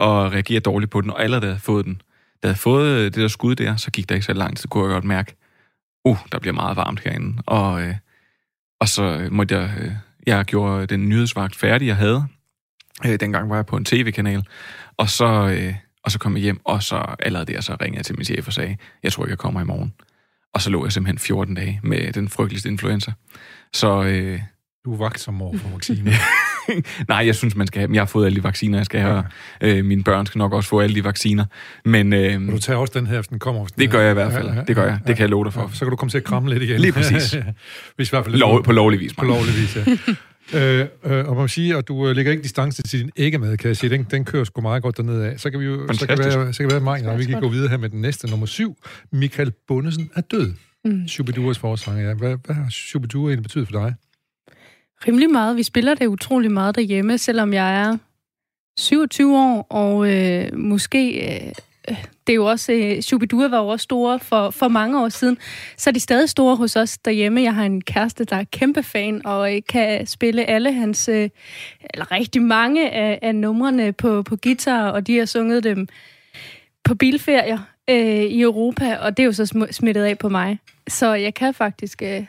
at 0.00 0.32
reagere 0.32 0.60
dårligt 0.60 0.90
på 0.90 1.00
den, 1.00 1.10
og 1.10 1.22
allerede 1.22 1.46
havde 1.46 1.60
fået 1.60 1.84
den, 1.84 1.94
da 1.94 2.48
jeg 2.48 2.48
havde 2.48 2.58
fået 2.58 3.14
det 3.14 3.22
der 3.22 3.28
skud 3.28 3.54
der, 3.54 3.76
så 3.76 3.90
gik 3.90 4.08
der 4.08 4.14
ikke 4.14 4.26
så 4.26 4.32
lang 4.32 4.56
tid, 4.56 4.68
kunne 4.68 4.84
jeg 4.84 4.92
godt 4.92 5.04
mærke, 5.04 5.36
uh, 6.04 6.18
der 6.32 6.38
bliver 6.38 6.54
meget 6.54 6.76
varmt 6.76 7.00
herinde. 7.00 7.42
Og, 7.46 7.82
øh, 7.82 7.94
og 8.80 8.88
så 8.88 9.28
måtte 9.30 9.56
jeg, 9.58 9.70
øh, 9.80 9.92
jeg 10.26 10.44
gjorde 10.44 10.86
den 10.86 11.08
nyhedsvagt 11.08 11.56
færdig, 11.56 11.86
jeg 11.86 11.96
havde. 11.96 12.24
Øh, 13.06 13.20
dengang 13.20 13.50
var 13.50 13.56
jeg 13.56 13.66
på 13.66 13.76
en 13.76 13.84
tv-kanal, 13.84 14.46
og 14.96 15.10
så, 15.10 15.56
øh, 15.58 15.74
og 16.04 16.10
så 16.10 16.18
kom 16.18 16.34
jeg 16.34 16.42
hjem, 16.42 16.60
og 16.64 16.82
så 16.82 17.14
allerede 17.18 17.52
der, 17.52 17.60
så 17.60 17.76
ringede 17.80 17.96
jeg 17.96 18.04
til 18.04 18.16
min 18.16 18.24
chef 18.24 18.46
og 18.46 18.52
sagde, 18.52 18.76
jeg 19.02 19.12
tror 19.12 19.24
ikke, 19.24 19.30
jeg 19.30 19.38
kommer 19.38 19.60
i 19.60 19.64
morgen. 19.64 19.92
Og 20.54 20.62
så 20.62 20.70
lå 20.70 20.84
jeg 20.84 20.92
simpelthen 20.92 21.18
14 21.18 21.54
dage 21.54 21.80
med 21.82 22.12
den 22.12 22.28
frygteligste 22.28 22.68
influenza. 22.68 23.12
Så... 23.72 24.02
Øh, 24.02 24.40
du 24.84 24.92
er 24.92 24.96
vagt 24.96 25.20
som 25.20 25.34
mor 25.34 25.54
for 25.56 25.68
vacciner. 25.68 26.12
Nej, 27.08 27.26
jeg 27.26 27.34
synes, 27.34 27.56
man 27.56 27.66
skal 27.66 27.80
have 27.80 27.90
Jeg 27.92 28.00
har 28.00 28.06
fået 28.06 28.26
alle 28.26 28.36
de 28.36 28.44
vacciner, 28.44 28.78
jeg 28.78 28.86
skal 28.86 29.00
have. 29.00 29.24
Ja. 29.62 29.78
Øh, 29.78 29.84
mine 29.84 30.04
børn 30.04 30.26
skal 30.26 30.38
nok 30.38 30.52
også 30.52 30.68
få 30.68 30.80
alle 30.80 30.94
de 30.94 31.04
vacciner. 31.04 31.44
Men, 31.84 32.12
øh, 32.12 32.40
Men 32.40 32.50
du 32.50 32.58
tager 32.58 32.76
også 32.76 32.92
den 32.98 33.06
her, 33.06 33.16
hvis 33.16 33.28
den 33.28 33.38
kommer? 33.38 33.62
Hvis 33.62 33.72
den 33.72 33.80
det 33.80 33.90
gør 33.90 34.00
jeg 34.00 34.10
i 34.10 34.14
hvert 34.14 34.32
fald. 34.32 34.48
Ja, 34.48 34.54
ja, 34.54 34.62
det 34.68 34.76
gør 34.76 34.84
jeg. 34.84 34.98
Det 35.06 35.16
kan 35.16 35.22
jeg 35.22 35.30
love 35.30 35.44
dig 35.44 35.52
for. 35.52 35.60
Ja, 35.60 35.68
så 35.72 35.78
kan 35.78 35.90
du 35.90 35.96
komme 35.96 36.10
til 36.10 36.18
at 36.18 36.24
kramme 36.24 36.50
lidt 36.50 36.62
igen. 36.62 36.80
Lige 36.80 36.92
præcis. 36.92 37.36
hvis 37.96 38.08
i 38.08 38.10
hvert 38.10 38.24
fald 38.24 38.36
Lov, 38.36 38.64
på 38.64 38.72
lovlig 38.72 39.00
vis. 39.00 39.14
På 39.14 39.24
lovlig 39.24 39.56
vis, 39.56 39.76
ja. 39.76 39.84
Øh, 40.54 40.86
øh, 41.04 41.28
og 41.28 41.36
man 41.36 41.48
sige, 41.48 41.76
at 41.76 41.88
du 41.88 42.08
øh, 42.08 42.16
lægger 42.16 42.32
ikke 42.32 42.42
distance 42.42 42.82
til 42.82 43.00
din 43.00 43.10
æggemad, 43.16 43.56
kan 43.56 43.68
jeg 43.68 43.76
sige. 43.76 43.90
Den, 43.90 44.06
den 44.10 44.24
kører 44.24 44.44
sgu 44.44 44.60
meget 44.60 44.82
godt 44.82 44.96
dernede 44.96 45.26
af. 45.26 45.40
Så 45.40 45.50
kan 45.50 45.60
vi 45.60 45.64
jo, 45.64 45.92
så 45.92 46.06
kan 46.06 46.18
være, 46.18 46.52
så 46.52 46.62
kan 46.62 46.70
være 46.70 46.80
Mark, 46.80 47.18
vi 47.18 47.24
kan 47.24 47.40
gå 47.40 47.48
videre 47.48 47.68
her 47.68 47.76
med 47.76 47.88
den 47.88 48.00
næste, 48.00 48.30
nummer 48.30 48.46
syv. 48.46 48.76
Michael 49.12 49.52
Bundesen 49.68 50.10
er 50.16 50.20
død. 50.20 50.52
Mm. 50.84 51.08
Shubiduras 51.08 51.58
forsanger, 51.58 52.08
ja. 52.08 52.14
Hvad, 52.14 52.36
hvad 52.46 52.56
har 52.56 52.70
Shubidua 52.70 53.28
egentlig 53.28 53.42
betydet 53.42 53.68
for 53.68 53.80
dig? 53.80 53.94
Rimelig 55.06 55.30
meget. 55.30 55.56
Vi 55.56 55.62
spiller 55.62 55.94
det 55.94 56.06
utrolig 56.06 56.52
meget 56.52 56.74
derhjemme, 56.74 57.18
selvom 57.18 57.52
jeg 57.52 57.80
er 57.80 57.96
27 58.78 59.38
år, 59.38 59.66
og 59.70 60.10
øh, 60.14 60.58
måske... 60.58 61.32
Øh, 61.36 61.52
det 62.26 62.32
er 62.32 62.34
jo 62.34 62.44
også, 62.44 62.72
øh, 62.72 63.00
Shubidua 63.00 63.48
var 63.48 63.58
jo 63.58 63.68
også 63.68 63.84
store 63.84 64.18
for, 64.18 64.50
for 64.50 64.68
mange 64.68 65.02
år 65.02 65.08
siden, 65.08 65.38
så 65.76 65.90
er 65.90 65.92
de 65.92 66.00
stadig 66.00 66.28
store 66.28 66.56
hos 66.56 66.76
os 66.76 66.98
derhjemme. 66.98 67.42
Jeg 67.42 67.54
har 67.54 67.64
en 67.64 67.80
kæreste, 67.80 68.24
der 68.24 68.36
er 68.36 68.44
kæmpe 68.44 68.82
fan, 68.82 69.26
og 69.26 69.56
øh, 69.56 69.62
kan 69.68 70.06
spille 70.06 70.44
alle 70.44 70.72
hans, 70.72 71.08
øh, 71.08 71.28
eller 71.94 72.12
rigtig 72.12 72.42
mange 72.42 72.90
af, 72.90 73.18
af 73.22 73.34
numrene 73.34 73.92
på, 73.92 74.22
på 74.22 74.36
guitar, 74.36 74.90
og 74.90 75.06
de 75.06 75.18
har 75.18 75.24
sunget 75.24 75.64
dem 75.64 75.88
på 76.84 76.94
bilferier 76.94 77.58
øh, 77.90 78.22
i 78.22 78.40
Europa, 78.42 78.96
og 78.96 79.16
det 79.16 79.22
er 79.22 79.26
jo 79.26 79.32
så 79.32 79.66
smittet 79.70 80.04
af 80.04 80.18
på 80.18 80.28
mig. 80.28 80.58
Så 80.88 81.14
jeg 81.14 81.34
kan 81.34 81.54
faktisk... 81.54 82.02
Øh, 82.02 82.24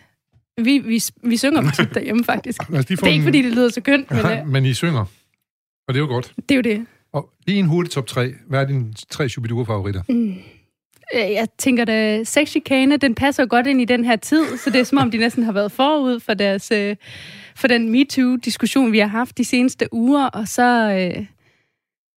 vi, 0.58 0.78
vi, 0.78 1.02
vi 1.24 1.38
synger 1.38 1.62
dem 1.62 1.72
tit 1.72 1.94
derhjemme, 1.96 2.24
faktisk. 2.24 2.62
Altså, 2.74 2.82
de 2.90 2.96
det 2.96 3.04
er 3.04 3.08
ikke, 3.08 3.24
fordi 3.24 3.42
det 3.42 3.54
lyder 3.54 3.70
så 3.70 3.82
kønt, 3.82 4.12
men... 4.12 4.20
Ja, 4.20 4.44
men 4.44 4.66
I 4.66 4.74
synger, 4.74 5.06
og 5.88 5.94
det 5.94 5.96
er 5.96 6.00
jo 6.00 6.08
godt. 6.08 6.34
Det 6.50 6.52
er 6.52 6.56
jo 6.56 6.62
det. 6.62 6.86
Og 7.14 7.30
lige 7.48 7.60
en 7.60 7.66
hurtig 7.66 7.92
top 7.92 8.08
3. 8.08 8.34
Hvad 8.48 8.62
er 8.62 8.66
dine 8.66 8.94
tre 9.10 9.30
Shubidua-favoritter? 9.30 10.04
Mm. 10.10 10.36
Jeg 11.14 11.48
tænker, 11.58 11.86
at 11.88 12.28
Sexy 12.28 12.58
Kane, 12.66 12.98
den 12.98 13.16
passer 13.16 13.46
godt 13.46 13.68
ind 13.68 13.82
i 13.82 13.86
den 13.86 14.06
her 14.06 14.16
tid, 14.16 14.58
så 14.58 14.70
det 14.70 14.80
er 14.80 14.84
som 14.84 14.98
om, 14.98 15.12
de 15.12 15.18
næsten 15.18 15.44
har 15.44 15.52
været 15.52 15.72
forud 15.72 16.20
for, 16.20 16.34
deres, 16.34 16.72
øh, 16.72 16.96
for 17.56 17.68
den 17.68 17.90
MeToo-diskussion, 17.90 18.92
vi 18.92 19.00
har 19.00 19.08
haft 19.08 19.38
de 19.38 19.46
seneste 19.46 19.94
uger. 19.94 20.26
Og 20.26 20.48
så 20.48 20.92
øh, 20.92 21.26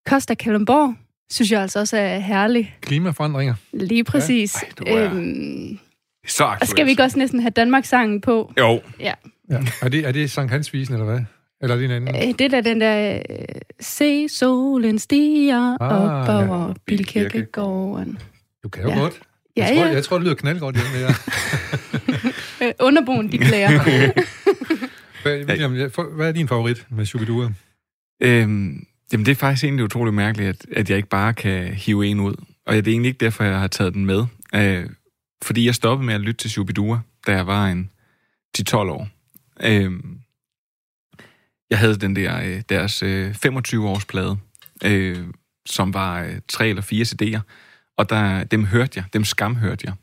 Costa 0.08 0.34
Kalundborg, 0.34 0.94
synes 1.30 1.52
jeg 1.52 1.62
altså 1.62 1.80
også 1.80 1.96
er 1.96 2.18
herlig. 2.18 2.76
Klimaforandringer. 2.80 3.54
Lige 3.72 4.04
præcis. 4.04 4.56
Ja. 4.86 4.92
Ej, 4.92 5.02
er... 5.02 5.14
øhm, 5.14 5.78
så 6.26 6.44
aktuelt. 6.44 6.70
Skal 6.70 6.84
vi 6.84 6.90
ikke 6.90 7.02
også 7.02 7.18
næsten 7.18 7.40
have 7.40 7.50
Danmarks-sangen 7.50 8.20
på? 8.20 8.52
Jo. 8.58 8.80
Ja. 9.00 9.12
ja. 9.50 9.58
Er, 9.82 9.88
det, 9.88 10.06
er 10.06 10.12
det 10.12 10.30
Sankt 10.30 10.52
Hans-visen, 10.52 10.94
eller 10.94 11.06
hvad? 11.06 11.20
Eller 11.62 11.74
er 11.74 11.78
det 11.78 11.84
en 11.84 11.90
anden? 11.90 12.28
Øh, 12.28 12.34
det 12.38 12.54
er 12.54 12.60
den 12.60 12.80
der, 12.80 13.14
øh, 13.30 13.44
se 13.80 14.28
solen 14.28 14.98
stiger 14.98 15.76
ah, 15.80 16.02
op 16.02 16.28
ja. 16.28 16.48
over 16.48 16.74
Bilkirkegården. 16.86 18.18
Du 18.62 18.68
kan 18.68 18.82
jo 18.82 18.88
ja. 18.88 18.98
godt. 18.98 19.20
Jeg, 19.56 19.68
ja, 19.70 19.76
tror, 19.76 19.86
ja. 19.86 19.92
jeg 19.92 20.04
tror, 20.04 20.16
det 20.16 20.24
lyder 20.24 20.34
knaldgodt 20.34 20.76
hjemme 20.76 20.92
med 20.92 21.00
jer. 21.00 21.14
Underboen, 22.86 23.32
de 23.32 23.38
klæder. 23.38 23.68
hvad, 25.22 26.14
hvad 26.16 26.28
er 26.28 26.32
din 26.32 26.48
favorit 26.48 26.86
med 26.90 27.06
Shubidua? 27.06 27.48
Øhm, 28.22 28.86
Jamen, 29.12 29.26
det 29.26 29.32
er 29.32 29.36
faktisk 29.36 29.64
egentlig 29.64 29.84
utroligt 29.84 30.14
mærkeligt, 30.14 30.48
at, 30.48 30.66
at 30.76 30.90
jeg 30.90 30.96
ikke 30.96 31.08
bare 31.08 31.34
kan 31.34 31.64
hive 31.64 32.06
en 32.06 32.20
ud. 32.20 32.34
Og 32.66 32.74
det 32.74 32.86
er 32.86 32.92
egentlig 32.92 33.08
ikke 33.08 33.24
derfor, 33.24 33.44
jeg 33.44 33.60
har 33.60 33.66
taget 33.66 33.94
den 33.94 34.06
med. 34.06 34.24
Øh, 34.54 34.86
fordi 35.44 35.66
jeg 35.66 35.74
stoppede 35.74 36.06
med 36.06 36.14
at 36.14 36.20
lytte 36.20 36.38
til 36.38 36.50
Shubidua, 36.50 37.00
da 37.26 37.32
jeg 37.32 37.46
var 37.46 37.66
en 37.66 37.90
10-12 38.58 38.76
år. 38.76 39.08
Øhm, 39.62 40.20
jeg 41.70 41.78
havde 41.78 41.96
den 41.96 42.16
der, 42.16 42.42
øh, 42.42 42.62
deres 42.68 43.02
øh, 43.02 43.30
25-års 43.30 44.04
plade, 44.04 44.36
øh, 44.84 45.26
som 45.66 45.94
var 45.94 46.22
øh, 46.22 46.40
tre 46.48 46.68
eller 46.68 46.82
fire 46.82 47.04
CD'er, 47.04 47.40
og 47.96 48.10
der, 48.10 48.44
dem 48.44 48.64
hørte 48.64 48.92
jeg, 48.96 49.04
dem 49.12 49.24
skamhørte 49.24 49.86
jeg. 49.86 49.94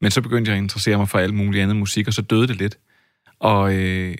Men 0.00 0.10
så 0.10 0.22
begyndte 0.22 0.48
jeg 0.50 0.58
at 0.58 0.62
interessere 0.62 0.96
mig 0.96 1.08
for 1.08 1.18
alt 1.18 1.34
muligt 1.34 1.62
andet 1.62 1.76
musik, 1.76 2.06
og 2.06 2.14
så 2.14 2.22
døde 2.22 2.46
det 2.46 2.56
lidt. 2.56 2.78
Og, 3.38 3.74
øh, 3.74 4.16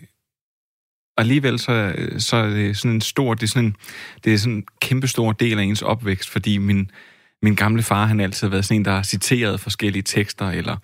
og 1.16 1.22
alligevel 1.22 1.58
så, 1.58 1.72
øh, 1.72 2.20
så 2.20 2.36
er 2.36 2.50
det 2.50 2.76
sådan 2.76 2.94
en 2.94 3.00
stor, 3.00 3.34
det 3.34 3.42
er 3.42 3.46
sådan 3.46 3.64
en, 3.64 3.76
det 4.24 4.34
er 4.34 4.38
sådan 4.38 4.54
en 4.54 4.66
kæmpe 4.80 5.08
stor 5.08 5.32
del 5.32 5.58
af 5.58 5.62
ens 5.62 5.82
opvækst, 5.82 6.30
fordi 6.30 6.58
min, 6.58 6.90
min 7.42 7.54
gamle 7.54 7.82
far, 7.82 8.06
han 8.06 8.18
har 8.18 8.24
altid 8.24 8.48
været 8.48 8.64
sådan 8.64 8.80
en, 8.80 8.84
der 8.84 8.90
har 8.90 9.02
citeret 9.02 9.60
forskellige 9.60 10.02
tekster, 10.02 10.50
eller 10.50 10.76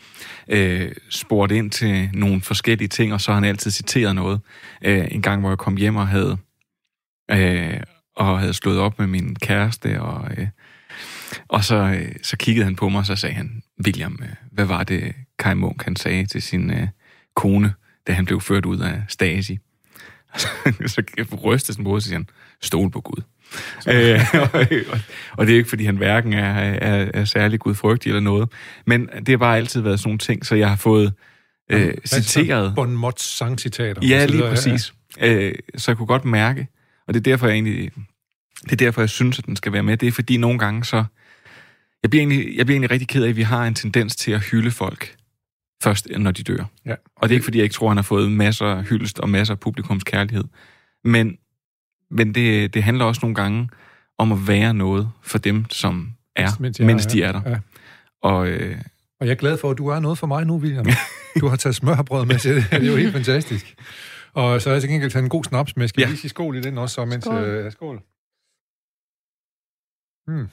øh, 0.49 0.93
spurgt 1.11 1.53
ind 1.53 1.71
til 1.71 2.11
nogle 2.13 2.41
forskellige 2.41 2.89
ting, 2.89 3.13
og 3.13 3.21
så 3.21 3.31
har 3.31 3.35
han 3.35 3.49
altid 3.49 3.71
citeret 3.71 4.15
noget. 4.15 4.41
Øh, 4.85 5.09
en 5.11 5.23
gang, 5.23 5.41
hvor 5.41 5.51
jeg 5.51 5.59
kom 5.59 5.77
hjem 5.77 5.97
og 5.97 6.09
havde, 6.09 6.37
øh, 7.31 7.81
og 8.17 8.41
havde 8.41 8.55
slået 8.55 8.79
op 8.79 8.99
med 8.99 9.07
min 9.07 9.37
kæreste, 9.37 10.03
og, 10.03 10.31
øh, 10.37 10.49
og 11.49 11.65
så, 11.65 11.77
øh, 11.77 12.13
så 12.23 12.37
kiggede 12.37 12.65
han 12.65 12.77
på 12.77 12.89
mig, 12.89 12.99
og 12.99 13.07
så 13.07 13.17
sagde 13.17 13.35
han, 13.35 13.63
William, 13.85 14.19
øh, 14.23 14.29
hvad 14.53 14.65
var 14.65 14.85
det, 14.85 15.15
Kai 15.39 15.55
Munk, 15.55 15.85
han 15.85 15.97
sagde 15.97 16.27
til 16.27 16.43
sin 16.43 16.71
øh, 16.71 16.89
kone, 17.37 17.75
da 18.07 18.13
han 18.13 18.25
blev 18.25 18.41
ført 18.41 18.67
ud 18.67 18.79
af 18.79 19.03
Stasi? 19.09 19.59
så 20.87 21.03
rystede 21.45 21.73
sådan 21.73 21.85
på 21.85 21.95
og 21.95 22.03
siger 22.03 22.17
han, 22.17 22.29
stol 22.63 22.91
på 22.91 23.01
Gud. 23.01 23.23
Øh, 23.89 24.21
og, 24.53 24.67
og 25.37 25.47
det 25.47 25.53
er 25.53 25.57
ikke, 25.57 25.69
fordi 25.69 25.85
han 25.85 25.97
hverken 25.97 26.33
er, 26.33 26.55
er, 26.61 27.11
er 27.15 27.25
særlig 27.25 27.61
gudfrygtig 27.61 28.11
eller 28.11 28.21
noget. 28.21 28.49
Men 28.87 29.07
det 29.07 29.29
har 29.29 29.37
bare 29.37 29.57
altid 29.57 29.81
været 29.81 30.01
sådan 30.01 30.09
nogle 30.09 30.19
ting, 30.19 30.47
så 30.47 30.55
jeg 30.55 30.69
har 30.69 30.77
fået 30.77 31.13
øh, 31.71 31.95
citeret... 32.07 32.73
Bon 32.77 32.97
Mots 32.97 33.37
sangcitater. 33.37 34.07
Ja, 34.07 34.27
lige 34.27 34.43
præcis. 34.43 34.95
Ja, 35.21 35.27
ja. 35.27 35.35
Øh, 35.35 35.55
så 35.77 35.91
jeg 35.91 35.97
kunne 35.97 36.07
godt 36.07 36.25
mærke, 36.25 36.69
og 37.09 37.15
det 37.15 37.21
er 37.21 37.23
derfor, 37.23 37.47
jeg 37.47 37.55
egentlig... 37.55 37.91
Det 38.65 38.73
er 38.73 38.77
derfor, 38.77 39.03
jeg 39.03 39.09
synes, 39.09 39.39
at 39.39 39.47
den 39.47 39.57
skal 39.57 39.73
være 39.73 39.83
med. 39.83 39.97
Det 39.97 40.07
er 40.07 40.13
fordi 40.13 40.37
nogle 40.37 40.59
gange 40.59 40.85
så... 40.85 41.05
Jeg 42.03 42.11
bliver 42.11 42.21
egentlig, 42.21 42.57
jeg 42.57 42.67
bliver 42.67 42.75
egentlig 42.75 42.91
rigtig 42.91 43.09
ked 43.09 43.25
af, 43.25 43.29
at 43.29 43.37
vi 43.37 43.43
har 43.43 43.67
en 43.67 43.75
tendens 43.75 44.17
til 44.17 44.33
at 44.33 44.41
hylde 44.41 44.71
folk 44.71 45.17
først, 45.83 46.09
når 46.19 46.31
de 46.31 46.43
dør. 46.43 46.65
Ja. 46.87 46.95
Og 47.17 47.29
det 47.29 47.35
er 47.35 47.37
ikke, 47.37 47.45
fordi 47.45 47.59
jeg 47.59 47.63
ikke 47.65 47.75
tror, 47.75 47.89
han 47.89 47.97
har 47.97 48.03
fået 48.03 48.33
masser 48.33 48.67
af 48.67 48.85
hyldest 48.85 49.19
og 49.19 49.29
masser 49.29 49.55
af 49.55 49.61
publikums 49.61 50.05
kærlighed. 50.05 50.45
Men, 51.05 51.37
men 52.15 52.35
det, 52.35 52.75
det 52.75 52.83
handler 52.83 53.05
også 53.05 53.21
nogle 53.23 53.35
gange 53.35 53.69
om 54.19 54.33
at 54.33 54.39
være 54.49 54.75
noget 54.75 55.11
for 55.23 55.39
dem, 55.39 55.65
som 55.71 56.13
er, 56.37 56.51
mens, 56.61 56.77
de 56.77 56.83
er, 56.83 56.87
mens 56.87 57.07
de 57.07 57.23
er 57.23 57.33
der. 57.33 57.51
Ja. 57.51 57.59
Og, 58.23 58.49
øh, 58.49 58.79
og 59.21 59.27
jeg 59.27 59.33
er 59.33 59.37
glad 59.37 59.59
for, 59.59 59.71
at 59.71 59.79
du 59.79 59.89
er 59.89 60.01
noget 60.01 60.19
for 60.19 60.27
mig 60.27 60.47
nu, 60.47 60.57
William. 60.57 60.87
Du 61.41 61.49
har 61.49 61.57
taget 61.57 61.77
smørbrød 61.77 62.27
med 62.27 62.39
til 62.39 62.57
det. 62.57 62.67
Det 62.71 62.83
er 62.83 62.91
jo 62.91 62.97
helt 62.97 63.13
fantastisk. 63.21 63.75
Og 64.33 64.63
så 64.63 64.69
har 64.69 64.75
jeg 64.75 64.83
til 64.83 64.91
gengæld 64.91 65.11
taget 65.11 65.23
en 65.23 65.29
god 65.29 65.45
snaps 65.45 65.77
med. 65.77 65.89
Skal 65.89 66.01
ja. 66.01 66.07
lige 66.07 66.19
sige 66.19 66.29
skål 66.29 66.57
i 66.57 66.61
den 66.61 66.79
også? 66.79 66.95
Så, 66.95 67.05
mens, 67.05 67.25
skål. 67.25 67.45
Øh, 67.45 67.73
skål. 67.73 68.03
Hmm. 70.27 70.49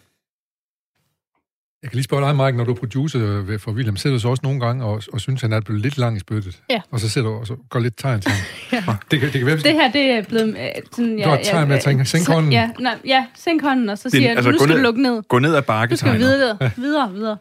Jeg 1.83 1.89
kan 1.89 1.95
lige 1.95 2.03
spørge 2.03 2.27
dig, 2.27 2.35
Mike, 2.35 2.57
når 2.57 2.63
du 2.63 2.71
er 2.71 2.75
producer 2.75 3.57
for 3.59 3.71
William, 3.71 3.97
sidder 3.97 4.15
du 4.15 4.19
så 4.19 4.27
også 4.27 4.41
nogle 4.43 4.59
gange 4.59 4.85
og, 4.85 5.03
og 5.13 5.21
synes, 5.21 5.41
han 5.41 5.53
er 5.53 5.59
blevet 5.61 5.81
lidt 5.81 5.97
lang 5.97 6.17
i 6.17 6.19
spyttet? 6.19 6.61
Ja. 6.69 6.81
Og 6.91 6.99
så 6.99 7.09
sidder 7.09 7.27
du 7.27 7.33
og 7.33 7.47
så 7.47 7.55
går 7.69 7.79
lidt 7.79 7.97
tegn 7.97 8.21
til 8.21 8.31
ham. 8.31 8.39
ja. 8.87 8.95
det, 9.11 9.19
kan, 9.19 9.29
det, 9.29 9.39
kan 9.39 9.45
være, 9.45 9.57
det 9.57 9.73
her, 9.73 9.91
det 9.91 10.01
er 10.01 10.23
blevet... 10.23 10.47
Øh, 10.47 10.81
sådan, 10.91 11.19
ja, 11.19 11.23
du 11.23 11.29
har 11.29 11.37
et 11.37 11.45
tegn 11.45 11.67
med 11.67 11.75
at 11.75 11.83
tænke, 11.83 12.05
sænk 12.05 12.27
hånden. 12.27 12.51
Ja, 12.51 12.69
nej, 12.79 12.95
ja, 13.05 13.25
sænk 13.35 13.61
hånden, 13.61 13.89
og 13.89 13.97
så 13.97 14.09
siger 14.09 14.27
jeg, 14.27 14.35
altså, 14.35 14.51
nu 14.51 14.57
skal 14.57 14.67
ned, 14.67 14.77
du 14.77 14.81
lukke 14.81 15.01
ned. 15.01 15.21
Gå 15.27 15.39
ned 15.39 15.55
ad 15.55 15.61
bakke 15.61 15.91
Du 15.91 15.97
skal 15.97 16.17
videre, 16.19 16.57
ja. 16.61 16.71
videre, 16.77 17.13
videre. 17.13 17.37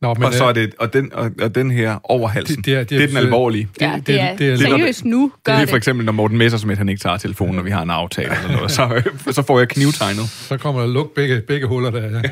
Nå, 0.00 0.14
men, 0.14 0.24
og 0.24 0.34
så 0.34 0.44
er 0.44 0.52
det, 0.52 0.74
og 0.78 0.92
den, 0.92 1.12
og, 1.12 1.30
og 1.42 1.54
den 1.54 1.70
her 1.70 1.98
over 2.04 2.28
halsen, 2.28 2.56
det, 2.56 2.64
det, 2.64 2.74
er, 2.74 2.84
det, 2.84 2.94
er, 2.94 2.98
det 2.98 3.04
er 3.04 3.08
den 3.08 3.16
alvorlige. 3.16 3.68
Ja, 3.80 3.92
det, 3.96 4.06
det, 4.06 4.20
er, 4.20 4.36
det 4.36 4.50
er 4.50 4.56
seriøst 4.56 5.04
nu, 5.04 5.32
gør 5.44 5.54
det. 5.54 5.62
er 5.62 5.66
for 5.66 5.76
eksempel, 5.76 6.06
når 6.06 6.12
Morten 6.12 6.38
Messersmith, 6.38 6.78
han 6.78 6.88
ikke 6.88 7.00
tager 7.00 7.16
telefonen, 7.16 7.54
når 7.54 7.62
vi 7.62 7.70
har 7.70 7.82
en 7.82 7.90
aftale 7.90 8.36
eller 8.44 8.56
noget, 8.56 8.70
så, 8.70 9.02
så 9.36 9.42
får 9.42 9.58
jeg 9.58 9.68
knivtegnet. 9.68 10.28
Så 10.28 10.56
kommer 10.56 10.80
der 10.80 10.88
luk 10.88 11.14
begge, 11.14 11.40
begge 11.40 11.66
huller 11.66 11.90
der, 11.90 12.22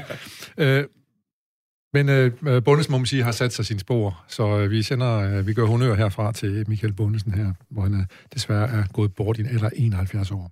ja. 0.59 0.65
øh, 0.65 0.85
men 1.95 2.09
øh, 2.09 2.63
Bundes, 2.63 2.89
må 2.89 2.99
man 2.99 3.07
sige, 3.07 3.23
har 3.23 3.33
sat 3.33 3.53
sig 3.53 3.67
sine 3.67 3.81
spor, 3.81 4.25
så 4.29 4.59
øh, 4.59 4.71
vi 4.71 4.83
sender, 4.83 5.17
øh, 5.17 5.47
vi 5.47 5.55
gør 5.55 5.65
honør 5.65 5.95
herfra 5.95 6.33
til 6.33 6.65
Michael 6.69 6.93
Bundesen 6.93 7.35
her, 7.35 7.53
hvor 7.71 7.83
han 7.83 7.95
øh, 7.95 8.07
desværre 8.35 8.69
er 8.69 8.85
gået 8.93 9.15
bort 9.15 9.39
i 9.39 9.41
en 9.41 9.47
alder 9.47 9.71
71 9.77 10.31
år. 10.31 10.51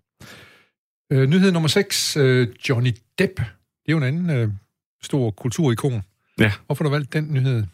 Øh, 1.13 1.29
nyhed 1.29 1.53
nummer 1.53 1.69
6, 1.69 2.17
øh, 2.17 2.49
Johnny 2.69 2.91
Depp. 3.19 3.37
Det 3.37 3.89
er 3.89 3.93
jo 3.93 3.97
en 3.97 4.03
anden 4.03 4.31
øh, 4.31 4.49
stor 5.03 5.31
kulturikon. 5.31 6.03
Ja. 6.39 6.53
Hvorfor 6.67 6.85
har 6.85 6.89
du 6.89 6.95
valgt 6.95 7.13
den 7.13 7.27
nyhed? 7.31 7.65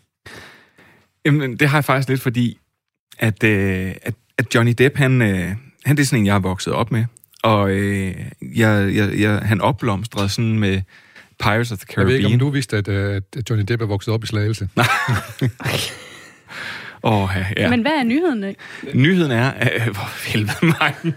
Jamen, 1.24 1.56
det 1.56 1.68
har 1.68 1.76
jeg 1.78 1.84
faktisk 1.84 2.08
lidt, 2.08 2.20
fordi 2.20 2.58
at, 3.18 3.44
øh, 3.44 3.94
at, 4.02 4.14
at 4.38 4.54
Johnny 4.54 4.74
Depp, 4.78 4.96
han, 4.96 5.22
øh, 5.22 5.56
han 5.84 5.96
det 5.96 6.02
er 6.02 6.06
sådan 6.06 6.18
en, 6.18 6.26
jeg 6.26 6.34
har 6.34 6.40
vokset 6.40 6.72
op 6.72 6.92
med. 6.92 7.04
Og 7.42 7.70
øh, 7.70 8.14
jeg, 8.42 8.94
jeg, 8.94 9.20
jeg, 9.20 9.38
han 9.38 9.60
opblomstrede 9.60 10.28
sådan 10.28 10.58
med 10.58 10.82
Pirates 11.38 11.72
of 11.72 11.78
the 11.78 11.86
Caribbean. 11.86 11.98
Jeg 11.98 12.06
ved 12.06 12.30
ikke, 12.30 12.34
om 12.34 12.38
du 12.38 12.50
vidste, 12.50 12.76
at, 12.76 12.88
øh, 12.88 13.20
at 13.36 13.50
Johnny 13.50 13.64
Depp 13.68 13.82
er 13.82 13.86
vokset 13.86 14.14
op 14.14 14.24
i 14.24 14.26
Slagelse. 14.26 14.68
Nej. 14.76 14.86
Oh, 17.02 17.28
ja, 17.36 17.46
ja. 17.56 17.70
Men 17.70 17.80
hvad 17.80 17.92
er 17.92 18.04
nyheden? 18.04 18.54
Nyheden 18.94 19.30
er... 19.30 19.52
Øh, 19.62 19.84
hvor 19.84 20.28
helvede 20.28 20.66
mig. 20.80 20.94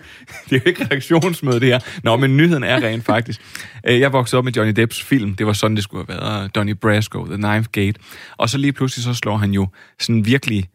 Det 0.49 0.55
er 0.55 0.59
jo 0.65 0.69
ikke 0.69 0.83
redaktionsmøde, 0.85 1.59
det 1.59 1.67
her. 1.67 1.79
Nå, 2.03 2.15
men 2.15 2.37
nyheden 2.37 2.63
er 2.63 2.83
rent 2.83 3.05
faktisk. 3.05 3.41
Øh, 3.87 3.99
jeg 3.99 4.13
voksede 4.13 4.37
op 4.37 4.45
med 4.45 4.53
Johnny 4.53 4.73
Depps 4.73 5.01
film. 5.03 5.35
Det 5.35 5.45
var 5.45 5.53
sådan, 5.53 5.75
det 5.75 5.83
skulle 5.83 6.05
have 6.09 6.21
været. 6.21 6.55
Donnie 6.55 6.75
Brasco, 6.75 7.25
The 7.25 7.37
Ninth 7.37 7.69
Gate. 7.71 7.99
Og 8.37 8.49
så 8.49 8.57
lige 8.57 8.73
pludselig, 8.73 9.03
så 9.03 9.13
slår 9.13 9.37
han 9.37 9.51
jo 9.51 9.67
sådan 9.99 10.25
virkelig... 10.25 10.69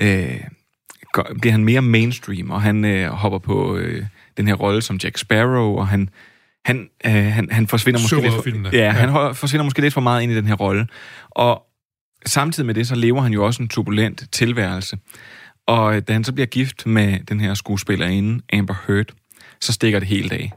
Øh, 0.00 0.40
bliver 1.40 1.52
han 1.52 1.64
mere 1.64 1.82
mainstream, 1.82 2.50
og 2.50 2.62
han 2.62 2.84
øh, 2.84 3.08
hopper 3.08 3.38
på 3.38 3.76
øh, 3.76 4.04
den 4.36 4.46
her 4.46 4.54
rolle 4.54 4.82
som 4.82 4.96
Jack 5.04 5.18
Sparrow, 5.18 5.76
og 5.76 5.88
han 5.88 6.08
han, 6.64 6.88
øh, 7.06 7.12
han, 7.12 7.48
han 7.50 7.66
forsvinder 7.66 8.00
måske 8.00 8.20
lidt 8.20 8.34
for, 8.34 8.76
ja, 8.76 8.84
ja, 8.84 8.90
han 8.90 9.34
forsvinder 9.34 9.64
måske 9.64 9.80
lidt 9.80 9.94
for 9.94 10.00
meget 10.00 10.22
ind 10.22 10.32
i 10.32 10.36
den 10.36 10.46
her 10.46 10.54
rolle. 10.54 10.86
Og 11.30 11.62
samtidig 12.26 12.66
med 12.66 12.74
det, 12.74 12.88
så 12.88 12.94
lever 12.94 13.22
han 13.22 13.32
jo 13.32 13.44
også 13.46 13.62
en 13.62 13.68
turbulent 13.68 14.24
tilværelse. 14.32 14.98
Og 15.66 16.08
da 16.08 16.12
han 16.12 16.24
så 16.24 16.32
bliver 16.32 16.46
gift 16.46 16.86
med 16.86 17.18
den 17.28 17.40
her 17.40 17.54
skuespillerinde, 17.54 18.42
Amber 18.52 18.74
Heard, 18.86 19.06
så 19.60 19.72
stikker 19.72 19.98
det 19.98 20.08
helt 20.08 20.32
af. 20.32 20.52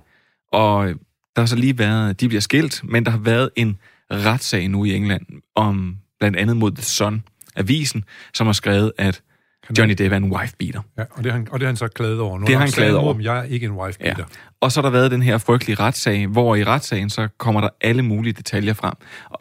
Og 0.51 0.87
der 1.35 1.41
har 1.41 1.45
så 1.45 1.55
lige 1.55 1.77
været, 1.77 2.21
de 2.21 2.27
bliver 2.27 2.41
skilt, 2.41 2.81
men 2.83 3.05
der 3.05 3.11
har 3.11 3.17
været 3.17 3.49
en 3.55 3.77
retssag 4.11 4.67
nu 4.67 4.85
i 4.85 4.95
England 4.95 5.25
om 5.55 5.97
blandt 6.19 6.37
andet 6.37 6.57
mod 6.57 6.71
The 6.71 6.83
Sun, 6.83 7.23
avisen, 7.55 8.03
som 8.33 8.47
har 8.47 8.53
skrevet, 8.53 8.91
at 8.97 9.21
Johnny 9.77 9.93
Depp 9.93 10.13
er 10.13 10.17
en 10.17 10.31
wife-beater. 10.31 10.81
Ja, 10.97 11.03
og 11.11 11.23
det, 11.23 11.31
har 11.31 11.39
han, 11.39 11.47
og 11.51 11.59
det 11.59 11.65
har 11.65 11.69
han 11.69 11.77
så 11.77 11.87
klaget 11.87 12.19
over. 12.19 12.39
Nu 12.39 12.45
det 12.45 12.55
har 12.55 12.61
han 12.61 12.71
klaget 12.71 12.95
over. 12.95 13.13
Om, 13.13 13.21
jeg 13.21 13.37
er 13.39 13.43
ikke 13.43 13.65
en 13.65 13.71
wife-beater. 13.71 14.15
Ja. 14.17 14.23
Og 14.61 14.71
så 14.71 14.81
har 14.81 14.89
der 14.89 14.97
været 14.97 15.11
den 15.11 15.21
her 15.21 15.37
frygtelige 15.37 15.79
retssag, 15.79 16.27
hvor 16.27 16.55
i 16.55 16.63
retssagen 16.63 17.09
så 17.09 17.27
kommer 17.37 17.61
der 17.61 17.69
alle 17.81 18.01
mulige 18.01 18.33
detaljer 18.33 18.73
frem. 18.73 18.93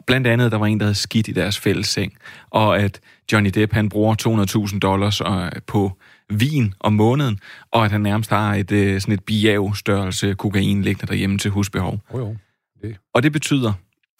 Blandt 0.07 0.27
andet, 0.27 0.51
der 0.51 0.57
var 0.57 0.65
en, 0.65 0.79
der 0.79 0.85
havde 0.85 0.95
skidt 0.95 1.27
i 1.27 1.31
deres 1.31 1.59
fælles 1.59 1.87
seng, 1.87 2.13
og 2.49 2.79
at 2.79 2.99
Johnny 3.31 3.49
Depp 3.49 3.73
han 3.73 3.89
bruger 3.89 4.67
200.000 4.71 4.79
dollars 4.79 5.21
øh, 5.21 5.61
på 5.67 5.97
vin 6.29 6.73
om 6.79 6.93
måneden, 6.93 7.39
og 7.71 7.85
at 7.85 7.91
han 7.91 8.01
nærmest 8.01 8.29
har 8.29 8.55
et, 8.55 8.71
øh, 8.71 9.01
sådan 9.01 9.13
et 9.13 9.23
biav-størrelse 9.23 10.33
kokain 10.33 10.81
liggende 10.81 11.11
derhjemme 11.11 11.37
til 11.37 11.51
husbehov. 11.51 11.99
Oh, 12.09 12.19
jo. 12.19 12.35
Det. 12.81 12.97
Og 13.13 13.23
det 13.23 13.31
betyder, 13.31 13.73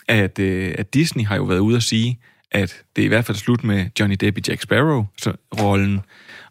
at, 0.08 0.40
øh, 0.40 0.76
at 0.78 0.94
Disney 0.94 1.26
har 1.26 1.36
jo 1.36 1.44
været 1.44 1.60
ude 1.60 1.76
at 1.76 1.84
sige, 1.84 2.20
at 2.58 2.84
det 2.96 3.02
er 3.02 3.06
i 3.06 3.08
hvert 3.08 3.26
fald 3.26 3.38
slut 3.38 3.64
med 3.64 3.86
Johnny 4.00 4.16
Depp 4.20 4.38
i 4.38 4.42
Jack 4.48 4.62
Sparrow-rollen, 4.62 6.02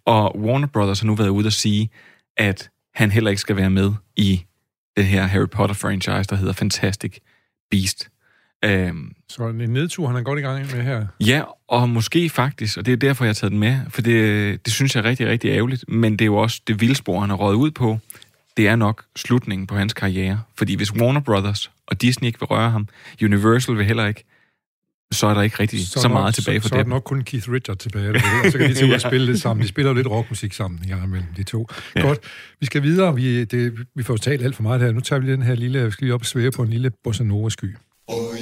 og 0.05 0.39
Warner 0.39 0.67
Brothers 0.67 1.01
har 1.01 1.07
nu 1.07 1.15
været 1.15 1.29
ude 1.29 1.47
at 1.47 1.53
sige, 1.53 1.91
at 2.37 2.71
han 2.95 3.11
heller 3.11 3.31
ikke 3.31 3.41
skal 3.41 3.57
være 3.57 3.71
med 3.71 3.93
i 4.17 4.45
det 4.97 5.07
her 5.07 5.27
Harry 5.27 5.47
Potter-franchise, 5.47 6.27
der 6.31 6.37
hedder 6.37 6.53
Fantastic 6.53 7.19
Beast. 7.71 8.09
Um, 8.67 9.13
så 9.29 9.49
en 9.49 9.57
nedtur, 9.71 10.07
han 10.07 10.17
er 10.17 10.23
godt 10.23 10.39
i 10.39 10.43
gang 10.43 10.59
med 10.59 10.83
her. 10.83 11.07
Ja, 11.21 11.43
og 11.69 11.89
måske 11.89 12.29
faktisk, 12.29 12.79
og 12.79 12.87
det 12.87 12.93
er 12.93 12.97
derfor, 12.97 13.25
jeg 13.25 13.29
har 13.29 13.35
taget 13.35 13.51
den 13.51 13.61
med, 13.61 13.81
for 13.89 14.03
det, 14.03 14.67
det 14.67 14.73
synes 14.73 14.95
jeg 14.95 15.05
er 15.05 15.09
rigtig, 15.09 15.27
rigtig 15.27 15.51
ærgerligt, 15.51 15.85
men 15.89 16.13
det 16.13 16.21
er 16.21 16.27
jo 16.27 16.37
også 16.37 16.61
det 16.67 16.81
vildspor, 16.81 17.21
han 17.21 17.31
har 17.31 17.37
røget 17.37 17.57
ud 17.57 17.71
på. 17.71 17.99
Det 18.57 18.69
er 18.69 18.77
nok 18.77 19.05
slutningen 19.17 19.67
på 19.67 19.77
hans 19.77 19.95
karriere. 19.95 20.43
Fordi 20.55 20.75
hvis 20.75 20.95
Warner 20.95 21.21
Brothers 21.21 21.71
og 21.87 22.03
Disney 22.03 22.27
ikke 22.27 22.41
vil 22.41 22.47
røre 22.47 22.71
ham, 22.71 22.89
Universal 23.23 23.77
vil 23.77 23.85
heller 23.85 24.07
ikke, 24.07 24.25
så 25.13 25.27
er 25.27 25.35
der 25.35 25.43
ikke 25.43 25.57
rigtig 25.61 25.89
så, 25.89 26.01
så 26.01 26.09
meget 26.09 26.25
nok, 26.25 26.35
tilbage 26.35 26.61
for 26.61 26.69
så, 26.69 26.75
dem. 26.75 26.79
Så 26.79 26.81
er 26.81 26.83
der 26.83 26.89
nok 26.89 27.03
kun 27.03 27.21
Keith 27.21 27.51
Richards 27.51 27.79
tilbage, 27.79 28.11
og 28.11 28.21
så 28.53 28.59
kan 28.59 28.71
de 28.71 28.75
til 28.85 28.95
at 28.95 29.01
spille 29.01 29.27
lidt 29.27 29.41
sammen. 29.41 29.63
De 29.63 29.69
spiller 29.69 29.91
jo 29.91 29.95
lidt 29.95 30.07
rockmusik 30.07 30.53
sammen 30.53 30.81
i 30.85 30.89
gang 30.89 31.05
imellem 31.05 31.29
de 31.37 31.43
to. 31.43 31.67
Ja. 31.97 32.01
Godt, 32.01 32.19
vi 32.61 32.67
skal 32.67 32.83
videre. 32.83 33.15
Vi, 33.15 33.45
det, 33.45 33.73
vi 33.95 34.03
får 34.03 34.17
talt 34.17 34.43
alt 34.43 34.57
for 34.57 34.63
meget 34.63 34.81
her. 34.81 34.93
Nu 34.93 35.01
tager 35.01 35.21
vi 35.21 35.33
den 35.33 35.43
her 35.43 35.55
lille, 35.55 35.85
vi 35.85 35.91
skal 35.91 36.05
lige 36.05 36.15
op 36.15 36.21
og 36.21 36.27
svære 36.27 36.51
på 36.51 36.63
en 36.63 36.69
lille 36.69 36.91
bossa 37.05 37.25
nova 37.25 37.49
sky. 37.49 37.77
Oh, 38.09 38.37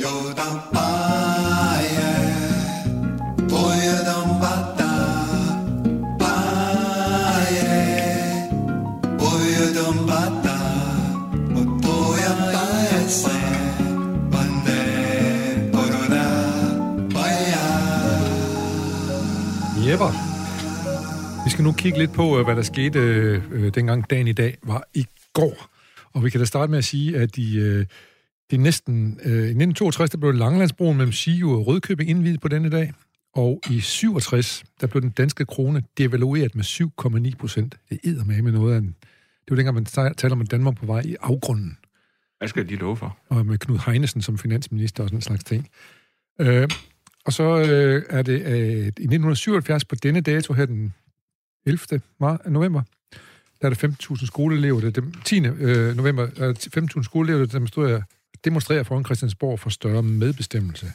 Jepper. 19.94 21.44
Vi 21.44 21.50
skal 21.50 21.64
nu 21.64 21.72
kigge 21.72 21.98
lidt 21.98 22.12
på, 22.12 22.38
øh, 22.38 22.44
hvad 22.44 22.57
der 22.57 22.62
skete 22.62 22.98
øh, 22.98 23.74
dengang 23.74 24.11
dagen 24.11 24.28
i 24.28 24.33
dag 24.33 24.57
var 24.62 24.85
i 24.94 25.07
går. 25.33 25.66
Og 26.12 26.24
vi 26.24 26.30
kan 26.30 26.40
da 26.40 26.44
starte 26.44 26.70
med 26.70 26.78
at 26.78 26.85
sige, 26.85 27.18
at 27.18 27.38
i, 27.38 27.59
øh, 27.59 27.87
det 28.50 28.61
næsten, 28.61 29.20
øh, 29.24 29.33
i 29.33 29.54
1962 29.54 30.11
der 30.11 30.18
blev 30.18 30.33
Langelandsbroen 30.33 30.96
mellem 30.96 31.12
Sigeå 31.12 31.50
og 31.50 31.66
Rødkøbing 31.66 32.11
indvidet 32.11 32.40
på 32.40 32.48
denne 32.48 32.70
dag. 32.70 32.92
Og 33.35 33.61
i 33.70 33.80
67, 33.80 34.64
der 34.80 34.87
blev 34.87 35.02
den 35.02 35.11
danske 35.11 35.46
krone 35.46 35.83
devalueret 35.98 36.54
med 36.54 36.64
7,9 36.64 37.36
procent. 37.38 37.76
Det 37.90 38.01
er 38.05 38.24
med 38.24 38.42
med 38.42 38.53
noget 38.53 38.74
af 38.74 38.78
en... 38.78 38.86
Det 39.45 39.51
var 39.51 39.57
dengang, 39.57 39.74
man 39.74 40.14
taler 40.16 40.32
om 40.32 40.47
Danmark 40.47 40.76
på 40.76 40.86
vej 40.86 41.03
i 41.05 41.16
afgrunden. 41.20 41.78
Hvad 42.38 42.49
skal 42.49 42.68
de 42.68 42.76
love 42.76 42.97
for? 42.97 43.18
Og 43.28 43.47
med 43.47 43.59
Knud 43.59 43.78
Heinesen 43.86 44.22
som 44.22 44.38
finansminister 44.38 45.03
og 45.03 45.09
sådan 45.09 45.18
en 45.18 45.22
slags 45.22 45.45
ting. 45.45 45.68
Øh, 46.40 46.68
og 47.27 47.33
så 47.33 47.43
øh, 47.43 48.03
er 48.11 48.22
det 48.22 48.43
øh, 48.43 48.79
i 48.79 48.87
1977 48.87 49.85
på 49.85 49.95
denne 49.95 50.20
dato 50.20 50.53
her 50.53 50.66
den 50.66 50.95
11. 51.66 52.01
november, 52.47 52.83
der 53.62 53.70
er 53.70 53.75
der 53.75 53.89
15.000 53.89 54.27
skoleelever, 54.27 54.81
der, 54.81 54.91
dem, 54.91 55.12
10. 55.25 55.47
Øh, 55.47 55.97
november, 55.97 56.22
øh, 56.37 56.49
er 56.49 56.89
15.000 56.97 57.03
skoleelever, 57.03 57.39
der 57.39 57.53
demonstrerer, 57.53 58.03
demonstrerer 58.45 58.83
foran 58.83 59.05
Christiansborg 59.05 59.61
for 59.61 59.70
større 59.70 60.03
medbestemmelse. 60.03 60.93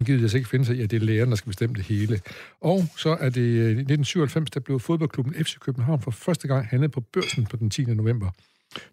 Nu 0.00 0.04
gider 0.04 0.18
jeg 0.18 0.22
altså 0.22 0.36
ikke 0.36 0.48
finde 0.48 0.64
sig 0.64 0.76
i, 0.76 0.82
at 0.82 0.90
det 0.90 1.02
er 1.02 1.06
lærerne, 1.06 1.30
der 1.30 1.36
skal 1.36 1.50
bestemme 1.50 1.74
det 1.74 1.84
hele. 1.84 2.20
Og 2.60 2.86
så 2.96 3.16
er 3.20 3.28
det 3.28 3.40
øh, 3.40 3.68
i 3.68 3.80
1997, 3.80 4.50
der 4.50 4.60
blev 4.60 4.80
fodboldklubben 4.80 5.34
FC 5.34 5.58
København 5.58 6.00
for 6.00 6.10
første 6.10 6.48
gang 6.48 6.66
handlet 6.66 6.90
på 6.92 7.00
børsen 7.00 7.46
på 7.46 7.56
den 7.56 7.70
10. 7.70 7.84
november. 7.84 8.30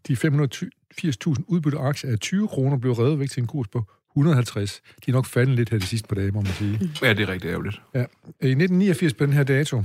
De 0.07 0.13
580.000 0.13 1.43
udbytte 1.47 1.77
aktier 1.77 2.11
af 2.11 2.19
20 2.19 2.47
kroner 2.47 2.77
blev 2.77 2.93
reddet 2.93 3.19
væk 3.19 3.29
til 3.29 3.41
en 3.41 3.47
kurs 3.47 3.67
på 3.67 3.85
150. 4.15 4.81
De 5.05 5.11
er 5.11 5.13
nok 5.13 5.25
faldet 5.25 5.55
lidt 5.55 5.69
her 5.69 5.77
de 5.77 5.85
sidste 5.85 6.07
par 6.07 6.15
dage, 6.15 6.31
må 6.31 6.41
man 6.41 6.51
sige. 6.51 6.79
Ja, 7.01 7.13
det 7.13 7.19
er 7.19 7.29
rigtig 7.29 7.49
ærgerligt. 7.49 7.81
Ja. 7.93 7.99
I 7.99 8.53
1989 8.53 9.13
på 9.13 9.25
den 9.25 9.33
her 9.33 9.43
dato, 9.43 9.83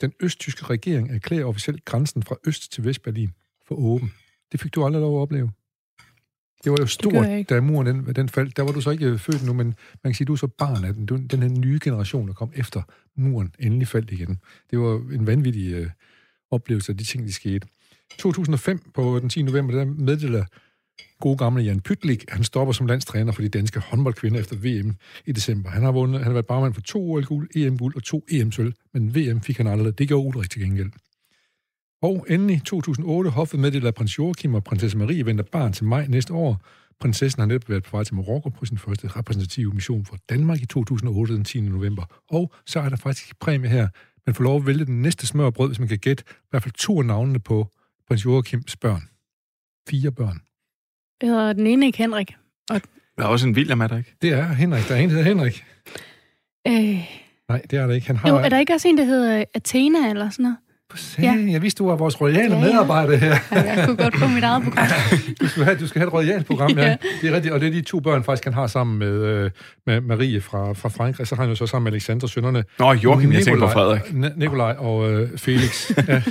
den 0.00 0.12
østtyske 0.20 0.64
regering 0.66 1.10
erklærer 1.10 1.44
officielt 1.44 1.84
grænsen 1.84 2.22
fra 2.22 2.36
Øst 2.46 2.72
til 2.72 2.84
Vestberlin 2.84 3.30
for 3.68 3.74
åben. 3.74 4.12
Det 4.52 4.60
fik 4.60 4.74
du 4.74 4.84
aldrig 4.84 5.00
lov 5.00 5.18
at 5.18 5.22
opleve. 5.22 5.50
Det 6.64 6.72
var 6.72 6.78
jo 6.80 6.86
stort, 6.86 7.48
da 7.48 7.60
muren 7.60 7.86
den, 7.86 8.14
den 8.14 8.28
faldt. 8.28 8.56
Der 8.56 8.62
var 8.62 8.72
du 8.72 8.80
så 8.80 8.90
ikke 8.90 9.18
født 9.18 9.46
nu, 9.46 9.52
men 9.52 9.66
man 10.04 10.12
kan 10.12 10.14
sige, 10.14 10.24
du 10.24 10.32
er 10.32 10.36
så 10.36 10.46
barn 10.46 10.84
af 10.84 10.94
den, 10.94 11.06
du, 11.06 11.16
den 11.16 11.42
her 11.42 11.48
nye 11.48 11.78
generation, 11.82 12.28
der 12.28 12.34
kom 12.34 12.52
efter 12.54 12.82
muren 13.16 13.54
endelig 13.58 13.88
faldt 13.88 14.10
igen. 14.10 14.40
Det 14.70 14.78
var 14.78 14.94
en 15.12 15.26
vanvittig 15.26 15.72
øh, 15.72 15.90
oplevelse 16.50 16.92
af 16.92 16.98
de 16.98 17.04
ting, 17.04 17.24
der 17.24 17.32
skete. 17.32 17.68
2005 18.18 18.90
på 18.94 19.18
den 19.18 19.28
10. 19.28 19.42
november, 19.42 19.74
der 19.74 19.84
meddeler 19.84 20.44
gode 21.20 21.36
gamle 21.36 21.62
Jan 21.62 21.80
Pytlik, 21.80 22.24
han 22.28 22.44
stopper 22.44 22.72
som 22.72 22.86
landstræner 22.86 23.32
for 23.32 23.42
de 23.42 23.48
danske 23.48 23.80
håndboldkvinder 23.80 24.40
efter 24.40 24.56
VM 24.56 24.96
i 25.26 25.32
december. 25.32 25.70
Han 25.70 25.82
har, 25.82 25.92
vundet, 25.92 26.18
han 26.18 26.26
har 26.26 26.32
været 26.32 26.46
bagmand 26.46 26.74
for 26.74 26.80
to 26.80 27.10
OL-guld, 27.10 27.48
EM-guld 27.56 27.96
og 27.96 28.02
to 28.02 28.24
EM-sølv, 28.30 28.72
men 28.94 29.14
VM 29.14 29.40
fik 29.40 29.56
han 29.56 29.66
aldrig. 29.66 29.98
Det 29.98 30.08
gjorde 30.08 30.26
Ulrik 30.26 30.50
til 30.50 30.60
gengæld. 30.60 30.90
Og 32.02 32.26
endelig 32.28 32.62
2008, 32.64 33.30
hoffet 33.30 33.60
meddeler, 33.60 33.88
at 33.88 33.94
prins 33.94 34.18
Joachim 34.18 34.54
og 34.54 34.64
prinsesse 34.64 34.98
Marie 34.98 35.26
venter 35.26 35.44
barn 35.52 35.72
til 35.72 35.84
maj 35.84 36.06
næste 36.06 36.32
år. 36.32 36.62
Prinsessen 37.00 37.40
har 37.40 37.46
netop 37.46 37.68
været 37.68 37.82
på 37.82 37.96
vej 37.96 38.04
til 38.04 38.14
Marokko 38.14 38.48
på 38.48 38.64
sin 38.64 38.78
første 38.78 39.08
repræsentative 39.08 39.72
mission 39.72 40.04
for 40.04 40.16
Danmark 40.28 40.60
i 40.62 40.66
2008, 40.66 41.34
den 41.34 41.44
10. 41.44 41.60
november. 41.60 42.04
Og 42.28 42.52
så 42.66 42.80
er 42.80 42.88
der 42.88 42.96
faktisk 42.96 43.38
præmie 43.40 43.70
her. 43.70 43.88
Man 44.26 44.34
får 44.34 44.44
lov 44.44 44.56
at 44.56 44.66
vælge 44.66 44.84
den 44.84 45.02
næste 45.02 45.26
smørbrød, 45.26 45.68
hvis 45.68 45.78
man 45.78 45.88
kan 45.88 45.98
gætte 45.98 46.24
i 46.28 46.46
hvert 46.50 46.62
fald 46.62 46.74
to 46.74 46.98
af 46.98 47.06
navnene 47.06 47.38
på 47.38 47.68
prins 48.08 48.24
Joachims 48.24 48.76
børn. 48.76 49.02
Fire 49.88 50.12
børn. 50.12 50.40
Hedder 51.22 51.52
den 51.52 51.66
ene 51.66 51.86
ikke 51.86 51.98
Henrik? 51.98 52.34
Og... 52.70 52.80
Der 53.18 53.24
er 53.24 53.28
også 53.28 53.48
en 53.48 53.54
William, 53.54 53.80
er 53.80 53.86
der 53.86 53.96
ikke? 53.96 54.14
Det 54.22 54.32
er 54.32 54.44
Henrik. 54.44 54.88
Der 54.88 54.94
er 54.94 54.98
en, 54.98 55.08
der 55.08 55.16
hedder 55.16 55.28
Henrik. 55.28 55.64
Øh... 56.66 56.74
Nej, 57.48 57.62
det 57.70 57.78
er 57.78 57.86
der 57.86 57.94
ikke. 57.94 58.06
Han 58.06 58.16
har... 58.16 58.28
Jo, 58.28 58.36
er 58.36 58.48
der 58.48 58.58
ikke 58.58 58.72
også 58.72 58.88
en, 58.88 58.98
der 58.98 59.04
hedder 59.04 59.44
Athena 59.54 60.10
eller 60.10 60.30
sådan 60.30 60.42
noget? 60.42 60.56
Ja. 61.18 61.36
Jeg 61.50 61.62
vidste, 61.62 61.78
du 61.78 61.88
var 61.88 61.96
vores 61.96 62.20
royale 62.20 62.54
ja, 62.54 62.60
ja. 62.60 62.72
medarbejder 62.72 63.16
her. 63.16 63.36
Ja, 63.52 63.60
jeg 63.60 63.86
kunne 63.86 63.96
godt 63.96 64.18
få 64.18 64.26
mit 64.26 64.44
eget 64.44 64.62
program. 64.62 64.86
du, 65.40 65.48
skal 65.48 65.64
have, 65.64 65.78
du 65.78 65.86
skal 65.86 65.98
have 65.98 66.06
et 66.06 66.12
royalt 66.12 66.46
program, 66.46 66.70
ja. 66.78 66.88
ja. 66.88 66.96
Det 67.22 67.30
er 67.30 67.34
rigtigt, 67.34 67.54
og 67.54 67.60
det 67.60 67.66
er 67.66 67.72
de 67.72 67.82
to 67.82 68.00
børn, 68.00 68.24
faktisk, 68.24 68.44
han 68.44 68.54
har 68.54 68.66
sammen 68.66 68.98
med, 68.98 69.24
øh, 69.24 69.50
med 69.86 70.00
Marie 70.00 70.40
fra, 70.40 70.72
fra 70.72 70.88
Frankrig. 70.88 71.26
Så 71.26 71.34
har 71.34 71.42
han 71.42 71.50
jo 71.50 71.56
så 71.56 71.66
sammen 71.66 71.84
med 71.84 71.92
Alexander, 71.92 72.26
sønnerne. 72.26 72.64
Nå, 72.78 72.92
Joachim, 72.92 73.32
jeg 73.32 73.44
tænker 73.44 73.66
på 73.66 73.72
Frederik. 73.72 74.36
Nikolaj 74.36 74.74
og 74.78 75.12
øh, 75.12 75.38
Felix. 75.38 75.90
Ja. 76.08 76.22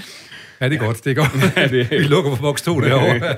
ja, 0.62 0.70
det 0.70 0.76
er 0.76 0.86
godt, 0.86 1.06
det 1.06 1.12
er 1.12 1.16
godt. 1.16 1.56
Ja, 1.58 1.68
det 1.68 1.82
er... 1.82 2.00
Vi 2.00 2.04
lukker 2.04 2.36
på 2.36 2.42
boks 2.42 2.62
2 2.62 2.82
derovre. 2.82 3.36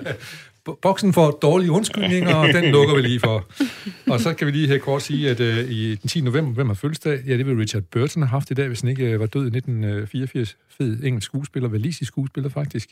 Boksen 0.82 1.14
for 1.14 1.32
dårlige 1.32 1.72
undskyldninger, 1.72 2.36
og 2.36 2.47
den 2.47 2.72
lukker 2.72 2.95
vi 2.95 3.01
lige 3.01 3.20
for. 3.20 3.45
Og 4.12 4.20
så 4.20 4.34
kan 4.34 4.47
vi 4.47 4.51
lige 4.51 4.68
her 4.68 4.78
kort 4.78 5.01
sige, 5.01 5.30
at 5.30 5.39
uh, 5.39 5.72
i 5.72 5.95
den 5.95 6.09
10. 6.09 6.22
november, 6.22 6.51
hvem 6.51 6.68
har 6.68 6.74
fødselsdag? 6.74 7.22
Ja, 7.28 7.38
det 7.38 7.45
vil 7.45 7.57
Richard 7.57 7.84
Burton 7.84 8.24
have 8.24 8.30
haft 8.30 8.51
i 8.51 8.53
dag, 8.53 8.68
hvis 8.68 8.82
han 8.82 8.89
ikke 8.89 9.14
uh, 9.14 9.20
var 9.20 9.26
død 9.26 9.43
i 9.43 9.57
1984. 9.57 10.57
Fed 10.78 11.03
engelsk 11.03 11.26
skuespiller, 11.26 11.70
valisisk 11.70 12.07
skuespiller 12.07 12.49
faktisk. 12.49 12.89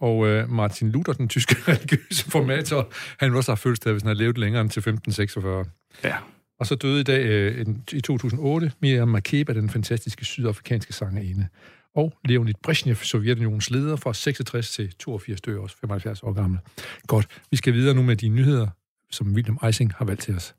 Og 0.00 0.18
uh, 0.18 0.50
Martin 0.50 0.90
Luther, 0.90 1.12
den 1.12 1.28
tyske 1.28 1.56
religiøse 1.68 2.30
formator, 2.30 2.88
han 3.18 3.34
også 3.34 3.50
har 3.50 3.56
fødselsdag, 3.56 3.92
hvis 3.92 4.02
han 4.02 4.08
har 4.08 4.14
levet 4.14 4.38
længere 4.38 4.62
end 4.62 4.70
til 4.70 4.80
1546. 4.80 5.64
Ja. 6.04 6.16
Og 6.60 6.66
så 6.66 6.74
døde 6.74 7.00
i 7.00 7.04
dag 7.04 7.50
uh, 7.66 7.74
i 7.92 8.00
2008 8.00 8.72
Miriam 8.80 9.08
Makeba, 9.08 9.52
den 9.52 9.70
fantastiske 9.70 10.24
sydafrikanske 10.24 10.92
sangerinde 10.92 11.46
og 11.98 12.12
Leonid 12.24 12.54
Brezhnev, 12.62 12.96
Sovjetunionens 12.96 13.70
leder, 13.70 13.96
fra 13.96 14.14
66 14.14 14.70
til 14.70 14.92
82 14.92 15.40
døde, 15.40 15.60
også 15.60 15.76
75 15.80 16.22
år 16.22 16.32
gammel. 16.32 16.58
Godt, 17.06 17.26
vi 17.50 17.56
skal 17.56 17.72
videre 17.74 17.94
nu 17.94 18.02
med 18.02 18.16
de 18.16 18.28
nyheder, 18.28 18.68
som 19.10 19.32
William 19.34 19.58
Eising 19.66 19.92
har 19.96 20.04
valgt 20.04 20.22
til 20.22 20.34
os. 20.34 20.54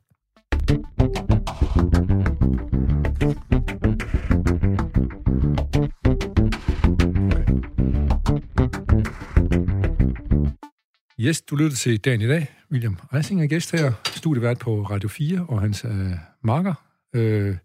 Yes, 11.20 11.42
du 11.42 11.56
lytter 11.56 11.76
til 11.76 12.00
dagen 12.00 12.20
i 12.20 12.28
dag. 12.28 12.46
William 12.72 12.98
Eising 13.16 13.42
er 13.42 13.46
gæst 13.46 13.72
her, 13.72 13.92
studievært 14.04 14.58
på 14.58 14.82
Radio 14.82 15.08
4, 15.08 15.46
og 15.48 15.60
hans 15.60 15.84
øh, 15.84 15.90
marker, 16.42 16.74
øh, 17.14 17.56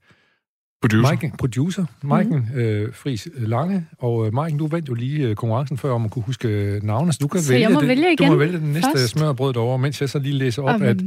Producer. 0.86 1.09
Maiken, 1.09 1.31
producer. 1.31 1.86
Maiken 2.03 2.36
mm-hmm. 2.36 2.59
øh, 2.59 2.93
Friis 2.93 3.27
Lange. 3.36 3.86
Og 3.99 4.27
øh, 4.27 4.33
Maiken, 4.33 4.59
du 4.59 4.67
vandt 4.67 4.89
jo 4.89 4.93
lige 4.93 5.27
øh, 5.27 5.36
konkurrencen 5.36 5.77
før 5.77 5.91
om 5.91 6.05
at 6.05 6.11
kunne 6.11 6.23
huske 6.23 6.47
øh, 6.47 6.83
navne, 6.83 7.13
så 7.13 7.19
du 7.21 7.27
kan 7.27 7.41
så 7.41 7.51
vælge, 7.51 7.61
jeg 7.61 7.71
må 7.71 7.79
det. 7.79 7.88
vælge 7.88 8.13
igen 8.13 8.27
du 8.27 8.33
må 8.33 8.39
vælge 8.39 8.57
den 8.57 8.73
næste 8.73 8.91
først. 8.95 9.09
smørbrød 9.09 9.53
derovre, 9.53 9.79
mens 9.79 10.01
jeg 10.01 10.09
så 10.09 10.19
lige 10.19 10.33
læser 10.33 10.61
op, 10.61 10.81
at, 10.81 10.97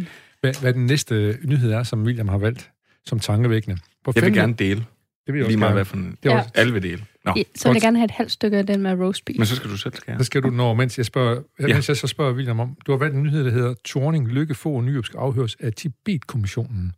hvad, 0.41 0.61
hvad 0.61 0.73
den 0.73 0.87
næste 0.87 1.39
nyhed 1.45 1.73
er, 1.73 1.83
som 1.83 2.03
William 2.03 2.29
har 2.29 2.39
valgt 2.39 2.71
som 3.07 3.21
tankevækkende. 3.21 3.77
På 4.05 4.13
jeg 4.17 4.25
vil 4.25 4.35
gerne 4.35 4.55
dele. 4.55 4.85
Det 5.27 5.35
vil 5.35 5.39
jeg 5.39 5.49
lige 5.49 5.59
meget, 5.59 5.75
hvad 5.75 5.85
for 5.85 5.97
en... 5.97 6.17
Det 6.23 6.31
ja. 6.31 6.43
alle 6.55 6.73
vil 6.73 6.83
dele. 6.83 7.05
Nå. 7.25 7.33
Ja, 7.37 7.43
så 7.57 7.69
vil 7.69 7.75
jeg 7.75 7.83
gerne 7.83 7.99
have 7.99 8.05
et 8.05 8.11
halvt 8.11 8.33
stykke 8.33 8.57
af 8.57 8.67
den 8.67 8.83
med 8.83 8.93
roast 9.01 9.25
beef. 9.25 9.39
Men 9.39 9.47
så 9.47 9.57
skal 9.57 9.71
du 9.71 9.77
selv 9.77 9.95
skære. 9.95 10.19
Så 10.19 10.25
skal 10.25 10.43
du, 10.43 10.51
når, 10.51 10.75
mens 10.75 10.99
jeg, 10.99 11.07
spørger, 11.07 11.41
ja. 11.61 11.67
mens 11.67 11.89
jeg 11.89 11.97
så 11.97 12.07
spørger 12.07 12.33
William 12.33 12.61
om, 12.61 12.77
du 12.87 12.93
har 12.93 12.99
valgt 12.99 13.17
en 13.17 13.23
nyhed, 13.23 13.45
der 13.45 13.51
hedder 13.51 13.75
Torning 13.85 14.29
Lykke 14.29 14.55
få 14.55 14.73
og 14.73 14.85
Nyrup 14.85 15.05
skal 15.05 15.19
afhøres 15.19 15.57
af 15.61 15.73
Tibet-kommissionen. 15.73 16.93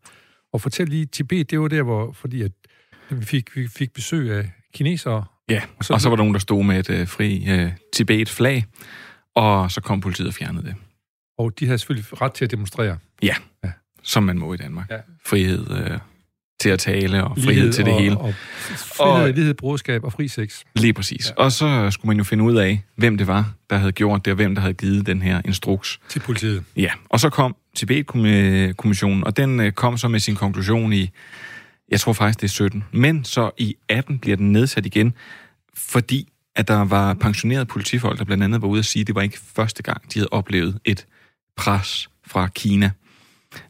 Og 0.52 0.60
fortæl 0.60 0.88
lige, 0.88 1.06
Tibet, 1.06 1.50
det 1.50 1.60
var 1.60 1.68
der, 1.68 1.82
hvor, 1.82 2.12
fordi 2.12 2.42
at 2.42 2.52
vi 3.10 3.24
fik, 3.24 3.56
vi 3.56 3.68
fik 3.68 3.92
besøg 3.92 4.30
af 4.30 4.50
kinesere. 4.74 5.24
Ja, 5.48 5.62
og 5.78 5.84
så, 5.84 5.92
og 5.92 6.00
så 6.00 6.08
var 6.08 6.16
der 6.16 6.22
nogen, 6.22 6.34
der 6.34 6.40
stod 6.40 6.64
med 6.64 6.90
et 6.90 7.00
uh, 7.00 7.08
fri 7.08 7.62
uh, 7.64 7.70
Tibet-flag, 7.92 8.64
og 9.34 9.70
så 9.70 9.80
kom 9.80 10.00
politiet 10.00 10.28
og 10.28 10.34
fjernede 10.34 10.64
det. 10.64 10.74
Og 11.38 11.60
de 11.60 11.66
havde 11.66 11.78
selvfølgelig 11.78 12.22
ret 12.22 12.32
til 12.32 12.44
at 12.44 12.50
demonstrere. 12.50 12.98
Ja, 13.22 13.34
ja. 13.64 13.70
som 14.02 14.22
man 14.22 14.38
må 14.38 14.54
i 14.54 14.56
Danmark. 14.56 14.90
Ja. 14.90 14.96
Frihed 15.26 15.70
uh, 15.70 15.98
til 16.60 16.68
at 16.68 16.78
tale, 16.78 17.24
og 17.24 17.36
frihed 17.36 17.52
lighed 17.52 17.72
til 17.72 17.84
det 17.84 17.92
og, 17.92 18.00
hele. 18.00 18.18
Og 18.18 18.34
frihed, 18.76 19.28
og, 19.28 19.32
lighed, 19.32 19.54
broderskab 19.54 20.04
og 20.04 20.12
fri 20.12 20.28
sex. 20.28 20.62
Lige 20.74 20.92
præcis. 20.92 21.30
Ja. 21.30 21.42
Og 21.42 21.52
så 21.52 21.90
skulle 21.90 22.08
man 22.08 22.16
jo 22.16 22.24
finde 22.24 22.44
ud 22.44 22.56
af, 22.56 22.82
hvem 22.96 23.18
det 23.18 23.26
var, 23.26 23.52
der 23.70 23.76
havde 23.76 23.92
gjort 23.92 24.24
det, 24.24 24.30
og 24.30 24.34
hvem 24.34 24.54
der 24.54 24.62
havde 24.62 24.74
givet 24.74 25.06
den 25.06 25.22
her 25.22 25.42
instruks. 25.44 26.00
Til 26.08 26.20
politiet. 26.20 26.64
Ja, 26.76 26.90
og 27.08 27.20
så 27.20 27.30
kom 27.30 27.56
Tibet-kommissionen, 27.76 29.24
og 29.24 29.36
den 29.36 29.72
kom 29.72 29.96
så 29.96 30.08
med 30.08 30.20
sin 30.20 30.34
konklusion 30.34 30.92
i 30.92 31.10
jeg 31.90 32.00
tror 32.00 32.12
faktisk, 32.12 32.40
det 32.40 32.46
er 32.46 32.50
17. 32.50 32.84
Men 32.92 33.24
så 33.24 33.50
i 33.58 33.76
18 33.88 34.18
bliver 34.18 34.36
den 34.36 34.52
nedsat 34.52 34.86
igen, 34.86 35.14
fordi 35.74 36.28
at 36.56 36.68
der 36.68 36.84
var 36.84 37.14
pensionerede 37.14 37.66
politifolk, 37.66 38.18
der 38.18 38.24
blandt 38.24 38.44
andet 38.44 38.62
var 38.62 38.68
ude 38.68 38.78
at 38.78 38.84
sige, 38.84 39.00
at 39.00 39.06
det 39.06 39.14
var 39.14 39.22
ikke 39.22 39.38
første 39.56 39.82
gang, 39.82 40.02
de 40.14 40.18
havde 40.18 40.28
oplevet 40.30 40.78
et 40.84 41.06
pres 41.56 42.10
fra 42.26 42.46
Kina. 42.46 42.90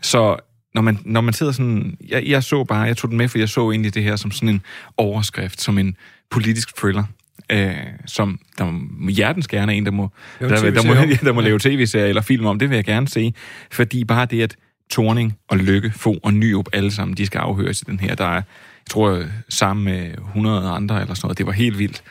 Så 0.02 0.36
når 0.74 0.82
man, 0.82 0.98
når 1.04 1.20
man 1.20 1.34
sidder 1.34 1.52
sådan... 1.52 1.96
Jeg, 2.08 2.26
jeg 2.26 2.44
så 2.44 2.64
bare, 2.64 2.80
jeg 2.80 2.96
tog 2.96 3.10
den 3.10 3.18
med, 3.18 3.28
for 3.28 3.38
jeg 3.38 3.48
så 3.48 3.70
egentlig 3.70 3.94
det 3.94 4.02
her 4.02 4.16
som 4.16 4.30
sådan 4.30 4.48
en 4.48 4.62
overskrift, 4.96 5.60
som 5.60 5.78
en 5.78 5.96
politisk 6.30 6.76
thriller, 6.76 7.04
øh, 7.52 7.74
som 8.06 8.40
der 8.58 9.10
hjertens 9.10 9.48
gerne 9.48 9.72
er 9.72 9.76
en, 9.76 9.84
der 9.84 9.92
må, 9.92 10.08
der, 10.40 10.48
der, 10.48 10.70
der, 10.70 10.86
må, 10.86 10.94
der 11.28 11.32
må 11.32 11.40
lave 11.40 11.58
tv-serier 11.58 12.06
eller 12.06 12.22
film 12.22 12.46
om. 12.46 12.58
Det 12.58 12.70
vil 12.70 12.76
jeg 12.76 12.84
gerne 12.84 13.08
se. 13.08 13.34
Fordi 13.70 14.04
bare 14.04 14.26
det, 14.26 14.42
at 14.42 14.56
Torning 14.90 15.38
og 15.48 15.58
Lykke, 15.58 15.92
Fo 15.96 16.18
og 16.22 16.34
Nyrup, 16.34 16.68
alle 16.72 16.90
sammen, 16.90 17.16
de 17.16 17.26
skal 17.26 17.38
afhøres 17.38 17.82
i 17.82 17.84
den 17.84 18.00
her. 18.00 18.14
Der 18.14 18.24
er, 18.24 18.34
jeg 18.34 18.44
tror, 18.90 19.24
sammen 19.48 19.84
med 19.84 20.10
100 20.10 20.68
andre 20.68 21.00
eller 21.00 21.14
sådan 21.14 21.26
noget. 21.26 21.38
Det 21.38 21.46
var 21.46 21.52
helt 21.52 21.78
vildt. 21.78 22.02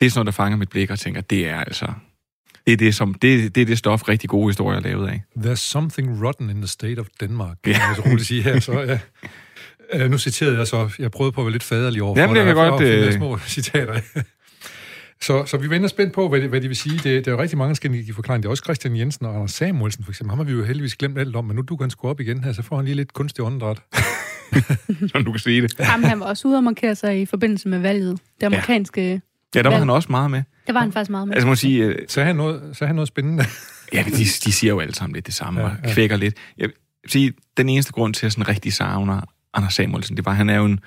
Det 0.00 0.06
er 0.06 0.10
sådan 0.10 0.18
noget, 0.18 0.26
der 0.26 0.42
fanger 0.42 0.56
mit 0.56 0.68
blik 0.70 0.90
og 0.90 0.98
tænker, 0.98 1.20
det 1.20 1.48
er 1.48 1.60
altså... 1.60 1.92
Det 2.66 2.72
er 2.72 2.76
det, 2.76 2.94
som, 2.94 3.14
det, 3.14 3.54
det, 3.54 3.60
er 3.60 3.66
det 3.66 3.78
stof, 3.78 4.08
rigtig 4.08 4.30
gode 4.30 4.48
historier 4.48 4.78
er 4.78 4.82
lavet 4.82 5.08
af. 5.08 5.22
There's 5.38 5.54
something 5.54 6.24
rotten 6.26 6.50
in 6.50 6.56
the 6.56 6.66
state 6.66 6.98
of 6.98 7.06
Denmark, 7.20 7.56
kan 7.64 7.72
ja. 7.72 7.86
jeg 7.86 7.96
så 7.96 8.02
roligt 8.02 8.26
sige 8.26 8.42
her. 8.42 8.60
Så, 8.60 8.80
ja. 8.80 8.98
Uh, 10.04 10.10
nu 10.10 10.18
citerede 10.18 10.58
jeg 10.58 10.66
så, 10.66 10.90
jeg 10.98 11.10
prøvede 11.10 11.32
på 11.32 11.40
at 11.40 11.44
være 11.44 11.52
lidt 11.52 11.62
faderlig 11.62 12.02
over 12.02 12.20
Jamen, 12.20 12.36
det 12.36 12.44
kan 12.44 12.54
godt... 12.54 13.06
Uh... 13.08 13.12
små 13.12 13.38
citater. 13.38 14.00
Så, 15.22 15.46
så 15.46 15.56
vi 15.56 15.70
vender 15.70 15.88
spændt 15.88 16.12
på, 16.12 16.28
hvad 16.28 16.40
det, 16.40 16.48
hvad 16.48 16.60
det 16.60 16.68
vil 16.68 16.76
sige. 16.76 16.98
Det, 16.98 17.24
der 17.24 17.30
er 17.30 17.34
jo 17.34 17.42
rigtig 17.42 17.58
mange, 17.58 17.74
skal 17.74 17.90
give 17.90 18.14
forklaring. 18.14 18.42
Det 18.42 18.46
er 18.46 18.50
også 18.50 18.62
Christian 18.64 18.96
Jensen 18.96 19.26
og 19.26 19.34
Anders 19.34 19.52
Samuelsen, 19.52 20.04
for 20.04 20.12
eksempel. 20.12 20.30
Ham 20.30 20.38
har 20.38 20.44
vi 20.44 20.52
jo 20.52 20.64
heldigvis 20.64 20.96
glemt 20.96 21.18
alt 21.18 21.36
om, 21.36 21.44
men 21.44 21.56
nu 21.56 21.62
du 21.62 21.76
kan 21.76 21.90
skrue 21.90 22.10
op 22.10 22.20
igen 22.20 22.44
her, 22.44 22.52
så 22.52 22.62
får 22.62 22.76
han 22.76 22.84
lige 22.84 22.94
lidt 22.94 23.12
kunstig 23.12 23.44
åndedræt. 23.44 23.82
Som 25.12 25.24
du 25.24 25.30
kan 25.32 25.38
sige 25.38 25.62
det. 25.62 25.78
Jamen, 25.78 26.04
han 26.04 26.20
var 26.20 26.26
også 26.26 26.48
ude 26.48 26.56
og 26.56 26.64
markere 26.64 26.94
sig 26.94 27.20
i 27.20 27.26
forbindelse 27.26 27.68
med 27.68 27.78
valget. 27.78 28.20
Det 28.40 28.46
amerikanske 28.46 29.02
ja. 29.02 29.18
Ja, 29.54 29.62
der 29.62 29.62
var 29.62 29.70
valg. 29.70 29.80
han 29.80 29.90
også 29.90 30.08
meget 30.10 30.30
med. 30.30 30.42
Der 30.66 30.72
var 30.72 30.80
han 30.80 30.92
faktisk 30.92 31.10
meget 31.10 31.28
med. 31.28 31.34
Altså, 31.34 31.48
må 31.48 31.54
sige, 31.54 31.88
uh... 31.88 31.94
så, 32.08 32.22
han 32.22 32.36
noget, 32.36 32.76
så 32.76 32.86
han 32.86 32.94
noget 32.94 33.08
spændende. 33.08 33.44
ja, 33.94 34.04
de, 34.06 34.12
de 34.16 34.52
siger 34.52 34.72
jo 34.72 34.80
alle 34.80 34.94
sammen 34.94 35.14
lidt 35.14 35.26
det 35.26 35.34
samme, 35.34 35.60
ja, 35.60 35.66
og 35.66 35.72
ja. 35.84 35.92
kvækker 35.92 36.16
lidt. 36.16 36.34
Jeg 36.58 36.68
vil 36.68 36.74
sige, 37.10 37.32
den 37.56 37.68
eneste 37.68 37.92
grund 37.92 38.14
til, 38.14 38.20
at 38.20 38.22
jeg 38.22 38.32
sådan 38.32 38.48
rigtig 38.48 38.72
savner 38.72 39.20
Anders 39.54 39.74
Samuelsen, 39.74 40.16
det 40.16 40.24
var, 40.24 40.30
at 40.30 40.36
han 40.36 40.48
er 40.48 40.56
jo 40.56 40.64
en, 40.64 40.80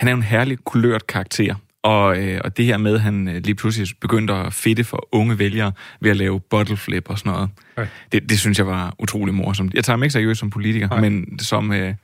han 0.00 0.08
er 0.08 0.12
jo 0.12 0.16
en 0.16 0.22
herlig 0.22 0.58
kulørt 0.64 1.06
karakter. 1.06 1.54
Og, 1.84 2.18
øh, 2.22 2.40
og 2.44 2.56
det 2.56 2.64
her 2.64 2.76
med, 2.76 2.94
at 2.94 3.00
han 3.00 3.28
øh, 3.28 3.34
lige 3.34 3.54
pludselig 3.54 3.88
begyndte 4.00 4.34
at 4.34 4.52
fedte 4.52 4.84
for 4.84 5.08
unge 5.12 5.38
vælgere 5.38 5.72
ved 6.00 6.10
at 6.10 6.16
lave 6.16 6.40
bottle 6.40 6.76
flip 6.76 7.10
og 7.10 7.18
sådan 7.18 7.32
noget, 7.32 7.50
okay. 7.76 7.88
det, 8.12 8.30
det 8.30 8.38
synes 8.38 8.58
jeg 8.58 8.66
var 8.66 8.94
utrolig 8.98 9.34
morsomt. 9.34 9.74
Jeg 9.74 9.84
tager 9.84 9.96
ham 9.96 10.02
ikke 10.02 10.12
seriøst 10.12 10.40
som 10.40 10.50
politiker, 10.50 10.88
okay. 10.90 11.00
men 11.00 11.38
som 11.38 11.72
øh, 11.72 11.94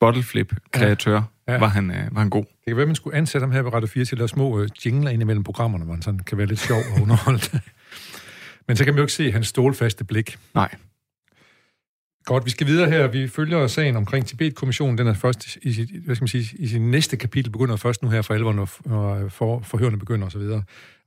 bottle 0.00 0.22
flip 0.22 0.54
kreatør 0.72 1.14
ja. 1.14 1.52
Ja. 1.52 1.58
Var, 1.58 1.66
han, 1.66 1.90
øh, 1.90 2.14
var 2.14 2.20
han 2.20 2.30
god. 2.30 2.44
Det 2.44 2.66
kan 2.66 2.76
være, 2.76 2.86
man 2.86 2.94
skulle 2.94 3.16
ansætte 3.16 3.44
ham 3.44 3.52
her 3.52 3.62
på 3.62 3.68
Radio 3.68 3.88
4 3.88 4.04
til 4.04 4.14
at 4.14 4.18
lave 4.18 4.28
små 4.28 4.60
øh, 4.60 4.68
jingler 4.86 5.10
ind 5.10 5.22
imellem 5.22 5.44
programmerne, 5.44 5.84
hvor 5.84 5.94
han 5.94 6.02
sådan 6.02 6.20
kan 6.20 6.38
være 6.38 6.46
lidt 6.46 6.60
sjov 6.60 6.78
og 6.78 7.02
underholdt. 7.02 7.54
Men 8.68 8.76
så 8.76 8.84
kan 8.84 8.94
man 8.94 8.98
jo 8.98 9.02
ikke 9.02 9.12
se 9.12 9.32
hans 9.32 9.46
stålfaste 9.46 10.04
blik. 10.04 10.38
Nej. 10.54 10.68
Godt, 12.24 12.44
vi 12.44 12.50
skal 12.50 12.66
videre 12.66 12.90
her. 12.90 13.06
Vi 13.06 13.28
følger 13.28 13.66
sagen 13.66 13.96
omkring 13.96 14.26
Tibet-kommissionen. 14.26 14.98
Den 14.98 15.06
er 15.06 15.14
først 15.14 15.58
i 15.62 15.72
sit, 15.72 15.90
hvad 16.04 16.14
skal 16.14 16.22
man 16.22 16.28
sige, 16.28 16.56
i 16.58 16.66
sin 16.66 16.90
næste 16.90 17.16
kapitel, 17.16 17.50
begynder 17.52 17.76
først 17.76 18.02
nu 18.02 18.08
her 18.08 18.22
for 18.22 18.34
alvor, 18.34 18.52
når, 18.52 19.28
for, 19.28 19.60
forhørende 19.60 19.98
begynder 19.98 20.26
osv. 20.26 20.42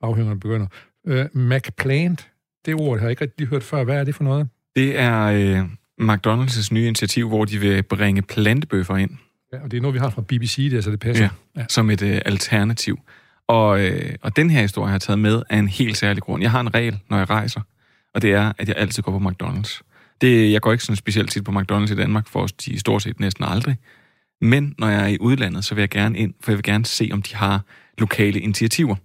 Afhørende 0.02 0.40
begynder. 0.40 0.68
Uh, 1.04 1.42
McPlant, 1.42 2.28
det 2.66 2.76
ord 2.76 3.00
har 3.00 3.06
jeg 3.06 3.10
ikke 3.10 3.22
rigtig 3.22 3.40
lige 3.40 3.50
hørt 3.50 3.64
før. 3.64 3.84
Hvad 3.84 3.96
er 3.96 4.04
det 4.04 4.16
for 4.16 4.24
noget? 4.24 4.48
Det 4.76 5.00
er 5.00 5.24
øh, 5.24 5.60
McDonald's 6.02 6.68
nye 6.72 6.88
initiativ, 6.88 7.28
hvor 7.28 7.46
de 7.46 7.58
vil 7.58 7.84
bringe 7.84 8.22
plantebøffer 8.22 8.96
ind. 8.96 9.12
Ja, 9.54 9.64
og 9.64 9.72
det 9.72 9.78
er 9.78 9.82
noget, 9.82 9.94
vi 9.94 10.00
har 10.00 10.10
fra 10.10 10.22
BBC, 10.22 10.68
det, 10.72 10.84
så 10.84 10.92
det 10.92 11.00
passer. 11.00 11.24
Ja, 11.56 11.62
ja. 11.62 11.66
som 11.70 11.90
et 11.90 12.02
øh, 12.02 12.22
alternativ. 12.26 13.00
Og, 13.48 13.82
øh, 13.82 14.16
og 14.22 14.36
den 14.36 14.50
her 14.50 14.62
historie 14.62 14.88
har 14.88 14.94
jeg 14.94 15.02
taget 15.02 15.20
med 15.20 15.42
af 15.50 15.58
en 15.58 15.68
helt 15.68 15.98
særlig 15.98 16.24
grund. 16.24 16.42
Jeg 16.42 16.52
har 16.52 16.60
en 16.60 16.74
regel, 16.74 17.00
når 17.10 17.18
jeg 17.18 17.30
rejser, 17.30 17.62
og 18.14 18.22
det 18.22 18.34
er, 18.34 18.54
at 18.58 18.68
jeg 18.68 18.76
altid 18.78 19.04
går 19.04 19.20
på 19.20 19.30
McDonald's. 19.30 19.82
Det, 20.22 20.52
jeg 20.52 20.62
går 20.62 20.72
ikke 20.72 20.84
sådan 20.84 20.96
specielt 20.96 21.32
tit 21.32 21.44
på 21.44 21.52
McDonald's 21.52 21.92
i 21.92 21.96
Danmark, 21.96 22.28
for 22.28 22.48
de 22.66 22.80
stort 22.80 23.02
set 23.02 23.20
næsten 23.20 23.44
aldrig. 23.44 23.78
Men 24.42 24.76
når 24.80 24.90
jeg 24.90 25.04
er 25.04 25.08
i 25.08 25.18
udlandet, 25.20 25.66
så 25.66 25.76
vil 25.76 25.82
jeg 25.82 25.90
gerne 25.90 26.18
ind, 26.18 26.34
for 26.42 26.52
jeg 26.52 26.58
vil 26.58 26.64
gerne 26.64 26.86
se, 26.86 27.10
om 27.14 27.22
de 27.22 27.36
har 27.36 27.62
lokale 27.98 28.40
initiativer. 28.40 28.96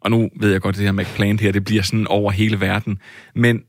Og 0.00 0.10
nu 0.10 0.28
ved 0.40 0.52
jeg 0.52 0.60
godt, 0.60 0.76
at 0.76 0.78
det 0.78 0.86
her 0.86 0.92
McPlant 0.92 1.40
her, 1.40 1.52
det 1.52 1.64
bliver 1.64 1.82
sådan 1.82 2.06
over 2.06 2.30
hele 2.30 2.60
verden. 2.60 2.98
Men 3.34 3.62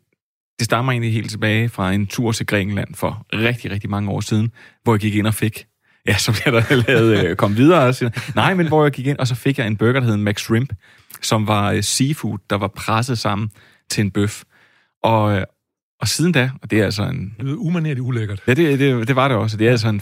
det 0.60 0.66
stammer 0.66 0.92
egentlig 0.92 1.14
helt 1.14 1.30
tilbage 1.30 1.70
fra 1.70 1.94
en 1.94 2.08
tur 2.08 2.32
til 2.32 2.46
Grækenland 2.46 2.96
for 2.96 3.26
rigtig, 3.34 3.72
rigtig 3.72 3.90
mange 3.90 4.12
år 4.12 4.20
siden, 4.20 4.52
hvor 4.84 4.94
jeg 4.94 5.00
gik 5.00 5.16
ind 5.16 5.28
og 5.28 5.34
fik 5.34 5.66
Ja, 6.08 6.18
så 6.18 6.32
bliver 6.32 6.60
der 6.60 6.76
lavet, 6.88 7.26
øh, 7.26 7.36
kom 7.36 7.58
videre 7.58 7.88
og 7.88 7.96
siger, 7.96 8.32
nej, 8.36 8.54
men 8.54 8.68
hvor 8.68 8.84
jeg 8.84 8.92
gik 8.92 9.08
ind, 9.08 9.18
og 9.18 9.28
så 9.28 9.36
fik 9.36 9.58
jeg 9.58 9.68
en 9.68 9.78
burger, 9.78 10.00
der 10.00 10.08
hed 10.08 10.18
Max 10.18 10.42
Shrimp, 10.42 10.74
som 11.22 11.48
var 11.48 11.72
øh, 11.72 11.84
seafood, 11.84 12.38
der 12.50 12.56
var 12.56 12.68
presset 12.68 13.18
sammen 13.18 13.50
til 13.90 14.02
en 14.02 14.12
bøf. 14.12 14.44
Og, 15.04 15.38
øh, 15.38 15.44
og 16.02 16.08
siden 16.08 16.32
da, 16.32 16.50
og 16.62 16.72
det 16.72 16.80
er 16.80 16.86
altså 16.86 17.04
en... 17.04 17.34
Det 17.40 17.50
er 17.50 17.56
umanerligt 17.56 18.00
ulækkert. 18.00 18.42
Ja, 18.48 18.54
det, 18.54 18.80
det, 18.80 19.08
det 19.08 19.16
var 19.16 19.28
det 19.28 19.38
også. 19.38 19.58
Det 19.58 19.68
er 19.68 19.72
altså 19.72 19.90
en 19.90 20.02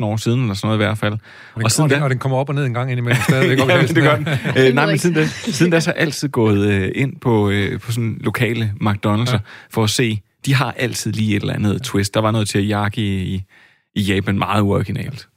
15-16 0.00 0.04
år 0.04 0.16
siden, 0.16 0.40
eller 0.40 0.54
sådan 0.54 0.66
noget 0.66 0.76
i 0.76 0.84
hvert 0.84 0.98
fald. 0.98 1.12
Og, 1.12 1.18
den, 1.54 1.64
og, 1.64 1.70
siden 1.70 1.90
da, 1.90 2.02
og 2.02 2.10
den 2.10 2.18
kommer 2.18 2.38
op 2.38 2.48
og 2.48 2.54
ned 2.54 2.64
en 2.64 2.74
gang 2.74 2.90
indimellem 2.90 3.22
stadigvæk. 3.22 3.58
ja, 3.68 3.82
det 3.82 3.96
gør 3.96 4.16
den. 4.16 4.28
øh, 4.58 4.74
nej, 4.74 4.86
men 4.86 4.98
siden 4.98 5.16
da, 5.16 5.26
siden 5.26 5.72
da 5.72 5.80
så 5.80 5.90
er 5.90 5.94
jeg 5.94 6.02
altid 6.02 6.28
gået 6.28 6.68
øh, 6.68 6.92
ind 6.94 7.16
på, 7.20 7.50
øh, 7.50 7.80
på 7.80 7.92
sådan 7.92 8.18
lokale 8.20 8.74
McDonald's 8.82 9.32
ja. 9.32 9.38
for 9.70 9.84
at 9.84 9.90
se, 9.90 10.20
de 10.46 10.54
har 10.54 10.74
altid 10.76 11.12
lige 11.12 11.36
et 11.36 11.40
eller 11.40 11.54
andet 11.54 11.82
twist. 11.82 12.14
Der 12.14 12.20
var 12.20 12.30
noget 12.30 12.48
til 12.48 12.58
at 12.58 12.68
jakke 12.68 13.00
i, 13.00 13.34
i, 13.34 13.42
i 13.94 14.02
Japan, 14.02 14.38
meget 14.38 14.62
originalt. 14.62 15.28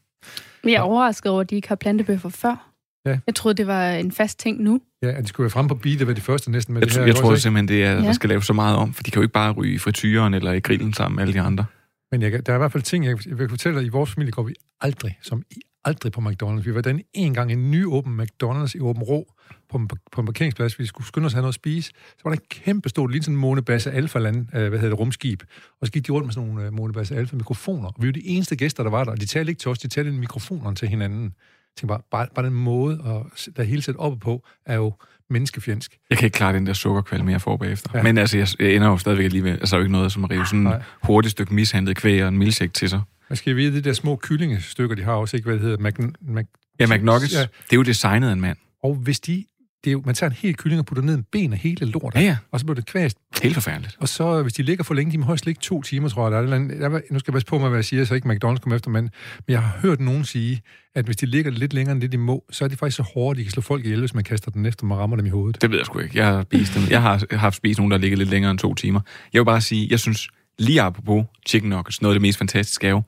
Jeg 0.64 0.74
er 0.74 0.82
overrasket 0.82 1.32
over, 1.32 1.42
at 1.42 1.50
de 1.50 1.56
ikke 1.56 1.68
har 1.68 1.76
plantebøffer 1.76 2.30
før. 2.30 2.71
Ja. 3.06 3.20
Jeg 3.28 3.36
troede, 3.36 3.58
det 3.58 3.68
var 3.68 3.90
en 3.92 4.12
fast 4.12 4.40
ting 4.40 4.62
nu. 4.62 4.82
Ja, 5.04 5.12
at 5.12 5.24
de 5.24 5.28
skulle 5.28 5.46
være 5.46 5.52
frem 5.52 5.68
på 5.68 5.76
beat, 5.76 6.00
det 6.00 6.08
var 6.08 6.14
de 6.14 6.22
første 6.22 6.52
næsten 6.52 6.74
med 6.74 6.82
jeg 6.82 6.90
det 6.90 6.98
her. 6.98 7.06
Jeg 7.06 7.16
tror 7.16 7.36
simpelthen, 7.36 7.68
det 7.68 7.84
er, 7.84 7.92
ja. 7.92 8.02
der 8.02 8.14
skal 8.14 8.30
laves 8.30 8.46
så 8.46 8.54
meget 8.54 8.78
om, 8.78 8.94
for 8.94 9.04
de 9.04 9.12
kan 9.12 9.20
jo 9.20 9.24
ikke 9.24 9.34
bare 9.34 9.52
ryge 9.52 9.74
i 9.74 9.78
frityren 9.78 10.34
eller 10.34 10.52
i 10.52 10.60
grillen 10.60 10.94
sammen 10.94 11.16
med 11.16 11.24
alle 11.24 11.34
de 11.34 11.42
andre. 11.42 11.66
Men 12.12 12.22
jeg, 12.22 12.46
der 12.46 12.52
er 12.54 12.58
i 12.58 12.60
hvert 12.60 12.72
fald 12.72 12.84
ting, 12.84 13.06
jeg, 13.06 13.28
jeg 13.28 13.40
vil 13.40 13.50
fortælle 13.50 13.80
dig, 13.80 13.86
i 13.86 13.90
vores 13.90 14.12
familie 14.12 14.32
går 14.32 14.44
vi 14.44 14.54
aldrig, 14.82 15.18
som 15.22 15.44
i 15.52 15.62
aldrig 15.86 16.12
på 16.12 16.22
McDonald's. 16.22 16.62
Vi 16.62 16.76
var 16.76 16.82
den 16.82 17.02
en 17.14 17.34
gang 17.34 17.52
en 17.52 17.72
ny 17.72 17.86
åben 17.86 18.20
McDonald's 18.22 18.72
i 18.76 18.80
Åben 18.80 19.04
Rå 19.04 19.34
på 19.70 19.78
en, 19.78 19.90
på 20.12 20.22
en 20.22 20.26
parkeringsplads. 20.26 20.80
Vi 20.80 20.86
skulle 20.86 21.08
skynde 21.08 21.26
os 21.26 21.34
at 21.34 21.36
have 21.36 21.42
noget 21.42 21.52
at 21.52 21.56
spise. 21.56 21.88
Så 21.88 22.22
var 22.24 22.32
der 22.32 22.38
en 22.38 22.46
kæmpe 22.50 22.90
stor, 22.90 23.08
lige 23.08 23.24
sådan 23.24 23.36
en 23.36 23.42
Månebasse 23.42 23.92
Alfa 23.92 24.20
land, 24.20 24.56
øh, 24.56 24.70
hvad 24.70 24.80
hedder 24.80 24.90
det, 24.90 25.00
rumskib. 25.00 25.44
Og 25.82 25.88
så 25.88 25.94
gik 25.94 26.08
de 26.08 26.12
rundt 26.12 26.26
med 26.26 26.34
sådan 26.34 26.50
nogle 26.50 26.66
øh, 26.66 26.74
Månebasse 26.74 27.16
Alfa 27.16 27.36
mikrofoner. 27.36 27.88
Og 27.88 27.96
vi 28.02 28.08
var 28.08 28.14
de 28.14 28.28
eneste 28.28 28.56
gæster, 28.56 28.84
der 28.84 28.90
var 28.90 29.04
der. 29.04 29.12
Og 29.12 29.22
de 29.22 29.26
talte 29.26 29.50
ikke 29.50 29.60
til 29.60 29.72
os, 29.72 29.80
de 29.80 29.88
talte 29.88 30.12
mikrofonerne 30.12 30.76
til 30.76 30.88
hinanden. 30.88 31.34
Jeg 31.82 31.88
bare, 31.88 32.02
bare, 32.12 32.28
bare 32.36 32.46
den 32.46 32.54
måde, 32.54 33.02
at, 33.06 33.56
der 33.56 33.64
hele 33.64 33.82
tiden 33.82 34.00
oppe 34.00 34.20
på, 34.20 34.46
er 34.66 34.76
jo 34.76 34.94
menneskefjendsk. 35.30 35.98
Jeg 36.10 36.18
kan 36.18 36.26
ikke 36.26 36.36
klare 36.36 36.54
den 36.54 36.66
der 36.66 36.74
sukkerkvalm 36.74 37.26
mere 37.26 37.40
for 37.40 37.58
bagefter. 37.58 37.90
Ja. 37.94 38.04
Men 38.04 38.18
altså, 38.18 38.38
jeg, 38.38 38.48
jeg 38.60 38.76
ender 38.76 38.88
jo 38.88 38.98
stadigvæk 38.98 39.26
alligevel. 39.26 39.52
Altså, 39.52 39.76
der 39.76 39.78
er 39.78 39.80
jo 39.80 39.84
ikke 39.84 39.92
noget 39.92 40.12
som 40.12 40.24
at 40.24 40.32
rive 40.32 40.46
sådan 40.46 40.68
et 40.68 40.82
hurtigt 41.04 41.32
stykke 41.32 41.54
mishandlet 41.54 41.98
kvæg 41.98 42.24
og 42.24 42.28
en 42.28 42.38
milkshake 42.38 42.74
til 42.74 42.90
sig. 42.90 43.02
Man 43.30 43.38
skal 43.38 43.56
vide, 43.56 43.76
de 43.76 43.82
der 43.82 43.94
små 43.94 44.16
kyllingestykker, 44.16 44.96
de 44.96 45.04
har 45.04 45.14
også 45.14 45.38
ikke, 45.38 45.46
hvad 45.46 45.54
det 45.54 45.62
hedder, 45.62 45.78
Mac, 45.78 45.94
Mac, 46.22 46.46
Ja, 46.80 46.88
McNuggets. 46.88 47.34
Ja. 47.34 47.42
Det 47.42 47.72
er 47.72 47.76
jo 47.76 47.84
designet 47.84 48.28
af 48.28 48.34
en 48.34 48.42
mand. 48.42 48.58
Og 48.84 48.96
hvis 48.96 49.20
de 49.20 49.46
det 49.84 49.90
er 49.90 49.92
jo, 49.92 50.02
man 50.06 50.16
tager 50.16 50.30
en 50.30 50.36
hel 50.40 50.56
kylling 50.56 50.80
og 50.80 50.86
putter 50.86 51.04
ned 51.04 51.16
en 51.16 51.26
ben 51.32 51.54
af 51.54 51.60
hele 51.60 51.86
lort, 51.86 52.16
ja, 52.16 52.22
ja. 52.22 52.38
og 52.52 52.60
så 52.60 52.66
bliver 52.66 52.76
det 52.76 52.86
kvæst. 52.86 53.18
Helt 53.44 53.54
forfærdeligt. 53.54 53.98
Og 54.00 54.10
så, 54.10 54.42
hvis 54.42 54.54
de 54.54 54.64
ligger 54.64 54.84
for 54.84 54.94
længe, 54.94 55.12
de 55.12 55.18
må 55.18 55.26
højst 55.26 55.46
ligge 55.46 55.60
to 55.62 55.82
timer, 55.82 56.10
tror 56.10 56.24
jeg. 56.24 56.32
Der 56.32 56.38
er 56.38 56.42
eller 56.42 56.56
andet, 56.56 57.02
nu 57.12 57.20
skal 57.20 57.32
jeg 57.32 57.34
passe 57.34 57.46
på 57.46 57.58
med, 57.58 57.68
hvad 57.70 57.78
jeg 57.78 57.86
siger, 57.86 58.06
så 58.06 58.16
ikke 58.16 58.30
McDonald's 58.30 58.58
kommer 58.58 58.76
efter, 58.76 58.90
men, 58.90 59.04
men 59.04 59.54
jeg 59.54 59.62
har 59.62 59.80
hørt 59.82 60.00
nogen 60.00 60.26
sige, 60.26 60.62
at 60.96 61.06
hvis 61.06 61.18
de 61.18 61.26
ligger 61.26 61.52
lidt 61.52 61.74
længere 61.74 61.94
end 61.94 62.02
det, 62.02 62.12
de 62.12 62.18
må, 62.18 62.44
så 62.52 62.64
er 62.64 62.68
de 62.68 62.78
faktisk 62.78 62.98
så 62.98 63.04
hårde, 63.04 63.40
de 63.40 63.44
kan 63.44 63.52
slå 63.52 63.62
folk 63.62 63.86
ihjel, 63.86 64.00
hvis 64.00 64.14
man 64.14 64.24
kaster 64.24 64.52
den 64.52 64.66
efter, 64.66 64.88
og 64.92 64.98
rammer 64.98 65.18
dem 65.18 65.26
i 65.26 65.30
hovedet. 65.30 65.62
Det 65.62 65.72
ved 65.72 65.78
jeg 65.78 65.86
sgu 65.86 66.00
ikke. 66.00 66.18
Jeg 66.18 66.28
har, 66.28 66.42
spist 66.44 66.76
dem. 66.76 66.84
jeg 66.90 67.02
har 67.02 67.38
haft 67.38 67.56
spist 67.56 67.80
nogen, 67.80 67.92
der 67.92 67.98
ligger 67.98 68.18
lidt 68.18 68.30
længere 68.30 68.52
end 68.52 68.60
to 68.60 68.74
timer. 68.74 69.02
Jeg 69.34 69.40
vil 69.40 69.46
bare 69.46 69.62
sige, 69.62 69.88
jeg 69.92 70.00
synes, 70.00 70.28
lige 70.60 70.82
apropos 70.82 71.26
chicken 71.48 71.70
nuggets, 71.70 72.02
noget 72.02 72.16
af 72.16 72.16
det 72.16 72.22
mest 72.22 72.38
fantastiske 72.38 72.88
er 72.88 72.92
jo, 72.92 73.02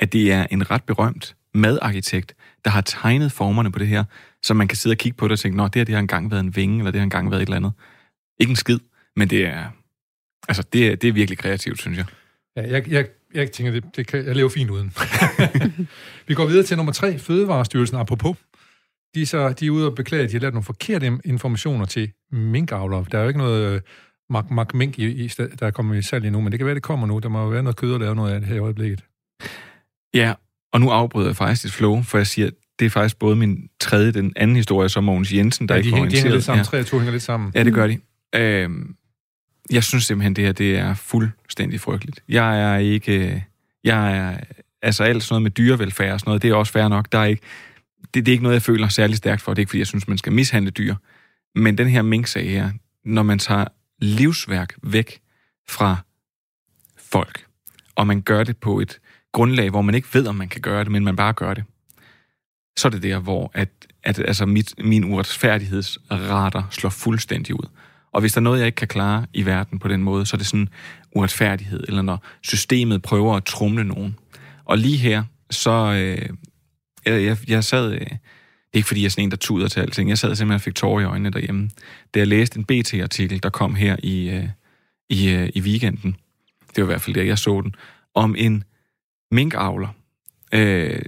at 0.00 0.12
det 0.12 0.32
er 0.32 0.46
en 0.50 0.70
ret 0.70 0.82
berømt 0.84 1.34
madarkitekt, 1.54 2.34
der 2.64 2.70
har 2.70 2.80
tegnet 2.80 3.32
formerne 3.32 3.72
på 3.72 3.78
det 3.78 3.86
her, 3.86 4.04
så 4.42 4.54
man 4.54 4.68
kan 4.68 4.76
sidde 4.76 4.94
og 4.94 4.98
kigge 4.98 5.16
på 5.16 5.28
det 5.28 5.32
og 5.32 5.38
tænke, 5.38 5.56
nå, 5.56 5.64
det 5.64 5.74
her 5.74 5.84
det 5.84 5.94
har 5.94 6.00
engang 6.00 6.30
været 6.30 6.40
en 6.40 6.56
vinge, 6.56 6.78
eller 6.78 6.90
det 6.90 6.98
har 7.00 7.04
engang 7.04 7.30
været 7.30 7.42
et 7.42 7.46
eller 7.46 7.56
andet. 7.56 7.72
Ikke 8.40 8.50
en 8.50 8.56
skid, 8.56 8.78
men 9.16 9.30
det 9.30 9.46
er, 9.46 9.70
altså, 10.48 10.62
det 10.72 10.88
er, 10.88 10.96
det 10.96 11.08
er 11.08 11.12
virkelig 11.12 11.38
kreativt, 11.38 11.80
synes 11.80 11.98
jeg. 11.98 12.06
Ja, 12.56 12.70
jeg, 12.70 12.88
jeg, 12.88 13.06
jeg 13.34 13.52
tænker, 13.52 13.72
det, 13.72 13.84
det 13.96 14.06
kan, 14.06 14.26
jeg 14.26 14.36
lever 14.36 14.48
fint 14.48 14.70
uden. 14.70 14.92
Vi 16.28 16.34
går 16.34 16.46
videre 16.46 16.64
til 16.64 16.76
nummer 16.76 16.92
tre, 16.92 17.18
Fødevarestyrelsen 17.18 17.96
apropos. 17.96 18.36
De, 19.14 19.26
så, 19.26 19.52
de 19.52 19.66
er 19.66 19.70
ude 19.70 19.86
og 19.86 19.94
beklage, 19.94 20.24
at 20.24 20.30
de 20.30 20.34
har 20.34 20.40
lavet 20.40 20.54
nogle 20.54 20.64
forkerte 20.64 21.18
informationer 21.24 21.84
til 21.84 22.12
minkavlere. 22.32 23.04
Der 23.12 23.18
er 23.18 23.22
jo 23.22 23.28
ikke 23.28 23.38
noget 23.38 23.74
øh, 23.74 23.80
mak, 24.30 24.50
mak 24.50 24.74
mink, 24.74 24.98
i, 24.98 25.24
i, 25.24 25.28
der 25.28 25.66
er 25.66 25.70
kommet 25.70 25.98
i 25.98 26.02
salg 26.02 26.26
endnu, 26.26 26.40
men 26.40 26.52
det 26.52 26.58
kan 26.60 26.66
være, 26.66 26.74
det 26.74 26.82
kommer 26.82 27.06
nu. 27.06 27.18
Der 27.18 27.28
må 27.28 27.42
jo 27.42 27.48
være 27.48 27.62
noget 27.62 27.76
kød 27.76 27.94
at 27.94 28.00
lave 28.00 28.14
noget 28.14 28.32
af 28.32 28.40
det 28.40 28.48
her 28.48 28.56
i 28.56 28.58
øjeblikket. 28.58 29.04
Ja, 30.14 30.34
og 30.72 30.80
nu 30.80 30.90
afbryder 30.90 31.28
jeg 31.28 31.36
faktisk 31.36 31.64
et 31.64 31.72
flow, 31.72 32.02
for 32.02 32.18
jeg 32.18 32.26
siger, 32.26 32.50
det 32.80 32.86
er 32.86 32.90
faktisk 32.90 33.18
både 33.18 33.36
min 33.36 33.68
tredje, 33.80 34.12
den 34.12 34.32
anden 34.36 34.56
historie, 34.56 34.88
som 34.88 35.04
Mogens 35.04 35.32
Jensen, 35.32 35.68
der 35.68 35.74
ja, 35.74 35.80
de 35.80 35.86
ikke 35.86 35.96
hænger, 35.96 36.10
de 36.10 36.16
hænger 36.16 36.32
lidt 36.32 36.44
sammen. 36.44 36.58
Ja. 36.58 36.64
Tre 36.64 36.78
og 36.78 36.86
to 36.86 36.96
hænger 36.98 37.12
lidt 37.12 37.22
sammen. 37.22 37.52
Ja, 37.54 37.64
det 37.64 37.74
gør 37.74 37.86
de. 37.86 37.98
Øhm, 38.34 38.94
jeg 39.70 39.84
synes 39.84 40.04
simpelthen, 40.04 40.36
det 40.36 40.44
her 40.44 40.52
det 40.52 40.76
er 40.76 40.94
fuldstændig 40.94 41.80
frygteligt. 41.80 42.22
Jeg 42.28 42.60
er 42.60 42.76
ikke... 42.78 43.44
Jeg 43.84 44.16
er... 44.16 44.36
Altså 44.82 45.04
alt 45.04 45.22
sådan 45.22 45.32
noget 45.32 45.42
med 45.42 45.50
dyrevelfærd 45.50 46.12
og 46.12 46.20
sådan 46.20 46.30
noget, 46.30 46.42
det 46.42 46.50
er 46.50 46.54
også 46.54 46.72
fair 46.72 46.88
nok. 46.88 47.12
Der 47.12 47.18
er 47.18 47.24
ikke, 47.24 47.42
det, 48.14 48.26
det 48.26 48.28
er 48.28 48.32
ikke 48.32 48.42
noget, 48.42 48.54
jeg 48.54 48.62
føler 48.62 48.88
særlig 48.88 49.16
stærkt 49.16 49.42
for. 49.42 49.54
Det 49.54 49.58
er 49.58 49.62
ikke, 49.62 49.70
fordi 49.70 49.78
jeg 49.78 49.86
synes, 49.86 50.08
man 50.08 50.18
skal 50.18 50.32
mishandle 50.32 50.70
dyr. 50.70 50.94
Men 51.54 51.78
den 51.78 51.88
her 51.88 52.02
mink-sag 52.02 52.50
her, 52.50 52.70
når 53.04 53.22
man 53.22 53.38
tager 53.38 53.64
livsværk 53.98 54.74
væk 54.82 55.20
fra 55.68 55.96
folk, 57.10 57.44
og 57.94 58.06
man 58.06 58.20
gør 58.20 58.44
det 58.44 58.56
på 58.56 58.80
et 58.80 58.98
grundlag, 59.32 59.70
hvor 59.70 59.82
man 59.82 59.94
ikke 59.94 60.08
ved, 60.12 60.26
om 60.26 60.34
man 60.34 60.48
kan 60.48 60.60
gøre 60.60 60.84
det, 60.84 60.92
men 60.92 61.04
man 61.04 61.16
bare 61.16 61.32
gør 61.32 61.54
det, 61.54 61.64
så 62.78 62.88
er 62.88 62.90
det 62.90 63.02
der, 63.02 63.18
hvor 63.18 63.50
at, 63.54 63.68
at 64.02 64.18
altså 64.18 64.46
mit, 64.46 64.74
min 64.78 65.04
uretfærdighedsrater 65.04 66.62
slår 66.70 66.90
fuldstændig 66.90 67.54
ud. 67.54 67.68
Og 68.12 68.20
hvis 68.20 68.32
der 68.32 68.40
er 68.40 68.42
noget, 68.42 68.58
jeg 68.58 68.66
ikke 68.66 68.76
kan 68.76 68.88
klare 68.88 69.26
i 69.32 69.46
verden 69.46 69.78
på 69.78 69.88
den 69.88 70.02
måde, 70.02 70.26
så 70.26 70.36
er 70.36 70.38
det 70.38 70.46
sådan 70.46 70.68
uretfærdighed, 71.16 71.84
eller 71.88 72.02
når 72.02 72.24
systemet 72.42 73.02
prøver 73.02 73.36
at 73.36 73.44
trumle 73.44 73.84
nogen. 73.84 74.16
Og 74.64 74.78
lige 74.78 74.96
her, 74.96 75.24
så... 75.50 75.70
Øh, 75.70 76.28
jeg, 77.06 77.38
jeg, 77.48 77.64
sad... 77.64 77.92
Øh, 77.92 78.00
det 78.00 78.76
er 78.76 78.78
ikke, 78.78 78.88
fordi 78.88 79.00
jeg 79.00 79.06
er 79.06 79.10
sådan 79.10 79.24
en, 79.24 79.30
der 79.30 79.36
tuder 79.36 79.68
til 79.68 79.80
alting. 79.80 80.08
Jeg 80.08 80.18
sad 80.18 80.34
simpelthen 80.34 80.54
og 80.54 80.60
fik 80.60 80.74
tårer 80.74 81.00
i 81.00 81.04
øjnene 81.04 81.30
derhjemme, 81.30 81.70
da 82.14 82.18
jeg 82.18 82.26
læste 82.26 82.58
en 82.58 82.64
BT-artikel, 82.64 83.42
der 83.42 83.50
kom 83.50 83.74
her 83.74 83.96
i, 84.02 84.28
øh, 84.28 84.48
i, 85.08 85.30
øh, 85.30 85.50
i 85.54 85.60
weekenden. 85.60 86.16
Det 86.60 86.76
var 86.76 86.82
i 86.82 86.86
hvert 86.92 87.00
fald 87.00 87.14
det, 87.14 87.26
jeg 87.26 87.38
så 87.38 87.60
den. 87.60 87.74
Om 88.14 88.34
en 88.38 88.64
minkavler, 89.30 89.88
øh, 90.54 91.02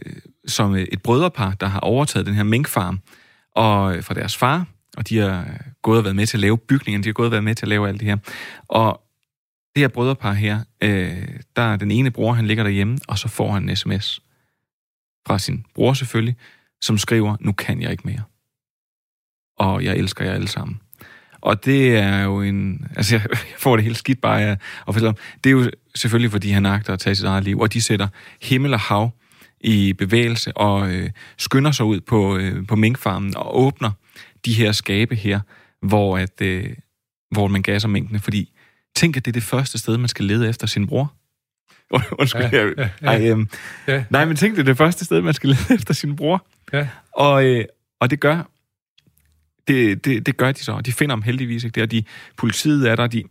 som 0.46 0.74
øh, 0.74 0.86
et 0.92 1.02
brødrepar, 1.02 1.54
der 1.54 1.66
har 1.66 1.80
overtaget 1.80 2.26
den 2.26 2.34
her 2.34 2.42
minkfarm 2.42 3.00
og 3.56 3.96
øh, 3.96 4.02
fra 4.02 4.14
deres 4.14 4.36
far, 4.36 4.66
og 4.96 5.08
de 5.08 5.18
har 5.18 5.46
gået 5.82 5.98
og 5.98 6.04
været 6.04 6.16
med 6.16 6.26
til 6.26 6.36
at 6.36 6.40
lave 6.40 6.58
bygningen, 6.58 7.02
de 7.02 7.08
har 7.08 7.12
gået 7.12 7.26
og 7.26 7.32
været 7.32 7.44
med 7.44 7.54
til 7.54 7.64
at 7.64 7.68
lave 7.68 7.88
alt 7.88 8.00
det 8.00 8.08
her. 8.08 8.16
Og 8.68 9.00
det 9.74 9.80
her 9.80 9.88
brødrepar 9.88 10.32
her, 10.32 10.60
øh, 10.82 11.28
der 11.56 11.62
er 11.62 11.76
den 11.76 11.90
ene 11.90 12.10
bror, 12.10 12.32
han 12.32 12.46
ligger 12.46 12.64
derhjemme, 12.64 12.98
og 13.08 13.18
så 13.18 13.28
får 13.28 13.52
han 13.52 13.68
en 13.68 13.76
sms 13.76 14.20
fra 15.26 15.38
sin 15.38 15.64
bror 15.74 15.92
selvfølgelig, 15.92 16.36
som 16.80 16.98
skriver, 16.98 17.36
nu 17.40 17.52
kan 17.52 17.82
jeg 17.82 17.90
ikke 17.90 18.02
mere. 18.06 18.22
Og 19.58 19.84
jeg 19.84 19.96
elsker 19.96 20.24
jer 20.24 20.32
alle 20.32 20.48
sammen. 20.48 20.80
Og 21.40 21.64
det 21.64 21.96
er 21.96 22.22
jo 22.22 22.42
en... 22.42 22.86
Altså, 22.96 23.14
jeg 23.14 23.38
får 23.58 23.76
det 23.76 23.84
helt 23.84 23.96
skidt 23.96 24.20
bare 24.20 24.42
at 24.42 24.58
fortælle 24.84 25.08
om. 25.08 25.16
Det 25.44 25.50
er 25.50 25.54
jo 25.54 25.70
selvfølgelig, 25.94 26.30
fordi 26.30 26.50
han 26.50 26.66
agter 26.66 26.92
at 26.92 26.98
tage 26.98 27.14
sit 27.14 27.24
eget 27.24 27.44
liv, 27.44 27.58
og 27.58 27.72
de 27.72 27.80
sætter 27.80 28.08
himmel 28.42 28.74
og 28.74 28.80
hav 28.80 29.10
i 29.62 29.92
bevægelse 29.92 30.56
og 30.56 30.94
øh, 30.94 31.10
skynder 31.38 31.70
sig 31.70 31.86
ud 31.86 32.00
på, 32.00 32.36
øh, 32.36 32.66
på 32.66 32.76
minkfarmen 32.76 33.36
og 33.36 33.58
åbner 33.58 33.90
de 34.44 34.52
her 34.52 34.72
skabe 34.72 35.14
her, 35.14 35.40
hvor, 35.82 36.18
at, 36.18 36.40
øh, 36.42 36.70
hvor 37.30 37.48
man 37.48 37.62
gasser 37.62 37.88
minkene. 37.88 38.18
Fordi 38.18 38.52
tænk, 38.96 39.16
at 39.16 39.24
det 39.24 39.30
er 39.30 39.32
det 39.32 39.42
første 39.42 39.78
sted, 39.78 39.98
man 39.98 40.08
skal 40.08 40.24
lede 40.24 40.48
efter 40.48 40.66
sin 40.66 40.86
bror. 40.86 41.14
Undskyld, 42.20 42.42
ja, 42.42 42.64
ja, 42.66 42.70
ja. 42.78 42.88
Ej, 43.02 43.30
øhm, 43.30 43.48
ja. 43.86 44.04
Nej, 44.10 44.24
men 44.24 44.36
tænk, 44.36 44.54
det 44.56 44.60
er 44.60 44.64
det 44.64 44.76
første 44.76 45.04
sted, 45.04 45.20
man 45.20 45.34
skal 45.34 45.48
lede 45.54 45.74
efter 45.74 45.94
sin 45.94 46.16
bror. 46.16 46.46
Ja. 46.72 46.88
Og, 47.12 47.44
øh, 47.44 47.64
og 48.00 48.10
det 48.10 48.20
gør 48.20 48.48
det, 49.68 50.04
det, 50.04 50.26
det 50.26 50.36
gør 50.36 50.52
de 50.52 50.60
så, 50.60 50.72
og 50.72 50.86
de 50.86 50.92
finder 50.92 51.14
ham 51.14 51.22
heldigvis 51.22 51.64
ikke 51.64 51.80
der. 51.80 51.86
De, 51.86 52.04
politiet 52.36 52.90
er 52.90 52.96
der, 52.96 53.06
de, 53.06 53.24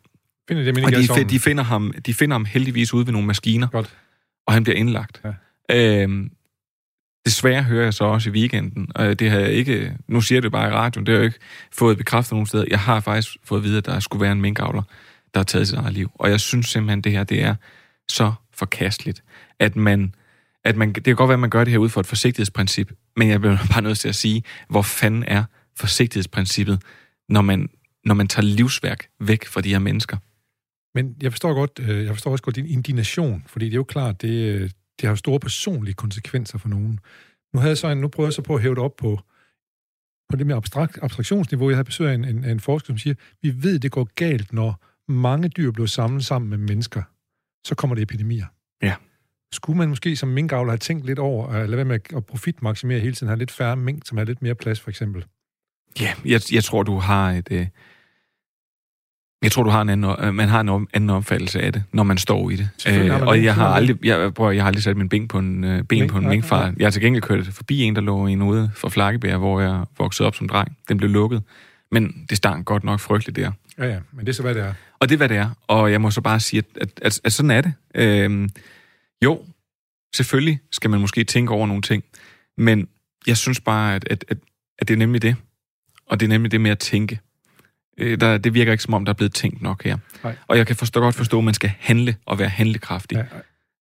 Finder 0.47 0.63
dem 0.63 0.83
Og 0.83 0.91
de, 0.91 1.29
de, 1.29 1.39
finder 1.39 1.63
ham, 1.63 1.93
de 2.05 2.13
finder 2.13 2.33
ham 2.33 2.45
heldigvis 2.45 2.93
ude 2.93 3.05
ved 3.05 3.11
nogle 3.13 3.27
maskiner, 3.27 3.67
Godt. 3.67 3.97
og 4.45 4.53
han 4.53 4.63
bliver 4.63 4.77
indlagt. 4.77 5.21
Ja. 5.25 5.33
Øhm, 5.71 6.31
desværre 7.25 7.63
hører 7.63 7.83
jeg 7.83 7.93
så 7.93 8.03
også 8.03 8.29
i 8.29 8.33
weekenden, 8.33 8.87
og 8.95 9.19
det 9.19 9.31
har 9.31 9.39
jeg 9.39 9.51
ikke, 9.51 9.97
nu 10.07 10.21
siger 10.21 10.37
jeg 10.37 10.43
det 10.43 10.51
bare 10.51 10.69
i 10.69 10.73
radioen, 10.73 11.05
det 11.05 11.13
har 11.13 11.19
jeg 11.19 11.25
ikke 11.25 11.39
fået 11.71 11.97
bekræftet 11.97 12.31
nogen 12.31 12.47
steder. 12.47 12.65
Jeg 12.69 12.79
har 12.79 12.99
faktisk 12.99 13.37
fået 13.43 13.59
at 13.59 13.63
vide, 13.63 13.77
at 13.77 13.85
der 13.85 13.99
skulle 13.99 14.21
være 14.21 14.31
en 14.31 14.41
minkavler, 14.41 14.83
der 15.33 15.39
har 15.39 15.43
taget 15.43 15.67
sit 15.67 15.77
eget 15.77 15.93
liv. 15.93 16.11
Og 16.15 16.29
jeg 16.29 16.39
synes 16.39 16.67
simpelthen, 16.67 17.01
det 17.01 17.11
her, 17.11 17.23
det 17.23 17.43
er 17.43 17.55
så 18.09 18.33
forkasteligt, 18.53 19.23
at 19.59 19.75
man, 19.75 20.15
at 20.63 20.75
man, 20.75 20.93
det 20.93 21.03
kan 21.03 21.15
godt 21.15 21.27
være, 21.27 21.33
at 21.33 21.39
man 21.39 21.49
gør 21.49 21.63
det 21.63 21.71
her 21.71 21.77
ud 21.77 21.89
for 21.89 21.99
et 21.99 22.07
forsigtighedsprincip, 22.07 22.91
men 23.15 23.29
jeg 23.29 23.39
bliver 23.39 23.57
bare 23.73 23.81
nødt 23.81 23.99
til 23.99 24.09
at 24.09 24.15
sige, 24.15 24.43
hvor 24.69 24.81
fanden 24.81 25.23
er 25.27 25.43
forsigtighedsprincippet, 25.77 26.81
når 27.29 27.41
man, 27.41 27.69
når 28.05 28.15
man 28.15 28.27
tager 28.27 28.45
livsværk 28.45 29.07
væk 29.19 29.45
fra 29.45 29.61
de 29.61 29.69
her 29.69 29.79
mennesker? 29.79 30.17
Men 30.95 31.15
jeg 31.21 31.31
forstår 31.31 31.53
godt, 31.53 31.79
øh, 31.79 32.05
jeg 32.05 32.13
forstår 32.13 32.31
også 32.31 32.43
godt 32.43 32.55
din 32.55 32.65
indignation, 32.65 33.43
fordi 33.47 33.65
det 33.65 33.71
er 33.71 33.75
jo 33.75 33.83
klart, 33.83 34.21
det, 34.21 34.29
øh, 34.29 34.69
det 35.01 35.07
har 35.07 35.11
jo 35.11 35.15
store 35.15 35.39
personlige 35.39 35.93
konsekvenser 35.93 36.57
for 36.57 36.69
nogen. 36.69 36.99
Nu, 37.53 37.59
havde 37.59 37.69
jeg 37.69 37.77
så 37.77 37.87
en, 37.87 37.97
nu 37.97 38.07
prøver 38.07 38.27
jeg 38.27 38.33
så 38.33 38.41
på 38.41 38.55
at 38.55 38.61
hæve 38.61 38.75
det 38.75 38.83
op 38.83 38.95
på, 38.95 39.19
på 40.29 40.35
det 40.37 40.47
med 40.47 40.55
abstrakt, 40.55 40.99
abstraktionsniveau. 41.01 41.69
Jeg 41.69 41.77
har 41.77 41.83
besøgt 41.83 42.09
af 42.09 42.13
en, 42.13 42.25
en, 42.25 42.45
en 42.45 42.59
forsker, 42.59 42.87
som 42.87 42.97
siger, 42.97 43.15
vi 43.41 43.63
ved, 43.63 43.79
det 43.79 43.91
går 43.91 44.09
galt, 44.15 44.53
når 44.53 44.85
mange 45.11 45.49
dyr 45.49 45.71
bliver 45.71 45.87
samlet 45.87 46.25
sammen 46.25 46.49
med 46.49 46.57
mennesker. 46.57 47.03
Så 47.67 47.75
kommer 47.75 47.95
det 47.95 48.01
epidemier. 48.01 48.45
Ja. 48.81 48.95
Skulle 49.53 49.77
man 49.77 49.89
måske 49.89 50.15
som 50.15 50.29
minkavler 50.29 50.71
have 50.71 50.77
tænkt 50.77 51.05
lidt 51.05 51.19
over, 51.19 51.47
at 51.47 51.69
lade 51.69 51.77
være 51.77 51.85
med 51.85 51.99
at 52.15 52.25
profitmaksimere 52.25 52.99
hele 52.99 53.15
tiden, 53.15 53.27
have 53.27 53.39
lidt 53.39 53.51
færre 53.51 53.75
mink, 53.75 54.07
som 54.07 54.17
har 54.17 54.25
lidt 54.25 54.41
mere 54.41 54.55
plads, 54.55 54.79
for 54.79 54.89
eksempel? 54.89 55.25
Ja, 55.99 56.13
jeg, 56.25 56.41
jeg 56.51 56.63
tror, 56.63 56.83
du 56.83 56.97
har 56.97 57.31
et... 57.31 57.47
Øh, 57.51 57.67
jeg 59.43 59.51
tror, 59.51 59.63
du 59.63 59.69
har 59.69 59.81
en 59.81 59.89
anden, 59.89 60.15
øh, 60.19 60.33
man 60.33 60.49
har 60.49 60.61
en 60.61 60.87
anden 60.93 61.09
opfattelse 61.09 61.61
af 61.61 61.73
det, 61.73 61.83
når 61.91 62.03
man 62.03 62.17
står 62.17 62.49
i 62.49 62.55
det. 62.55 62.69
Man 62.85 63.11
og 63.11 63.43
jeg 63.43 63.55
har 63.55 63.67
aldrig, 63.67 64.05
jeg, 64.05 64.33
prøv, 64.33 64.51
jeg 64.51 64.63
har 64.63 64.67
aldrig 64.67 64.83
sat 64.83 64.97
min 64.97 65.09
ben 65.09 65.27
på 65.27 65.39
en, 65.39 65.63
øh, 65.63 65.83
ben 65.83 65.99
Mink, 65.99 66.11
på 66.11 66.17
en 66.17 66.27
minkfar. 66.27 66.65
nej. 66.65 66.73
Jeg 66.77 66.85
har 66.85 66.91
til 66.91 67.01
gengæld 67.01 67.23
kørt 67.23 67.47
forbi 67.47 67.81
en, 67.81 67.95
der 67.95 68.01
lå 68.01 68.27
i 68.27 68.31
en 68.31 68.41
ude 68.41 68.71
for 68.75 68.89
Flakkebær, 68.89 69.37
hvor 69.37 69.61
jeg 69.61 69.83
voksede 69.97 70.27
op 70.27 70.35
som 70.35 70.47
dreng. 70.49 70.77
Den 70.89 70.97
blev 70.97 71.09
lukket. 71.09 71.43
Men 71.91 72.25
det 72.29 72.37
stank 72.37 72.65
godt 72.65 72.83
nok 72.83 72.99
frygteligt 72.99 73.35
der. 73.35 73.51
Ja, 73.77 73.85
ja, 73.85 73.99
men 74.11 74.25
det 74.25 74.31
er 74.31 74.33
så, 74.33 74.41
hvad 74.41 74.55
det 74.55 74.63
er. 74.63 74.73
Og 74.99 75.09
det 75.09 75.15
er, 75.15 75.17
hvad 75.17 75.29
det 75.29 75.37
er. 75.37 75.49
Og 75.67 75.91
jeg 75.91 76.01
må 76.01 76.11
så 76.11 76.21
bare 76.21 76.39
sige, 76.39 76.59
at, 76.59 76.81
at, 76.81 76.89
at, 77.01 77.21
at 77.23 77.33
sådan 77.33 77.51
er 77.51 77.61
det. 77.61 77.73
Øhm, 77.95 78.49
jo, 79.23 79.41
selvfølgelig 80.15 80.59
skal 80.71 80.89
man 80.89 81.01
måske 81.01 81.23
tænke 81.23 81.53
over 81.53 81.67
nogle 81.67 81.81
ting, 81.81 82.03
men 82.57 82.87
jeg 83.27 83.37
synes 83.37 83.59
bare, 83.59 83.95
at, 83.95 84.07
at, 84.09 84.25
at, 84.27 84.37
at 84.79 84.87
det 84.87 84.93
er 84.93 84.97
nemlig 84.97 85.21
det. 85.21 85.35
Og 86.05 86.19
det 86.19 86.25
er 86.25 86.29
nemlig 86.29 86.51
det 86.51 86.61
med 86.61 86.71
at 86.71 86.79
tænke. 86.79 87.19
Øh, 87.97 88.19
der, 88.19 88.37
det 88.37 88.53
virker 88.53 88.71
ikke 88.71 88.83
som 88.83 88.93
om, 88.93 89.05
der 89.05 89.13
er 89.13 89.17
blevet 89.17 89.33
tænkt 89.33 89.61
nok 89.61 89.83
her. 89.83 89.97
Nej. 90.23 90.35
Og 90.47 90.57
jeg 90.57 90.67
kan 90.67 90.75
forstå, 90.75 90.99
godt 90.99 91.15
forstå, 91.15 91.37
at 91.37 91.43
man 91.43 91.53
skal 91.53 91.71
handle 91.79 92.15
og 92.25 92.39
være 92.39 92.49
handlekraftig. 92.49 93.17
Ja, 93.17 93.23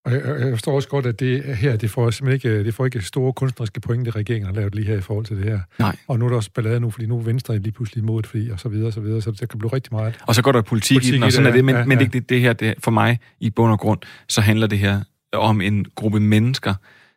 og 0.05 0.13
jeg, 0.13 0.23
jeg 0.41 0.51
forstår 0.51 0.75
også 0.75 0.89
godt, 0.89 1.07
at 1.07 1.21
det 1.21 1.57
her, 1.57 1.77
det 1.77 1.91
får 1.91 2.11
simpelthen 2.11 2.51
ikke, 2.51 2.65
det 2.65 2.75
får 2.75 2.85
ikke 2.85 3.03
store 3.03 3.33
kunstneriske 3.33 3.81
pointe, 3.81 4.11
regeringen 4.11 4.47
har 4.47 4.55
lavet 4.55 4.75
lige 4.75 4.87
her 4.87 4.99
i 4.99 5.01
forhold 5.01 5.27
til 5.27 5.37
det 5.37 5.45
her. 5.45 5.61
Nej. 5.79 5.97
Og 6.09 6.19
nu 6.19 6.25
er 6.25 6.29
der 6.29 6.37
også 6.37 6.51
ballade 6.51 6.81
nu, 6.81 6.91
fordi 6.91 7.07
nu 7.07 7.19
er 7.19 7.23
Venstre 7.23 7.59
lige 7.59 7.73
pludselig 7.73 8.03
imod 8.03 8.23
det, 8.23 8.31
fordi, 8.31 8.51
og 8.51 8.61
så 8.61 8.69
videre, 8.69 8.87
og 8.87 8.93
så 8.93 9.01
videre, 9.01 9.23
så 9.23 9.31
der 9.31 9.47
kan 9.47 9.59
blive 9.59 9.73
rigtig 9.73 9.93
meget. 9.93 10.19
Og 10.27 10.35
så 10.35 10.43
går 10.43 10.53
der 10.53 10.63
politik, 10.63 10.95
Politik 10.95 11.13
i 11.13 11.17
den, 11.17 11.23
og 11.23 11.33
sådan 11.33 11.45
det, 11.45 11.51
er 11.51 11.55
det. 11.57 11.65
Men, 11.65 11.75
ja, 11.75 11.85
men 11.85 11.99
ja. 11.99 12.05
det, 12.05 12.13
det, 12.13 12.29
det 12.29 12.41
her, 12.41 12.53
det, 12.53 12.75
for 12.79 12.91
mig 12.91 13.19
i 13.41 13.51
bund 13.51 13.73
og 13.73 13.79
grund, 13.79 14.01
så 14.29 14.41
handler 14.41 14.67
det 14.67 14.79
her 14.79 15.01
om 15.33 15.61
en 15.61 15.87
gruppe 15.95 16.21
mennesker, 16.21 16.75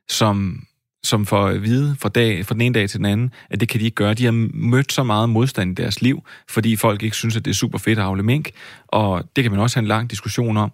som, 0.10 0.64
som 1.04 1.26
får 1.26 1.48
at 1.48 1.64
vide 1.64 1.96
fra, 2.00 2.10
dag, 2.10 2.46
fra 2.46 2.54
den 2.54 2.62
ene 2.62 2.74
dag 2.74 2.90
til 2.90 2.98
den 2.98 3.06
anden, 3.06 3.34
at 3.50 3.60
det 3.60 3.70
kan 3.70 3.80
de 3.80 3.86
ikke 3.86 3.96
gøre. 3.96 4.14
De 4.14 4.26
har 4.26 4.50
mødt 4.54 4.92
så 4.92 5.04
meget 5.04 5.30
modstand 5.30 5.80
i 5.80 5.82
deres 5.82 6.02
liv, 6.02 6.24
fordi 6.50 6.76
folk 6.76 7.04
ikke 7.04 7.16
synes, 7.16 7.38
at 7.38 7.46
det 7.46 7.52
er 7.52 7.56
super 7.56 7.78
fedt 7.78 8.00
at 8.00 8.06
afle 8.06 8.24
mink, 8.24 8.50
og 8.88 9.24
det 9.36 9.44
kan 9.44 9.52
man 9.52 9.62
også 9.62 9.76
have 9.76 9.84
en 9.84 9.88
lang 9.88 10.10
diskussion 10.10 10.58
om. 10.58 10.72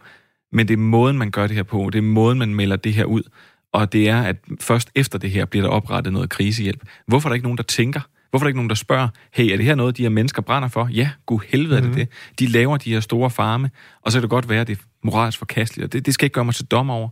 Men 0.52 0.68
det 0.68 0.74
er 0.74 0.78
måden, 0.78 1.18
man 1.18 1.32
gør 1.32 1.48
det 1.48 1.56
her 1.56 1.64
på. 1.64 1.90
Det 1.94 1.98
er 1.98 2.04
måden, 2.04 2.40
man 2.40 2.56
melder 2.56 2.76
det 2.76 2.94
her 2.94 3.06
ud. 3.06 3.24
Og 3.74 3.94
det 3.94 4.10
er, 4.10 4.22
at 4.22 4.36
først 4.62 4.90
efter 4.96 5.20
det 5.20 5.32
her 5.32 5.46
bliver 5.46 5.64
der 5.64 5.70
oprettet 5.70 6.14
noget 6.14 6.30
krisehjælp. 6.30 6.84
Hvorfor 7.08 7.30
er 7.30 7.32
der 7.32 7.34
ikke 7.34 7.46
nogen, 7.46 7.58
der 7.58 7.64
tænker? 7.64 8.02
Hvorfor 8.30 8.44
er 8.44 8.46
der 8.46 8.50
ikke 8.50 8.58
nogen, 8.58 8.70
der 8.70 8.76
spørger, 8.76 9.08
hey, 9.34 9.52
er 9.52 9.58
det 9.58 9.66
her 9.66 9.76
noget, 9.76 9.98
de 9.98 10.02
her 10.02 10.10
mennesker 10.10 10.42
brænder 10.42 10.68
for? 10.70 10.90
Ja, 10.92 11.10
gud 11.26 11.40
helvede 11.48 11.78
er 11.78 11.82
det 11.82 11.96
det. 11.96 12.10
De 12.40 12.48
laver 12.48 12.78
de 12.78 12.94
her 12.94 13.00
store 13.00 13.30
farme, 13.30 13.70
og 14.02 14.12
så 14.12 14.18
kan 14.18 14.22
det 14.22 14.30
godt 14.30 14.50
være, 14.50 14.62
at 14.62 14.68
det 14.68 14.78
er 14.78 14.82
moralsk 15.04 15.38
forkasteligt, 15.38 15.86
og 15.86 15.94
det, 15.94 16.06
det 16.06 16.14
skal 16.14 16.26
ikke 16.26 16.34
gøre 16.34 16.46
mig 16.46 16.56
til 16.56 16.66
dommer 16.66 16.94
over. 16.94 17.10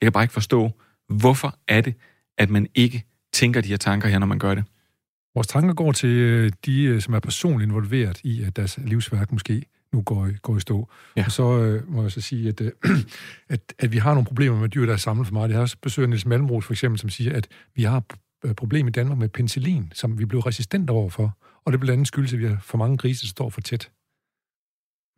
Jeg 0.00 0.06
kan 0.06 0.12
bare 0.12 0.24
ikke 0.24 0.34
forstå, 0.34 0.70
hvorfor 1.08 1.58
er 1.68 1.80
det, 1.80 1.94
at 2.38 2.50
man 2.50 2.66
ikke 2.74 3.04
tænker 3.32 3.60
de 3.60 3.68
her 3.68 3.76
tanker 3.76 4.08
her, 4.08 4.18
når 4.18 4.26
man 4.26 4.38
gør 4.38 4.54
det. 4.54 4.64
Vores 5.34 5.46
tanker 5.46 5.74
går 5.74 5.92
til 5.92 6.08
øh, 6.10 6.52
de, 6.66 6.82
øh, 6.84 7.00
som 7.00 7.14
er 7.14 7.20
personligt 7.20 7.68
involveret 7.68 8.20
i, 8.24 8.42
at 8.42 8.56
deres 8.56 8.78
livsværk 8.84 9.32
måske 9.32 9.62
nu 9.92 10.02
går, 10.02 10.26
i- 10.26 10.34
går 10.42 10.56
i 10.56 10.60
stå. 10.60 10.88
Ja. 11.16 11.24
Og 11.24 11.32
så 11.32 11.58
øh, 11.58 11.90
må 11.92 12.02
jeg 12.02 12.12
så 12.12 12.20
sige, 12.20 12.48
at, 12.48 12.60
øh, 12.60 12.72
at, 13.48 13.74
at 13.78 13.92
vi 13.92 13.98
har 13.98 14.12
nogle 14.14 14.26
problemer 14.26 14.60
med 14.60 14.68
dyr, 14.68 14.86
der 14.86 14.92
er 14.92 14.96
samlet 14.96 15.26
for 15.26 15.34
meget. 15.34 15.48
Jeg 15.48 15.56
har 15.56 15.62
også 15.62 15.76
besøgt 15.82 16.08
Niels 16.08 16.26
Malmros 16.26 16.64
for 16.66 16.72
eksempel, 16.72 16.98
som 16.98 17.10
siger, 17.10 17.36
at 17.36 17.48
vi 17.74 17.82
har 17.82 18.04
et 18.44 18.56
problem 18.56 18.88
i 18.88 18.90
Danmark 18.90 19.18
med 19.18 19.28
penicillin, 19.28 19.92
som 19.94 20.18
vi 20.18 20.24
blev 20.24 20.40
resistent 20.40 20.90
overfor. 20.90 21.38
Og 21.64 21.72
det 21.72 21.80
blandt 21.80 21.92
andet 21.92 22.08
skyldes, 22.08 22.32
at 22.32 22.38
vi 22.38 22.46
har 22.46 22.58
for 22.62 22.78
mange 22.78 22.96
grise, 22.96 23.22
der 23.22 23.28
står 23.28 23.50
for 23.50 23.60
tæt. 23.60 23.90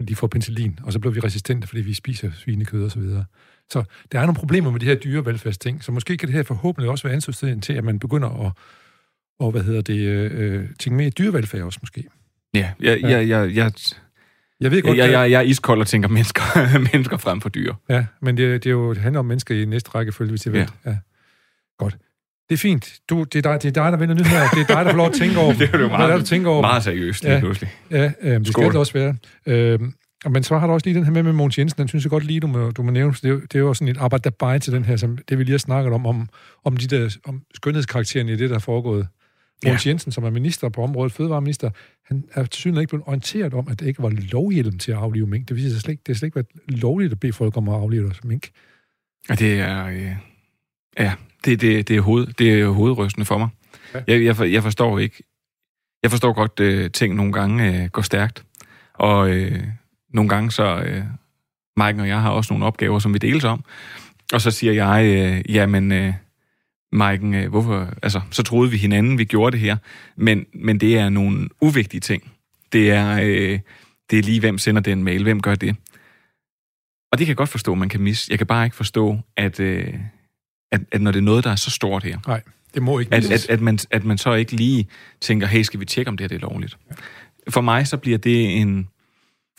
De 0.08 0.16
får 0.16 0.26
penicillin, 0.26 0.78
og 0.82 0.92
så 0.92 0.98
bliver 0.98 1.12
vi 1.14 1.20
resistente, 1.20 1.68
fordi 1.68 1.80
vi 1.82 1.94
spiser 1.94 2.30
svinekød 2.32 2.84
og 2.84 2.90
så 2.90 2.98
videre. 3.00 3.24
Så 3.72 3.84
der 4.12 4.18
er 4.18 4.22
nogle 4.22 4.34
problemer 4.38 4.70
med 4.70 4.80
de 4.80 4.86
her 4.86 4.94
dyrevelfærdsting, 4.94 5.84
så 5.84 5.92
måske 5.92 6.16
kan 6.16 6.28
det 6.28 6.34
her 6.36 6.42
forhåbentlig 6.42 6.90
også 6.90 7.04
være 7.04 7.14
ansøgsteden 7.14 7.60
til, 7.60 7.72
at 7.72 7.84
man 7.84 7.98
begynder 7.98 8.46
at, 8.46 8.52
og 9.40 9.50
hvad 9.50 9.62
hedder 9.62 9.80
det, 9.80 9.98
øh, 10.00 10.64
tænke 10.80 10.96
mere 10.96 11.10
dyrevelfærd 11.10 11.62
også 11.62 11.78
måske. 11.82 12.04
Ja, 12.54 12.70
jeg, 12.80 12.98
Ja. 13.00 13.08
jeg, 13.08 13.28
jeg, 13.28 13.54
jeg, 13.54 13.72
Jeg 14.60 14.70
ved 14.70 14.82
godt, 14.82 14.98
jeg, 14.98 15.10
jeg, 15.10 15.30
jeg 15.30 15.38
er 15.38 15.42
iskold 15.42 15.80
og 15.80 15.86
tænker 15.86 16.08
mennesker, 16.08 16.42
mennesker 16.92 17.16
frem 17.16 17.40
for 17.40 17.48
dyr. 17.48 17.74
Ja, 17.88 18.06
men 18.22 18.36
det, 18.36 18.64
det, 18.64 18.70
er 18.70 18.74
jo, 18.74 18.94
det 18.94 19.02
handler 19.02 19.18
om 19.18 19.26
mennesker 19.26 19.54
i 19.54 19.64
næste 19.64 19.90
rækkefølge, 19.94 20.30
hvis 20.30 20.46
jeg 20.46 20.52
ved. 20.52 20.60
Ja. 20.84 20.90
ja. 20.90 20.96
Godt. 21.78 21.96
Det 22.48 22.54
er 22.54 22.58
fint. 22.58 22.94
Du, 23.10 23.22
det, 23.24 23.46
er 23.46 23.52
dig, 23.52 23.62
det 23.62 23.68
er 23.76 23.82
dig, 23.82 23.92
der 23.92 23.98
vender 23.98 24.14
nyheder. 24.14 24.48
Det 24.48 24.60
er 24.70 24.74
dig, 24.76 24.84
der 24.84 24.90
får 24.90 24.96
lov 24.96 25.06
at 25.06 25.12
tænke 25.12 25.38
over. 25.38 25.52
Det 25.58 25.70
er 25.74 25.78
jo 25.78 25.88
meget- 25.88 26.10
er 26.10 26.16
det, 26.16 26.20
du 26.20 26.26
tænker 26.26 26.50
over? 26.50 26.60
Meget 26.60 26.82
seriøst 26.84 27.22
lige 27.22 27.34
Ja. 27.34 27.40
pludselig. 27.40 27.70
Ja, 27.90 28.12
øh, 28.20 28.38
det 28.40 28.46
Skål. 28.46 28.62
skal 28.62 28.70
det 28.72 28.76
også 28.80 28.92
være. 28.92 29.16
Øh, 29.46 29.78
men 30.30 30.42
så 30.42 30.58
har 30.58 30.66
du 30.66 30.72
også 30.72 30.86
lige 30.86 30.94
den 30.94 31.04
her 31.04 31.12
med 31.12 31.22
med 31.22 31.32
Mogens 31.32 31.58
Jensen. 31.58 31.78
Den 31.78 31.88
synes 31.88 32.04
jeg 32.04 32.10
godt 32.10 32.24
lige, 32.24 32.40
du 32.40 32.46
må, 32.46 32.70
du 32.70 32.82
må 32.82 32.90
nævne. 32.90 33.12
Det 33.12 33.24
er, 33.24 33.28
jo, 33.28 33.40
det 33.40 33.54
er 33.54 33.58
jo 33.58 33.74
sådan 33.74 33.88
et 33.88 33.96
arbejde 33.96 34.58
til 34.58 34.72
den 34.72 34.84
her, 34.84 34.96
som 34.96 35.18
det 35.28 35.38
vi 35.38 35.44
lige 35.44 35.52
har 35.52 35.58
snakket 35.58 35.92
om, 35.92 36.06
om, 36.06 36.28
om 36.64 36.76
de 36.76 36.86
der 36.86 37.16
om 37.24 37.42
skønhedskaraktererne 37.54 38.32
i 38.32 38.36
det, 38.36 38.50
der 38.50 38.56
er 38.56 38.60
foregået. 38.60 39.08
Ja. 39.64 39.68
Mogens 39.68 39.86
Jensen, 39.86 40.12
som 40.12 40.24
er 40.24 40.30
minister 40.30 40.68
på 40.68 40.82
området, 40.82 41.12
fødevareminister, 41.12 41.70
han 42.06 42.24
er 42.32 42.46
synligheden 42.52 42.82
ikke 42.82 42.90
blevet 42.90 43.04
orienteret 43.06 43.54
om, 43.54 43.68
at 43.68 43.80
det 43.80 43.86
ikke 43.86 44.02
var 44.02 44.10
lovhjelm 44.10 44.78
til 44.78 44.92
at 44.92 44.98
aflive 44.98 45.26
mink. 45.26 45.48
Det 45.48 45.56
viser 45.56 45.70
sig 45.70 45.80
slet 45.80 45.92
ikke, 45.92 46.02
det 46.06 46.12
er 46.12 46.16
slet 46.16 46.26
ikke 46.26 46.36
været 46.36 46.80
lovligt 46.80 47.12
at 47.12 47.20
bede 47.20 47.32
folk 47.32 47.56
om 47.56 47.68
at 47.68 47.74
aflive 47.74 48.04
deres 48.04 48.24
mink. 48.24 48.48
Og 49.28 49.38
det 49.38 49.60
er... 49.60 49.86
Øh, 49.86 50.16
ja, 50.98 51.12
det, 51.44 51.60
det, 51.60 51.88
det, 51.88 51.96
er 51.96 52.00
hoved, 52.00 52.26
det 52.26 52.60
er 52.60 52.68
hovedrystende 52.68 53.24
for 53.24 53.38
mig. 53.38 53.48
Ja. 53.94 54.00
Jeg, 54.06 54.24
jeg, 54.24 54.36
for- 54.36 54.44
jeg 54.44 54.62
forstår 54.62 54.98
ikke... 54.98 55.22
Jeg 56.02 56.10
forstår 56.10 56.32
godt, 56.32 56.60
øh, 56.60 56.90
ting 56.90 57.14
nogle 57.14 57.32
gange 57.32 57.82
øh, 57.82 57.88
går 57.88 58.02
stærkt. 58.02 58.44
Og 58.94 59.30
øh, 59.30 59.62
nogle 60.16 60.28
gange 60.28 60.50
så... 60.50 60.78
Øh, 60.78 61.02
Mike 61.76 62.00
og 62.00 62.08
jeg 62.08 62.22
har 62.22 62.30
også 62.30 62.52
nogle 62.52 62.66
opgaver, 62.66 62.98
som 62.98 63.14
vi 63.14 63.18
deles 63.18 63.44
om. 63.44 63.64
Og 64.32 64.40
så 64.40 64.50
siger 64.50 64.72
jeg, 64.72 65.04
øh, 65.04 65.54
jamen... 65.54 65.92
Øh, 65.92 66.14
Maiken, 66.92 67.34
øh, 67.34 67.50
hvorfor, 67.50 67.94
altså, 68.02 68.20
så 68.30 68.42
troede 68.42 68.70
vi 68.70 68.76
hinanden, 68.76 69.18
vi 69.18 69.24
gjorde 69.24 69.52
det 69.52 69.60
her, 69.60 69.76
men, 70.16 70.46
men 70.54 70.80
det 70.80 70.98
er 70.98 71.08
nogle 71.08 71.48
uvigtige 71.60 72.00
ting. 72.00 72.32
Det 72.72 72.90
er, 72.90 73.20
øh, 73.22 73.60
det 74.10 74.18
er 74.18 74.22
lige, 74.22 74.40
hvem 74.40 74.58
sender 74.58 74.82
den 74.82 75.04
mail, 75.04 75.22
hvem 75.22 75.40
gør 75.40 75.54
det. 75.54 75.76
Og 77.12 77.18
det 77.18 77.26
kan 77.26 77.28
jeg 77.28 77.36
godt 77.36 77.48
forstå, 77.48 77.74
man 77.74 77.88
kan 77.88 78.00
misse. 78.00 78.26
Jeg 78.30 78.38
kan 78.38 78.46
bare 78.46 78.64
ikke 78.64 78.76
forstå, 78.76 79.18
at, 79.36 79.60
øh, 79.60 79.94
at, 80.72 80.80
at 80.92 81.02
når 81.02 81.12
det 81.12 81.18
er 81.18 81.22
noget, 81.22 81.44
der 81.44 81.50
er 81.50 81.56
så 81.56 81.70
stort 81.70 82.02
her, 82.02 82.18
Nej, 82.26 82.42
det 82.74 82.82
må 82.82 82.98
ikke 82.98 83.14
at, 83.14 83.22
misses. 83.22 83.44
at, 83.44 83.50
at, 83.50 83.60
man, 83.60 83.78
at 83.90 84.04
man 84.04 84.18
så 84.18 84.32
ikke 84.32 84.52
lige 84.52 84.88
tænker, 85.20 85.46
hey, 85.46 85.62
skal 85.62 85.80
vi 85.80 85.84
tjekke, 85.84 86.08
om 86.08 86.16
det 86.16 86.24
her 86.24 86.28
det 86.28 86.44
er 86.44 86.48
lovligt? 86.48 86.78
For 87.50 87.60
mig 87.60 87.86
så 87.86 87.96
bliver 87.96 88.18
det 88.18 88.60
en 88.60 88.88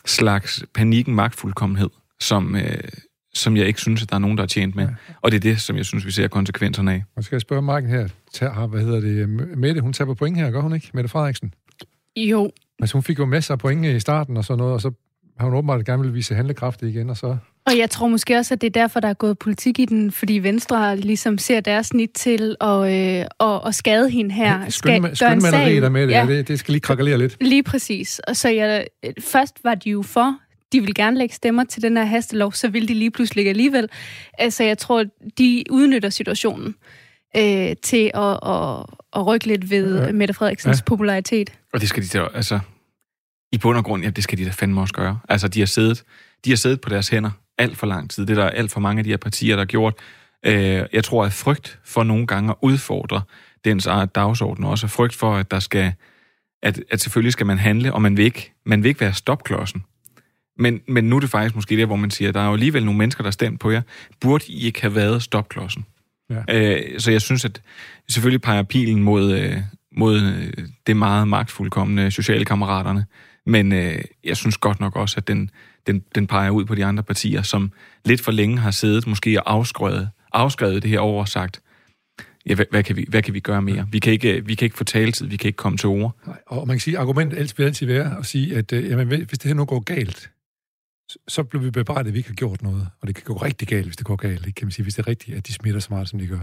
slags 0.08 0.64
panikken 0.74 1.14
magtfuldkommenhed, 1.14 1.90
som, 2.20 2.56
øh, 2.56 2.78
som 3.34 3.56
jeg 3.56 3.66
ikke 3.66 3.80
synes, 3.80 4.02
at 4.02 4.10
der 4.10 4.14
er 4.14 4.20
nogen, 4.20 4.36
der 4.36 4.42
er 4.42 4.46
tjent 4.46 4.74
med. 4.76 4.88
Og 5.22 5.30
det 5.30 5.36
er 5.36 5.40
det, 5.40 5.60
som 5.60 5.76
jeg 5.76 5.84
synes, 5.84 6.06
vi 6.06 6.10
ser 6.10 6.28
konsekvenserne 6.28 6.92
af. 6.92 7.04
Og 7.16 7.24
skal 7.24 7.36
jeg 7.36 7.40
spørge 7.40 7.62
Marken 7.62 7.90
her, 7.90 8.08
tager, 8.34 8.52
har- 8.52 8.66
hvad 8.66 8.80
hedder 8.80 9.00
det, 9.00 9.28
Mette, 9.58 9.80
hun 9.80 9.92
tager 9.92 10.06
på 10.06 10.14
point 10.14 10.36
her, 10.36 10.50
gør 10.50 10.60
hun 10.60 10.74
ikke? 10.74 10.90
Mette 10.94 11.08
Frederiksen. 11.08 11.54
Jo, 12.16 12.50
Altså 12.80 12.92
hun 12.92 13.02
fik 13.02 13.18
jo 13.18 13.26
masser 13.26 13.54
af 13.54 13.58
point 13.58 13.84
i 13.86 14.00
starten 14.00 14.36
og 14.36 14.44
sådan 14.44 14.58
noget, 14.58 14.74
og 14.74 14.80
så 14.80 14.90
har 15.38 15.46
hun 15.46 15.54
åbenbart 15.56 15.84
gerne 15.84 16.02
vil 16.02 16.14
vise 16.14 16.34
handlekraft 16.34 16.82
igen, 16.82 17.10
og 17.10 17.16
så... 17.16 17.36
og 17.68 17.78
jeg 17.78 17.90
tror 17.90 18.08
måske 18.08 18.36
også, 18.36 18.54
at 18.54 18.60
det 18.60 18.66
er 18.66 18.80
derfor, 18.80 19.00
der 19.00 19.08
er 19.08 19.14
gået 19.14 19.38
politik 19.38 19.78
i 19.78 19.84
den, 19.84 20.12
fordi 20.12 20.38
Venstre 20.38 20.96
ligesom 20.96 21.38
ser 21.38 21.60
deres 21.60 21.86
snit 21.86 22.10
til 22.10 22.56
at, 22.60 22.68
øh, 22.68 23.26
at, 23.40 23.60
at 23.66 23.74
skade 23.74 24.10
hende 24.10 24.34
her. 24.34 24.62
En 24.62 24.70
Skønmaleri 24.70 25.40
sag. 25.40 25.82
der 25.82 25.88
med 25.88 26.06
det, 26.06 26.12
ja. 26.12 26.24
Ja, 26.24 26.26
det, 26.26 26.48
det 26.48 26.58
skal 26.58 26.72
lige 26.72 26.80
krakalere 26.80 27.18
lidt. 27.18 27.36
lige 27.40 27.62
præcis. 27.62 28.18
Og 28.18 28.36
så 28.36 28.48
jeg, 28.48 28.86
først 29.20 29.56
var 29.64 29.74
de 29.74 29.90
jo 29.90 30.02
for, 30.02 30.38
de 30.72 30.80
ville 30.80 30.94
gerne 30.94 31.18
lægge 31.18 31.34
stemmer 31.34 31.64
til 31.64 31.82
den 31.82 31.96
her 31.96 32.04
hastelov, 32.04 32.52
så 32.52 32.68
ville 32.68 32.88
de 32.88 32.94
lige 32.94 33.10
pludselig 33.10 33.48
alligevel. 33.48 33.88
Altså, 34.38 34.64
jeg 34.64 34.78
tror, 34.78 35.04
de 35.38 35.64
udnytter 35.70 36.10
situationen 36.10 36.74
øh, 37.36 37.76
til 37.82 38.10
at, 38.14 38.38
at, 38.46 38.86
at 39.16 39.26
rykke 39.26 39.46
lidt 39.46 39.70
ved 39.70 40.04
Ja. 40.04 40.12
Mette 40.12 40.34
Frederiksens 40.34 40.78
ja. 40.78 40.84
popularitet. 40.84 41.52
Og 41.72 41.80
det 41.80 41.88
skal 41.88 42.02
de 42.02 42.18
da, 42.18 42.26
altså, 42.34 42.58
i 43.52 43.58
bund 43.58 43.78
og 43.78 43.84
grund, 43.84 44.04
ja, 44.04 44.10
det 44.10 44.24
skal 44.24 44.38
de 44.38 44.44
da 44.44 44.50
fandme 44.50 44.80
også 44.80 44.94
gøre. 44.94 45.18
Altså, 45.28 45.48
de 45.48 45.58
har 45.58 45.66
siddet 45.66 46.04
de 46.44 46.50
har 46.50 46.56
siddet 46.56 46.80
på 46.80 46.88
deres 46.88 47.08
hænder 47.08 47.30
alt 47.58 47.76
for 47.76 47.86
lang 47.86 48.10
tid. 48.10 48.26
Det 48.26 48.38
er 48.38 48.42
der 48.42 48.50
alt 48.50 48.72
for 48.72 48.80
mange 48.80 49.00
af 49.00 49.04
de 49.04 49.10
her 49.10 49.16
partier, 49.16 49.54
der 49.54 49.60
har 49.60 49.66
gjort. 49.66 49.94
Øh, 50.46 50.82
jeg 50.92 51.04
tror, 51.04 51.24
at 51.24 51.32
frygt 51.32 51.78
for 51.84 52.02
nogle 52.02 52.26
gange 52.26 52.50
at 52.50 52.56
udfordre 52.62 53.22
dens 53.64 53.86
eget 53.86 54.14
dagsorden 54.14 54.64
også, 54.64 54.86
frygt 54.86 55.14
for, 55.14 55.36
at 55.36 55.50
der 55.50 55.58
skal, 55.58 55.92
at, 56.62 56.80
at 56.90 57.00
selvfølgelig 57.00 57.32
skal 57.32 57.46
man 57.46 57.58
handle, 57.58 57.94
og 57.94 58.02
man 58.02 58.16
vil 58.16 58.24
ikke, 58.24 58.52
man 58.66 58.82
vil 58.82 58.88
ikke 58.88 59.00
være 59.00 59.14
stopklodsen. 59.14 59.84
Men, 60.58 60.80
men 60.88 61.04
nu 61.04 61.16
er 61.16 61.20
det 61.20 61.30
faktisk 61.30 61.54
måske 61.54 61.76
det, 61.76 61.86
hvor 61.86 61.96
man 61.96 62.10
siger, 62.10 62.28
at 62.28 62.34
der 62.34 62.40
er 62.40 62.46
jo 62.46 62.52
alligevel 62.52 62.84
nogle 62.84 62.98
mennesker, 62.98 63.24
der 63.24 63.30
stemt 63.30 63.60
på 63.60 63.70
jer. 63.70 63.82
Burde 64.20 64.44
I 64.48 64.66
ikke 64.66 64.80
have 64.80 64.94
været 64.94 65.22
stopklodsen? 65.22 65.86
Ja. 66.30 66.42
Øh, 66.50 67.00
så 67.00 67.10
jeg 67.10 67.22
synes, 67.22 67.44
at 67.44 67.62
selvfølgelig 68.08 68.42
peger 68.42 68.62
pilen 68.62 69.02
mod, 69.02 69.32
øh, 69.32 69.56
mod 69.96 70.20
øh, 70.20 70.68
det 70.86 70.96
meget 70.96 71.28
magtfuldkommende 71.28 72.10
socialkammeraterne, 72.10 73.06
men 73.46 73.72
øh, 73.72 73.98
jeg 74.24 74.36
synes 74.36 74.56
godt 74.56 74.80
nok 74.80 74.96
også, 74.96 75.14
at 75.16 75.28
den, 75.28 75.50
den, 75.88 76.04
den 76.14 76.26
peger 76.26 76.50
ud 76.50 76.64
på 76.64 76.74
de 76.74 76.84
andre 76.84 77.02
partier, 77.02 77.42
som 77.42 77.72
lidt 78.04 78.20
for 78.20 78.32
længe 78.32 78.58
har 78.58 78.70
siddet 78.70 79.06
måske 79.06 79.42
og 79.42 79.52
afskrevet, 79.52 80.10
afskrevet 80.32 80.82
det 80.82 80.90
her 80.90 80.98
over 80.98 81.20
og 81.20 81.28
sagt, 81.28 81.62
ja, 82.46 82.54
hvad, 82.54 82.66
hvad, 82.70 82.82
kan 82.82 82.96
vi, 82.96 83.06
hvad 83.08 83.22
kan 83.22 83.34
vi 83.34 83.40
gøre 83.40 83.62
mere? 83.62 83.88
Vi 83.92 83.98
kan 83.98 84.12
ikke, 84.12 84.46
vi 84.46 84.54
kan 84.54 84.66
ikke 84.66 84.76
få 84.76 84.84
taletid, 84.84 85.26
vi 85.26 85.36
kan 85.36 85.48
ikke 85.48 85.56
komme 85.56 85.78
til 85.78 85.88
ord. 85.88 86.16
Nej, 86.26 86.36
og 86.46 86.66
man 86.66 86.74
kan 86.74 86.80
sige, 86.80 86.96
at 86.96 87.00
argumentet 87.00 87.38
altid 87.38 87.56
vil 87.56 87.64
altid 87.64 87.86
være 87.86 88.18
at 88.18 88.26
sige, 88.26 88.56
at 88.56 88.72
øh, 88.72 88.90
jamen, 88.90 89.08
hvis 89.08 89.28
det 89.28 89.44
her 89.44 89.54
nu 89.54 89.64
går 89.64 89.80
galt, 89.80 90.30
så 91.28 91.42
bliver 91.42 91.62
vi 91.62 91.70
bebrejdet, 91.70 92.08
at 92.08 92.14
vi 92.14 92.18
ikke 92.18 92.30
har 92.30 92.34
gjort 92.34 92.62
noget. 92.62 92.88
Og 93.00 93.08
det 93.08 93.16
kan 93.16 93.24
gå 93.24 93.34
rigtig 93.34 93.68
galt, 93.68 93.86
hvis 93.86 93.96
det 93.96 94.06
går 94.06 94.16
galt, 94.16 94.46
ikke? 94.46 94.56
kan 94.56 94.66
man 94.66 94.72
sige, 94.72 94.82
hvis 94.82 94.94
det 94.94 95.02
er 95.02 95.08
rigtigt, 95.08 95.36
at 95.36 95.46
de 95.46 95.52
smitter 95.52 95.80
så 95.80 95.88
meget, 95.90 96.08
som 96.08 96.18
de 96.18 96.26
gør. 96.26 96.40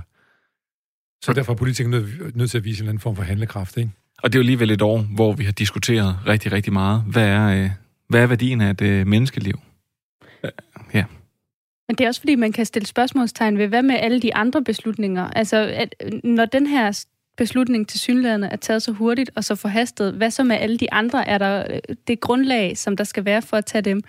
Så 1.21 1.33
derfor 1.33 1.53
er 1.53 1.57
politikerne 1.57 1.97
nødt, 1.99 2.35
nødt 2.35 2.51
til 2.51 2.57
at 2.57 2.63
vise 2.63 2.79
en 2.79 2.83
eller 2.83 2.89
anden 2.89 3.01
form 3.01 3.15
for 3.15 3.23
handlekraft, 3.23 3.77
ikke? 3.77 3.91
Og 4.23 4.33
det 4.33 4.35
er 4.35 4.39
jo 4.39 4.41
alligevel 4.41 4.71
et 4.71 4.81
år, 4.81 5.01
hvor 5.01 5.33
vi 5.33 5.43
har 5.43 5.51
diskuteret 5.51 6.17
rigtig, 6.27 6.51
rigtig 6.51 6.73
meget. 6.73 7.03
Hvad 7.07 7.27
er, 7.27 7.63
øh, 7.63 7.69
hvad 8.07 8.21
er 8.21 8.27
værdien 8.27 8.61
af 8.61 8.69
et 8.69 8.81
øh, 8.81 9.07
menneskeliv? 9.07 9.59
Ja. 10.93 11.03
Men 11.87 11.95
det 11.97 12.03
er 12.03 12.07
også 12.07 12.21
fordi, 12.21 12.35
man 12.35 12.51
kan 12.51 12.65
stille 12.65 12.85
spørgsmålstegn 12.85 13.57
ved, 13.57 13.67
hvad 13.67 13.83
med 13.83 13.95
alle 13.95 14.21
de 14.21 14.35
andre 14.35 14.63
beslutninger? 14.63 15.29
Altså, 15.29 15.57
at, 15.57 15.95
når 16.23 16.45
den 16.45 16.67
her 16.67 17.05
beslutning 17.37 17.87
til 17.87 17.99
synlæderne 17.99 18.47
er 18.51 18.55
taget 18.55 18.83
så 18.83 18.91
hurtigt 18.91 19.31
og 19.35 19.43
så 19.43 19.55
forhastet, 19.55 20.13
hvad 20.13 20.31
så 20.31 20.43
med 20.43 20.55
alle 20.55 20.77
de 20.77 20.93
andre? 20.93 21.27
Er 21.27 21.37
der 21.37 21.65
øh, 21.69 21.79
det 22.07 22.19
grundlag, 22.19 22.77
som 22.77 22.97
der 22.97 23.03
skal 23.03 23.25
være 23.25 23.41
for 23.41 23.57
at 23.57 23.65
tage 23.65 23.81
dem? 23.81 24.01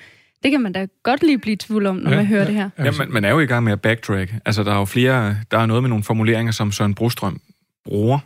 Det 0.42 0.50
kan 0.50 0.60
man 0.60 0.72
da 0.72 0.86
godt 1.02 1.22
lige 1.22 1.38
blive 1.38 1.52
i 1.52 1.56
tvivl 1.56 1.86
om, 1.86 1.96
når 1.96 2.10
ja, 2.10 2.16
man 2.16 2.26
hører 2.26 2.42
ja, 2.42 2.46
det 2.46 2.54
her. 2.54 2.70
Ja, 2.78 2.90
man, 2.98 3.10
man 3.10 3.24
er 3.24 3.30
jo 3.30 3.40
i 3.40 3.46
gang 3.46 3.64
med 3.64 3.72
at 3.72 3.80
backtrack. 3.80 4.34
Altså, 4.44 4.62
der 4.62 4.72
er 4.72 4.78
jo 4.78 4.84
flere, 4.84 5.36
der 5.50 5.58
er 5.58 5.66
noget 5.66 5.82
med 5.82 5.88
nogle 5.88 6.04
formuleringer, 6.04 6.52
som 6.52 6.72
Søren 6.72 6.94
Brostrøm 6.94 7.40
bruger, 7.84 8.18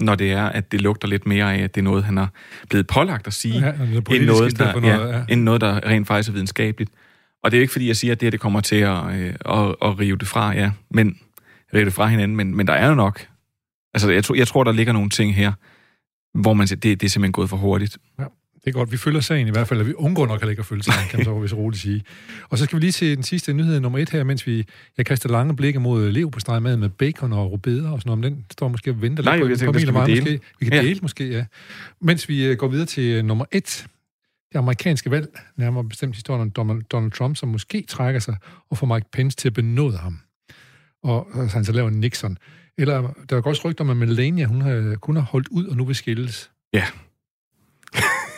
når 0.00 0.14
det 0.14 0.32
er, 0.32 0.44
at 0.44 0.72
det 0.72 0.80
lugter 0.80 1.08
lidt 1.08 1.26
mere 1.26 1.54
af, 1.54 1.62
at 1.62 1.74
det 1.74 1.80
er 1.80 1.84
noget, 1.84 2.04
han 2.04 2.16
har 2.16 2.28
blevet 2.68 2.86
pålagt 2.86 3.26
at 3.26 3.32
sige, 3.32 3.66
ja, 3.66 3.72
end, 4.10 4.24
noget, 4.24 4.58
der, 4.58 4.80
noget, 4.80 5.12
ja. 5.12 5.24
end 5.28 5.42
noget, 5.42 5.60
der 5.60 5.86
rent 5.86 6.06
faktisk 6.06 6.28
er 6.28 6.32
videnskabeligt. 6.32 6.90
Og 7.42 7.50
det 7.50 7.56
er 7.56 7.60
ikke, 7.60 7.72
fordi 7.72 7.86
jeg 7.86 7.96
siger, 7.96 8.12
at 8.12 8.20
det 8.20 8.26
her 8.26 8.30
det 8.30 8.40
kommer 8.40 8.60
til 8.60 8.76
at, 8.76 9.06
øh, 9.06 9.34
at, 9.44 9.74
at 9.82 9.98
rive 9.98 10.16
det 10.16 10.28
fra, 10.28 10.54
ja, 10.54 10.70
men 10.90 11.18
rive 11.74 11.84
det 11.84 11.92
fra 11.92 12.06
hinanden, 12.06 12.36
men, 12.36 12.56
men 12.56 12.66
der 12.66 12.72
er 12.72 12.88
jo 12.88 12.94
nok. 12.94 13.26
Altså, 13.94 14.10
jeg 14.10 14.24
tror, 14.24 14.34
jeg 14.34 14.48
tror, 14.48 14.64
der 14.64 14.72
ligger 14.72 14.92
nogle 14.92 15.10
ting 15.10 15.34
her, 15.34 15.52
hvor 16.34 16.54
man 16.54 16.66
siger, 16.66 16.80
det, 16.80 17.00
det 17.00 17.06
er 17.06 17.10
simpelthen 17.10 17.32
gået 17.32 17.50
for 17.50 17.56
hurtigt. 17.56 17.98
Ja. 18.18 18.24
Det 18.64 18.70
er 18.70 18.72
godt. 18.72 18.92
Vi 18.92 18.96
følger 18.96 19.20
sagen 19.20 19.48
i 19.48 19.50
hvert 19.50 19.68
fald, 19.68 19.80
at 19.80 19.86
vi 19.86 19.94
undgår 19.94 20.26
nok 20.26 20.40
heller 20.40 20.50
ikke 20.50 20.60
at 20.60 20.66
følge 20.66 20.82
sagen, 20.82 21.08
kan 21.10 21.18
man 21.18 21.24
så 21.24 21.38
vist 21.38 21.54
roligt 21.54 21.82
sige. 21.82 22.02
Og 22.48 22.58
så 22.58 22.64
skal 22.64 22.76
vi 22.76 22.80
lige 22.80 22.92
se 22.92 23.16
den 23.16 23.22
sidste 23.22 23.52
nyhed 23.52 23.80
nummer 23.80 23.98
et 23.98 24.10
her, 24.10 24.24
mens 24.24 24.46
vi, 24.46 24.64
jeg 24.98 25.06
kaster 25.06 25.28
lange 25.28 25.56
blikke 25.56 25.80
mod 25.80 26.10
lev 26.10 26.30
på 26.30 26.58
med, 26.60 26.76
med 26.76 26.88
bacon 26.88 27.32
og 27.32 27.52
rubeder 27.52 27.90
og 27.90 28.00
sådan 28.00 28.18
noget. 28.18 28.32
Den 28.32 28.44
står 28.52 28.68
måske 28.68 28.90
og 28.90 29.02
venter 29.02 29.24
Nej, 29.24 29.36
lidt 29.36 29.48
på, 29.50 29.56
tænker, 29.56 29.86
vi 29.86 29.92
meget, 29.92 30.08
dele. 30.08 30.20
Måske. 30.20 30.40
Vi 30.60 30.64
kan 30.64 30.74
ja. 30.74 30.82
dele 30.82 30.98
måske, 31.02 31.28
ja. 31.28 31.44
Mens 32.00 32.28
vi 32.28 32.50
uh, 32.50 32.56
går 32.56 32.68
videre 32.68 32.86
til 32.86 33.18
uh, 33.18 33.24
nummer 33.24 33.44
et, 33.52 33.86
det 34.52 34.58
amerikanske 34.58 35.10
valg, 35.10 35.40
nærmere 35.56 35.84
bestemt 35.84 36.14
historien 36.14 36.42
om 36.42 36.50
Donald, 36.50 36.82
Donald 36.82 37.12
Trump, 37.12 37.36
som 37.36 37.48
måske 37.48 37.84
trækker 37.88 38.20
sig 38.20 38.36
og 38.70 38.78
får 38.78 38.86
Mike 38.94 39.06
Pence 39.12 39.36
til 39.36 39.48
at 39.48 39.54
benåde 39.54 39.96
ham. 39.96 40.18
Og, 41.02 41.28
og 41.32 41.50
så 41.50 41.56
han 41.56 41.64
så 41.64 41.72
laver 41.72 41.90
Nixon. 41.90 42.38
Eller 42.78 43.14
der 43.30 43.36
er 43.36 43.42
også 43.42 43.68
rygter 43.68 43.84
om, 43.84 43.90
at 43.90 43.96
Melania, 43.96 44.46
hun 44.46 44.60
har, 44.60 44.96
kun 44.96 45.16
har 45.16 45.22
holdt 45.22 45.48
ud 45.48 45.66
og 45.66 45.76
nu 45.76 45.84
vil 45.84 45.96
skilles. 45.96 46.50
Ja, 46.72 46.84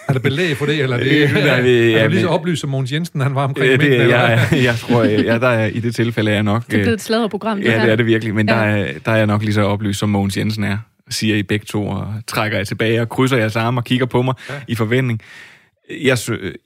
er 0.09 0.13
der 0.13 0.21
belæg 0.21 0.57
for 0.57 0.67
det, 0.67 0.81
eller 0.81 0.97
det, 1.05 1.23
er, 1.23 1.29
er, 1.29 1.63
det, 1.63 2.01
er 2.01 2.05
du 2.05 2.11
lige 2.11 2.21
så 2.21 2.29
oplyst 2.29 2.61
som 2.61 2.71
Mogens 2.71 2.93
Jensen, 2.93 3.21
han 3.21 3.35
var 3.35 3.45
omkring 3.45 3.71
det, 3.71 3.81
det, 3.81 4.09
jeg, 4.09 4.49
jeg 4.53 4.75
tror, 4.77 5.05
ja, 5.05 5.39
der 5.39 5.49
er, 5.49 5.67
i 5.67 5.81
det 5.81 5.95
tilfælde 5.95 6.31
er 6.31 6.35
jeg 6.35 6.43
nok... 6.43 6.67
Det 6.67 6.75
er 6.75 6.79
blevet 6.79 6.95
et 6.95 7.01
sladderprogram, 7.01 7.59
det 7.59 7.65
Ja, 7.65 7.73
her. 7.73 7.83
det 7.83 7.93
er 7.93 7.97
det 7.97 8.07
virkelig, 8.07 8.35
men 8.35 8.49
ja. 8.49 8.55
der, 8.55 8.61
er, 8.61 8.93
der 9.05 9.13
er 9.13 9.17
jeg 9.17 9.27
nok 9.27 9.43
lige 9.43 9.55
så 9.55 9.63
oplyst 9.63 9.99
som 9.99 10.09
Mogens 10.09 10.37
Jensen 10.37 10.65
er, 10.65 10.79
siger 11.11 11.37
I 11.37 11.43
begge 11.43 11.67
to, 11.67 11.87
og 11.87 12.15
trækker 12.27 12.59
jeg 12.59 12.67
tilbage 12.67 13.01
og 13.01 13.09
krydser 13.09 13.37
jeres 13.37 13.57
arme 13.57 13.81
og 13.81 13.85
kigger 13.85 14.07
på 14.07 14.23
mig 14.23 14.35
ja. 14.51 14.55
i 14.69 14.75
forventning. 14.75 15.21
Jeg, 15.91 16.19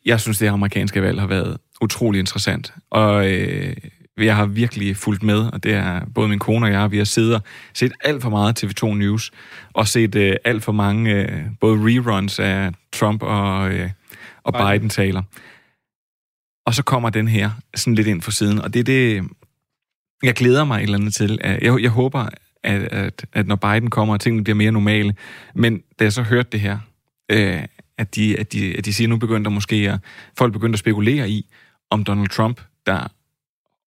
jeg 0.06 0.20
synes, 0.20 0.38
det 0.38 0.46
amerikanske 0.46 1.02
valg 1.02 1.20
har 1.20 1.26
været 1.26 1.56
utrolig 1.80 2.18
interessant, 2.18 2.72
og 2.90 3.32
øh, 3.32 3.76
jeg 4.24 4.36
har 4.36 4.46
virkelig 4.46 4.96
fulgt 4.96 5.22
med, 5.22 5.38
og 5.38 5.62
det 5.62 5.74
er 5.74 6.00
både 6.14 6.28
min 6.28 6.38
kone 6.38 6.66
og 6.66 6.72
jeg, 6.72 6.90
vi 6.90 6.98
har 6.98 7.04
siddet 7.04 7.42
set 7.74 7.92
alt 8.04 8.22
for 8.22 8.30
meget 8.30 8.64
TV2 8.64 8.94
News, 8.94 9.30
og 9.72 9.88
set 9.88 10.14
uh, 10.14 10.32
alt 10.44 10.64
for 10.64 10.72
mange, 10.72 11.22
uh, 11.22 11.40
både 11.60 11.76
reruns 11.76 12.38
af 12.38 12.72
Trump 12.92 13.22
og, 13.22 13.68
uh, 13.68 13.90
og 14.44 14.52
Biden. 14.52 14.68
Biden 14.68 14.88
taler. 14.88 15.22
Og 16.66 16.74
så 16.74 16.82
kommer 16.82 17.10
den 17.10 17.28
her 17.28 17.50
sådan 17.74 17.94
lidt 17.94 18.06
ind 18.06 18.22
for 18.22 18.30
siden, 18.30 18.58
og 18.58 18.74
det 18.74 18.80
er 18.80 18.84
det, 18.84 19.24
jeg 20.22 20.34
glæder 20.34 20.64
mig 20.64 20.76
et 20.76 20.82
eller 20.82 20.98
andet 20.98 21.14
til. 21.14 21.38
Jeg, 21.44 21.82
jeg 21.82 21.90
håber, 21.90 22.28
at, 22.62 22.82
at, 22.82 23.26
at 23.32 23.46
når 23.46 23.56
Biden 23.56 23.90
kommer, 23.90 24.14
at 24.14 24.20
tingene 24.20 24.44
bliver 24.44 24.56
mere 24.56 24.72
normale. 24.72 25.14
Men 25.54 25.82
da 25.98 26.04
jeg 26.04 26.12
så 26.12 26.22
hørte 26.22 26.48
det 26.52 26.60
her, 26.60 26.78
uh, 27.32 27.64
at, 27.98 28.14
de, 28.14 28.38
at, 28.38 28.52
de, 28.52 28.76
at 28.78 28.84
de 28.84 28.92
siger, 28.92 29.06
at 29.06 29.10
nu 29.10 29.16
begynder 29.16 29.50
måske 29.50 29.76
at, 29.76 29.98
folk 30.38 30.52
begynder 30.52 30.74
at 30.74 30.78
spekulere 30.78 31.30
i, 31.30 31.46
om 31.90 32.04
Donald 32.04 32.28
Trump, 32.28 32.60
der 32.86 33.08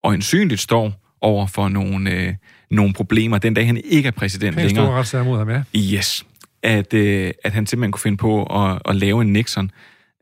øjensynligt 0.03 0.61
står 0.61 0.93
over 1.21 1.47
for 1.47 1.69
nogle, 1.69 2.11
øh, 2.11 2.33
nogle 2.71 2.93
problemer, 2.93 3.37
den 3.37 3.53
dag 3.53 3.65
han 3.65 3.81
ikke 3.85 4.07
er 4.07 4.11
præsident 4.11 4.55
Pæn 4.55 4.65
længere. 4.65 5.05
Stor 5.05 5.23
mod 5.23 5.37
ham, 5.37 5.49
ja. 5.49 5.63
Yes. 5.75 6.25
At, 6.63 6.93
øh, 6.93 7.31
at 7.43 7.53
han 7.53 7.67
simpelthen 7.67 7.91
kunne 7.91 8.01
finde 8.01 8.17
på 8.17 8.43
at, 8.43 8.81
at 8.85 8.95
lave 8.95 9.21
en 9.21 9.33
Nixon 9.33 9.71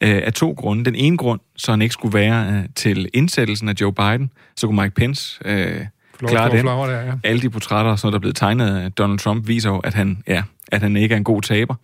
øh, 0.04 0.22
af 0.24 0.34
to 0.34 0.52
grunde. 0.58 0.86
Den 0.86 0.96
ene 0.96 1.18
grund, 1.18 1.40
så 1.56 1.72
han 1.72 1.82
ikke 1.82 1.94
skulle 1.94 2.14
være 2.14 2.54
øh, 2.54 2.64
til 2.76 3.10
indsættelsen 3.14 3.70
af 3.70 3.74
Joe 3.82 3.94
Biden, 3.94 4.32
så 4.56 4.68
kunne 4.68 4.82
Mike 4.82 4.96
Pence 4.96 5.40
øh, 5.46 5.86
klare 6.18 6.52
den. 6.52 6.60
Flower 6.60 6.88
der, 6.88 7.02
ja. 7.02 7.14
Alle 7.24 7.42
de 7.42 7.50
portrætter, 7.50 7.96
som 7.96 8.12
der 8.12 8.16
er 8.16 8.20
blevet 8.20 8.36
tegnet 8.36 8.78
af 8.78 8.92
Donald 8.92 9.20
Trump, 9.20 9.48
viser 9.48 9.70
jo, 9.70 9.78
at 9.78 9.94
han, 9.94 10.24
ja, 10.28 10.44
at 10.72 10.82
han 10.82 10.98
ikke 10.98 11.14
er 11.14 11.18
en 11.18 11.24
god 11.24 11.42
taber. 11.42 11.76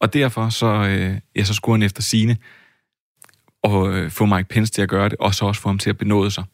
Og 0.00 0.14
derfor 0.14 0.48
så, 0.48 0.66
øh, 0.66 1.14
ja, 1.36 1.44
så 1.44 1.54
skulle 1.54 1.74
han 1.74 1.82
efter 1.82 2.02
sine 2.02 2.36
og 3.62 3.92
øh, 3.92 4.10
få 4.10 4.26
Mike 4.26 4.48
Pence 4.48 4.72
til 4.72 4.82
at 4.82 4.88
gøre 4.88 5.08
det, 5.08 5.18
og 5.20 5.34
så 5.34 5.44
også 5.44 5.60
få 5.60 5.68
ham 5.68 5.78
til 5.78 5.90
at 5.90 5.98
benåde 5.98 6.30
sig. 6.30 6.44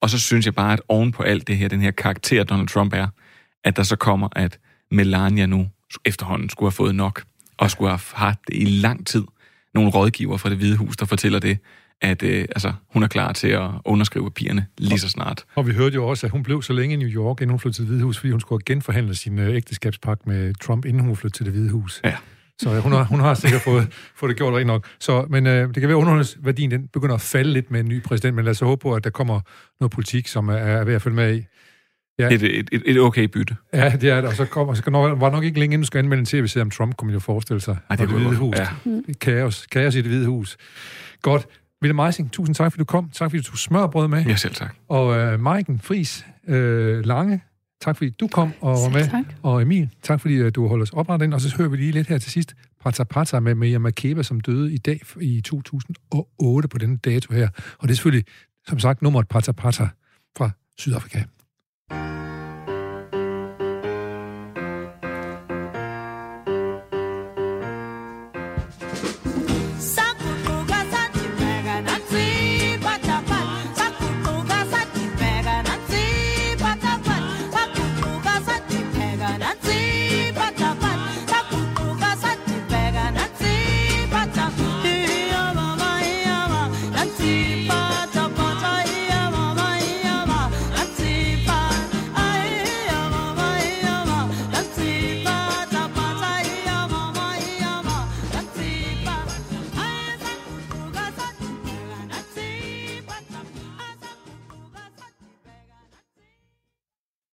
Og 0.00 0.10
så 0.10 0.20
synes 0.20 0.46
jeg 0.46 0.54
bare, 0.54 0.72
at 0.72 0.80
oven 0.88 1.12
på 1.12 1.22
alt 1.22 1.46
det 1.48 1.56
her, 1.56 1.68
den 1.68 1.80
her 1.80 1.90
karakter, 1.90 2.44
Donald 2.44 2.68
Trump 2.68 2.94
er, 2.94 3.06
at 3.64 3.76
der 3.76 3.82
så 3.82 3.96
kommer, 3.96 4.28
at 4.36 4.58
Melania 4.90 5.46
nu 5.46 5.68
efterhånden 6.04 6.48
skulle 6.48 6.66
have 6.66 6.76
fået 6.76 6.94
nok, 6.94 7.22
og 7.58 7.70
skulle 7.70 7.90
have 7.90 8.00
haft 8.12 8.38
det 8.48 8.56
i 8.56 8.64
lang 8.64 9.06
tid. 9.06 9.24
Nogle 9.74 9.90
rådgiver 9.90 10.36
fra 10.36 10.50
det 10.50 10.58
hvide 10.58 10.76
hus, 10.76 10.96
der 10.96 11.06
fortæller 11.06 11.38
det, 11.38 11.58
at 12.00 12.22
øh, 12.22 12.40
altså, 12.40 12.72
hun 12.92 13.02
er 13.02 13.08
klar 13.08 13.32
til 13.32 13.48
at 13.48 13.70
underskrive 13.84 14.24
papirerne 14.24 14.66
lige 14.78 14.98
så 14.98 15.08
snart. 15.08 15.44
Og 15.54 15.66
vi 15.66 15.72
hørte 15.72 15.94
jo 15.94 16.08
også, 16.08 16.26
at 16.26 16.30
hun 16.32 16.42
blev 16.42 16.62
så 16.62 16.72
længe 16.72 16.94
i 16.94 16.96
New 16.96 17.08
York, 17.08 17.40
inden 17.40 17.50
hun 17.50 17.60
flyttede 17.60 17.76
til 17.76 17.82
det 17.82 17.88
hvide 17.88 18.04
hus, 18.04 18.18
fordi 18.18 18.30
hun 18.30 18.40
skulle 18.40 18.64
genforhandle 18.66 19.14
sin 19.14 19.38
øh, 19.38 19.56
ægteskabspagt 19.56 20.26
med 20.26 20.54
Trump, 20.54 20.84
inden 20.84 21.02
hun 21.02 21.16
flyttede 21.16 21.38
til 21.38 21.46
det 21.46 21.52
hvide 21.52 21.70
hus. 21.70 22.00
Ja. 22.04 22.16
Så 22.60 22.80
hun 22.80 22.92
har, 22.92 23.04
hun 23.04 23.20
har 23.20 23.34
sikkert 23.34 23.60
fået, 23.60 23.88
fået 24.16 24.30
det 24.30 24.36
gjort 24.36 24.54
rigtig 24.54 24.66
nok. 24.66 24.86
Så, 25.00 25.26
men 25.30 25.46
øh, 25.46 25.68
det 25.68 25.74
kan 25.74 25.82
være, 25.82 25.90
at 25.90 25.94
underholdningsværdien 25.94 26.70
den 26.70 26.88
begynder 26.92 27.14
at 27.14 27.20
falde 27.20 27.52
lidt 27.52 27.70
med 27.70 27.80
en 27.80 27.88
ny 27.88 28.02
præsident, 28.02 28.36
men 28.36 28.44
lad 28.44 28.50
os 28.50 28.60
håbe 28.60 28.82
på, 28.82 28.94
at 28.94 29.04
der 29.04 29.10
kommer 29.10 29.40
noget 29.80 29.92
politik, 29.92 30.28
som 30.28 30.48
er, 30.48 30.54
er 30.54 30.84
ved 30.84 30.94
at 30.94 31.02
følge 31.02 31.16
med 31.16 31.36
i. 31.36 31.44
Ja. 32.18 32.28
Et, 32.28 32.42
et, 32.72 32.82
et, 32.86 33.00
okay 33.00 33.24
bytte. 33.24 33.56
Ja, 33.72 33.92
det 34.00 34.10
er 34.10 34.20
det. 34.20 34.24
Og 34.24 34.34
så 34.34 34.44
kommer, 34.44 34.74
så 34.74 34.90
nok, 34.90 35.20
var 35.20 35.30
nok 35.30 35.44
ikke 35.44 35.60
længe 35.60 35.74
inden 35.74 35.82
du 35.82 35.86
skal 35.86 35.98
anmelde 35.98 36.20
en 36.20 36.26
tv-serie 36.26 36.62
om 36.62 36.70
Trump, 36.70 36.96
kunne 36.96 37.06
man 37.06 37.14
jo 37.14 37.20
forestille 37.20 37.60
sig. 37.60 37.76
Ej, 37.90 37.96
det, 37.96 38.08
det 38.08 38.18
hvide 38.18 38.36
hus. 38.36 38.56
Ja. 38.56 38.68
Kaos. 39.20 39.66
Kaos 39.66 39.94
i 39.94 39.98
det 39.98 40.06
hvide 40.06 40.26
hus. 40.26 40.56
Godt. 41.22 41.46
Ville 41.80 41.94
Meising, 41.94 42.32
tusind 42.32 42.54
tak, 42.54 42.72
fordi 42.72 42.78
du 42.78 42.84
kom. 42.84 43.10
Tak, 43.10 43.30
fordi 43.30 43.42
du 43.42 43.46
tog 43.50 43.58
smørbrød 43.58 44.08
med. 44.08 44.24
Ja, 44.24 44.36
selv 44.36 44.54
tak. 44.54 44.74
Og 44.88 45.18
øh, 45.18 45.40
Maiken 45.40 45.80
Fris 45.80 46.26
øh, 46.48 47.04
Lange, 47.06 47.40
Tak 47.80 47.96
fordi 47.96 48.10
du 48.10 48.28
kom 48.28 48.52
og 48.60 48.72
var 48.72 48.88
med. 48.88 49.10
Tak. 49.10 49.24
Og 49.42 49.62
Emil, 49.62 49.90
tak 50.02 50.20
fordi 50.20 50.34
øh, 50.34 50.52
du 50.54 50.68
holdt 50.68 50.82
os 50.82 50.90
oprettet. 50.90 51.34
Og 51.34 51.40
så 51.40 51.56
hører 51.56 51.68
vi 51.68 51.76
lige 51.76 51.92
lidt 51.92 52.08
her 52.08 52.18
til 52.18 52.32
sidst. 52.32 52.54
Prata 52.80 53.04
Prata 53.04 53.40
med 53.40 53.54
Mia 53.54 53.78
Makeba, 53.78 54.22
som 54.22 54.40
døde 54.40 54.72
i 54.72 54.78
dag 54.78 55.00
i 55.20 55.40
2008 55.40 56.68
på 56.68 56.78
denne 56.78 56.96
dato 56.96 57.34
her. 57.34 57.48
Og 57.78 57.88
det 57.88 57.90
er 57.90 57.96
selvfølgelig, 57.96 58.24
som 58.66 58.78
sagt, 58.78 59.02
nummeret 59.02 59.28
Prata 59.28 59.52
Prata 59.52 59.88
fra 60.36 60.50
Sydafrika. 60.78 61.22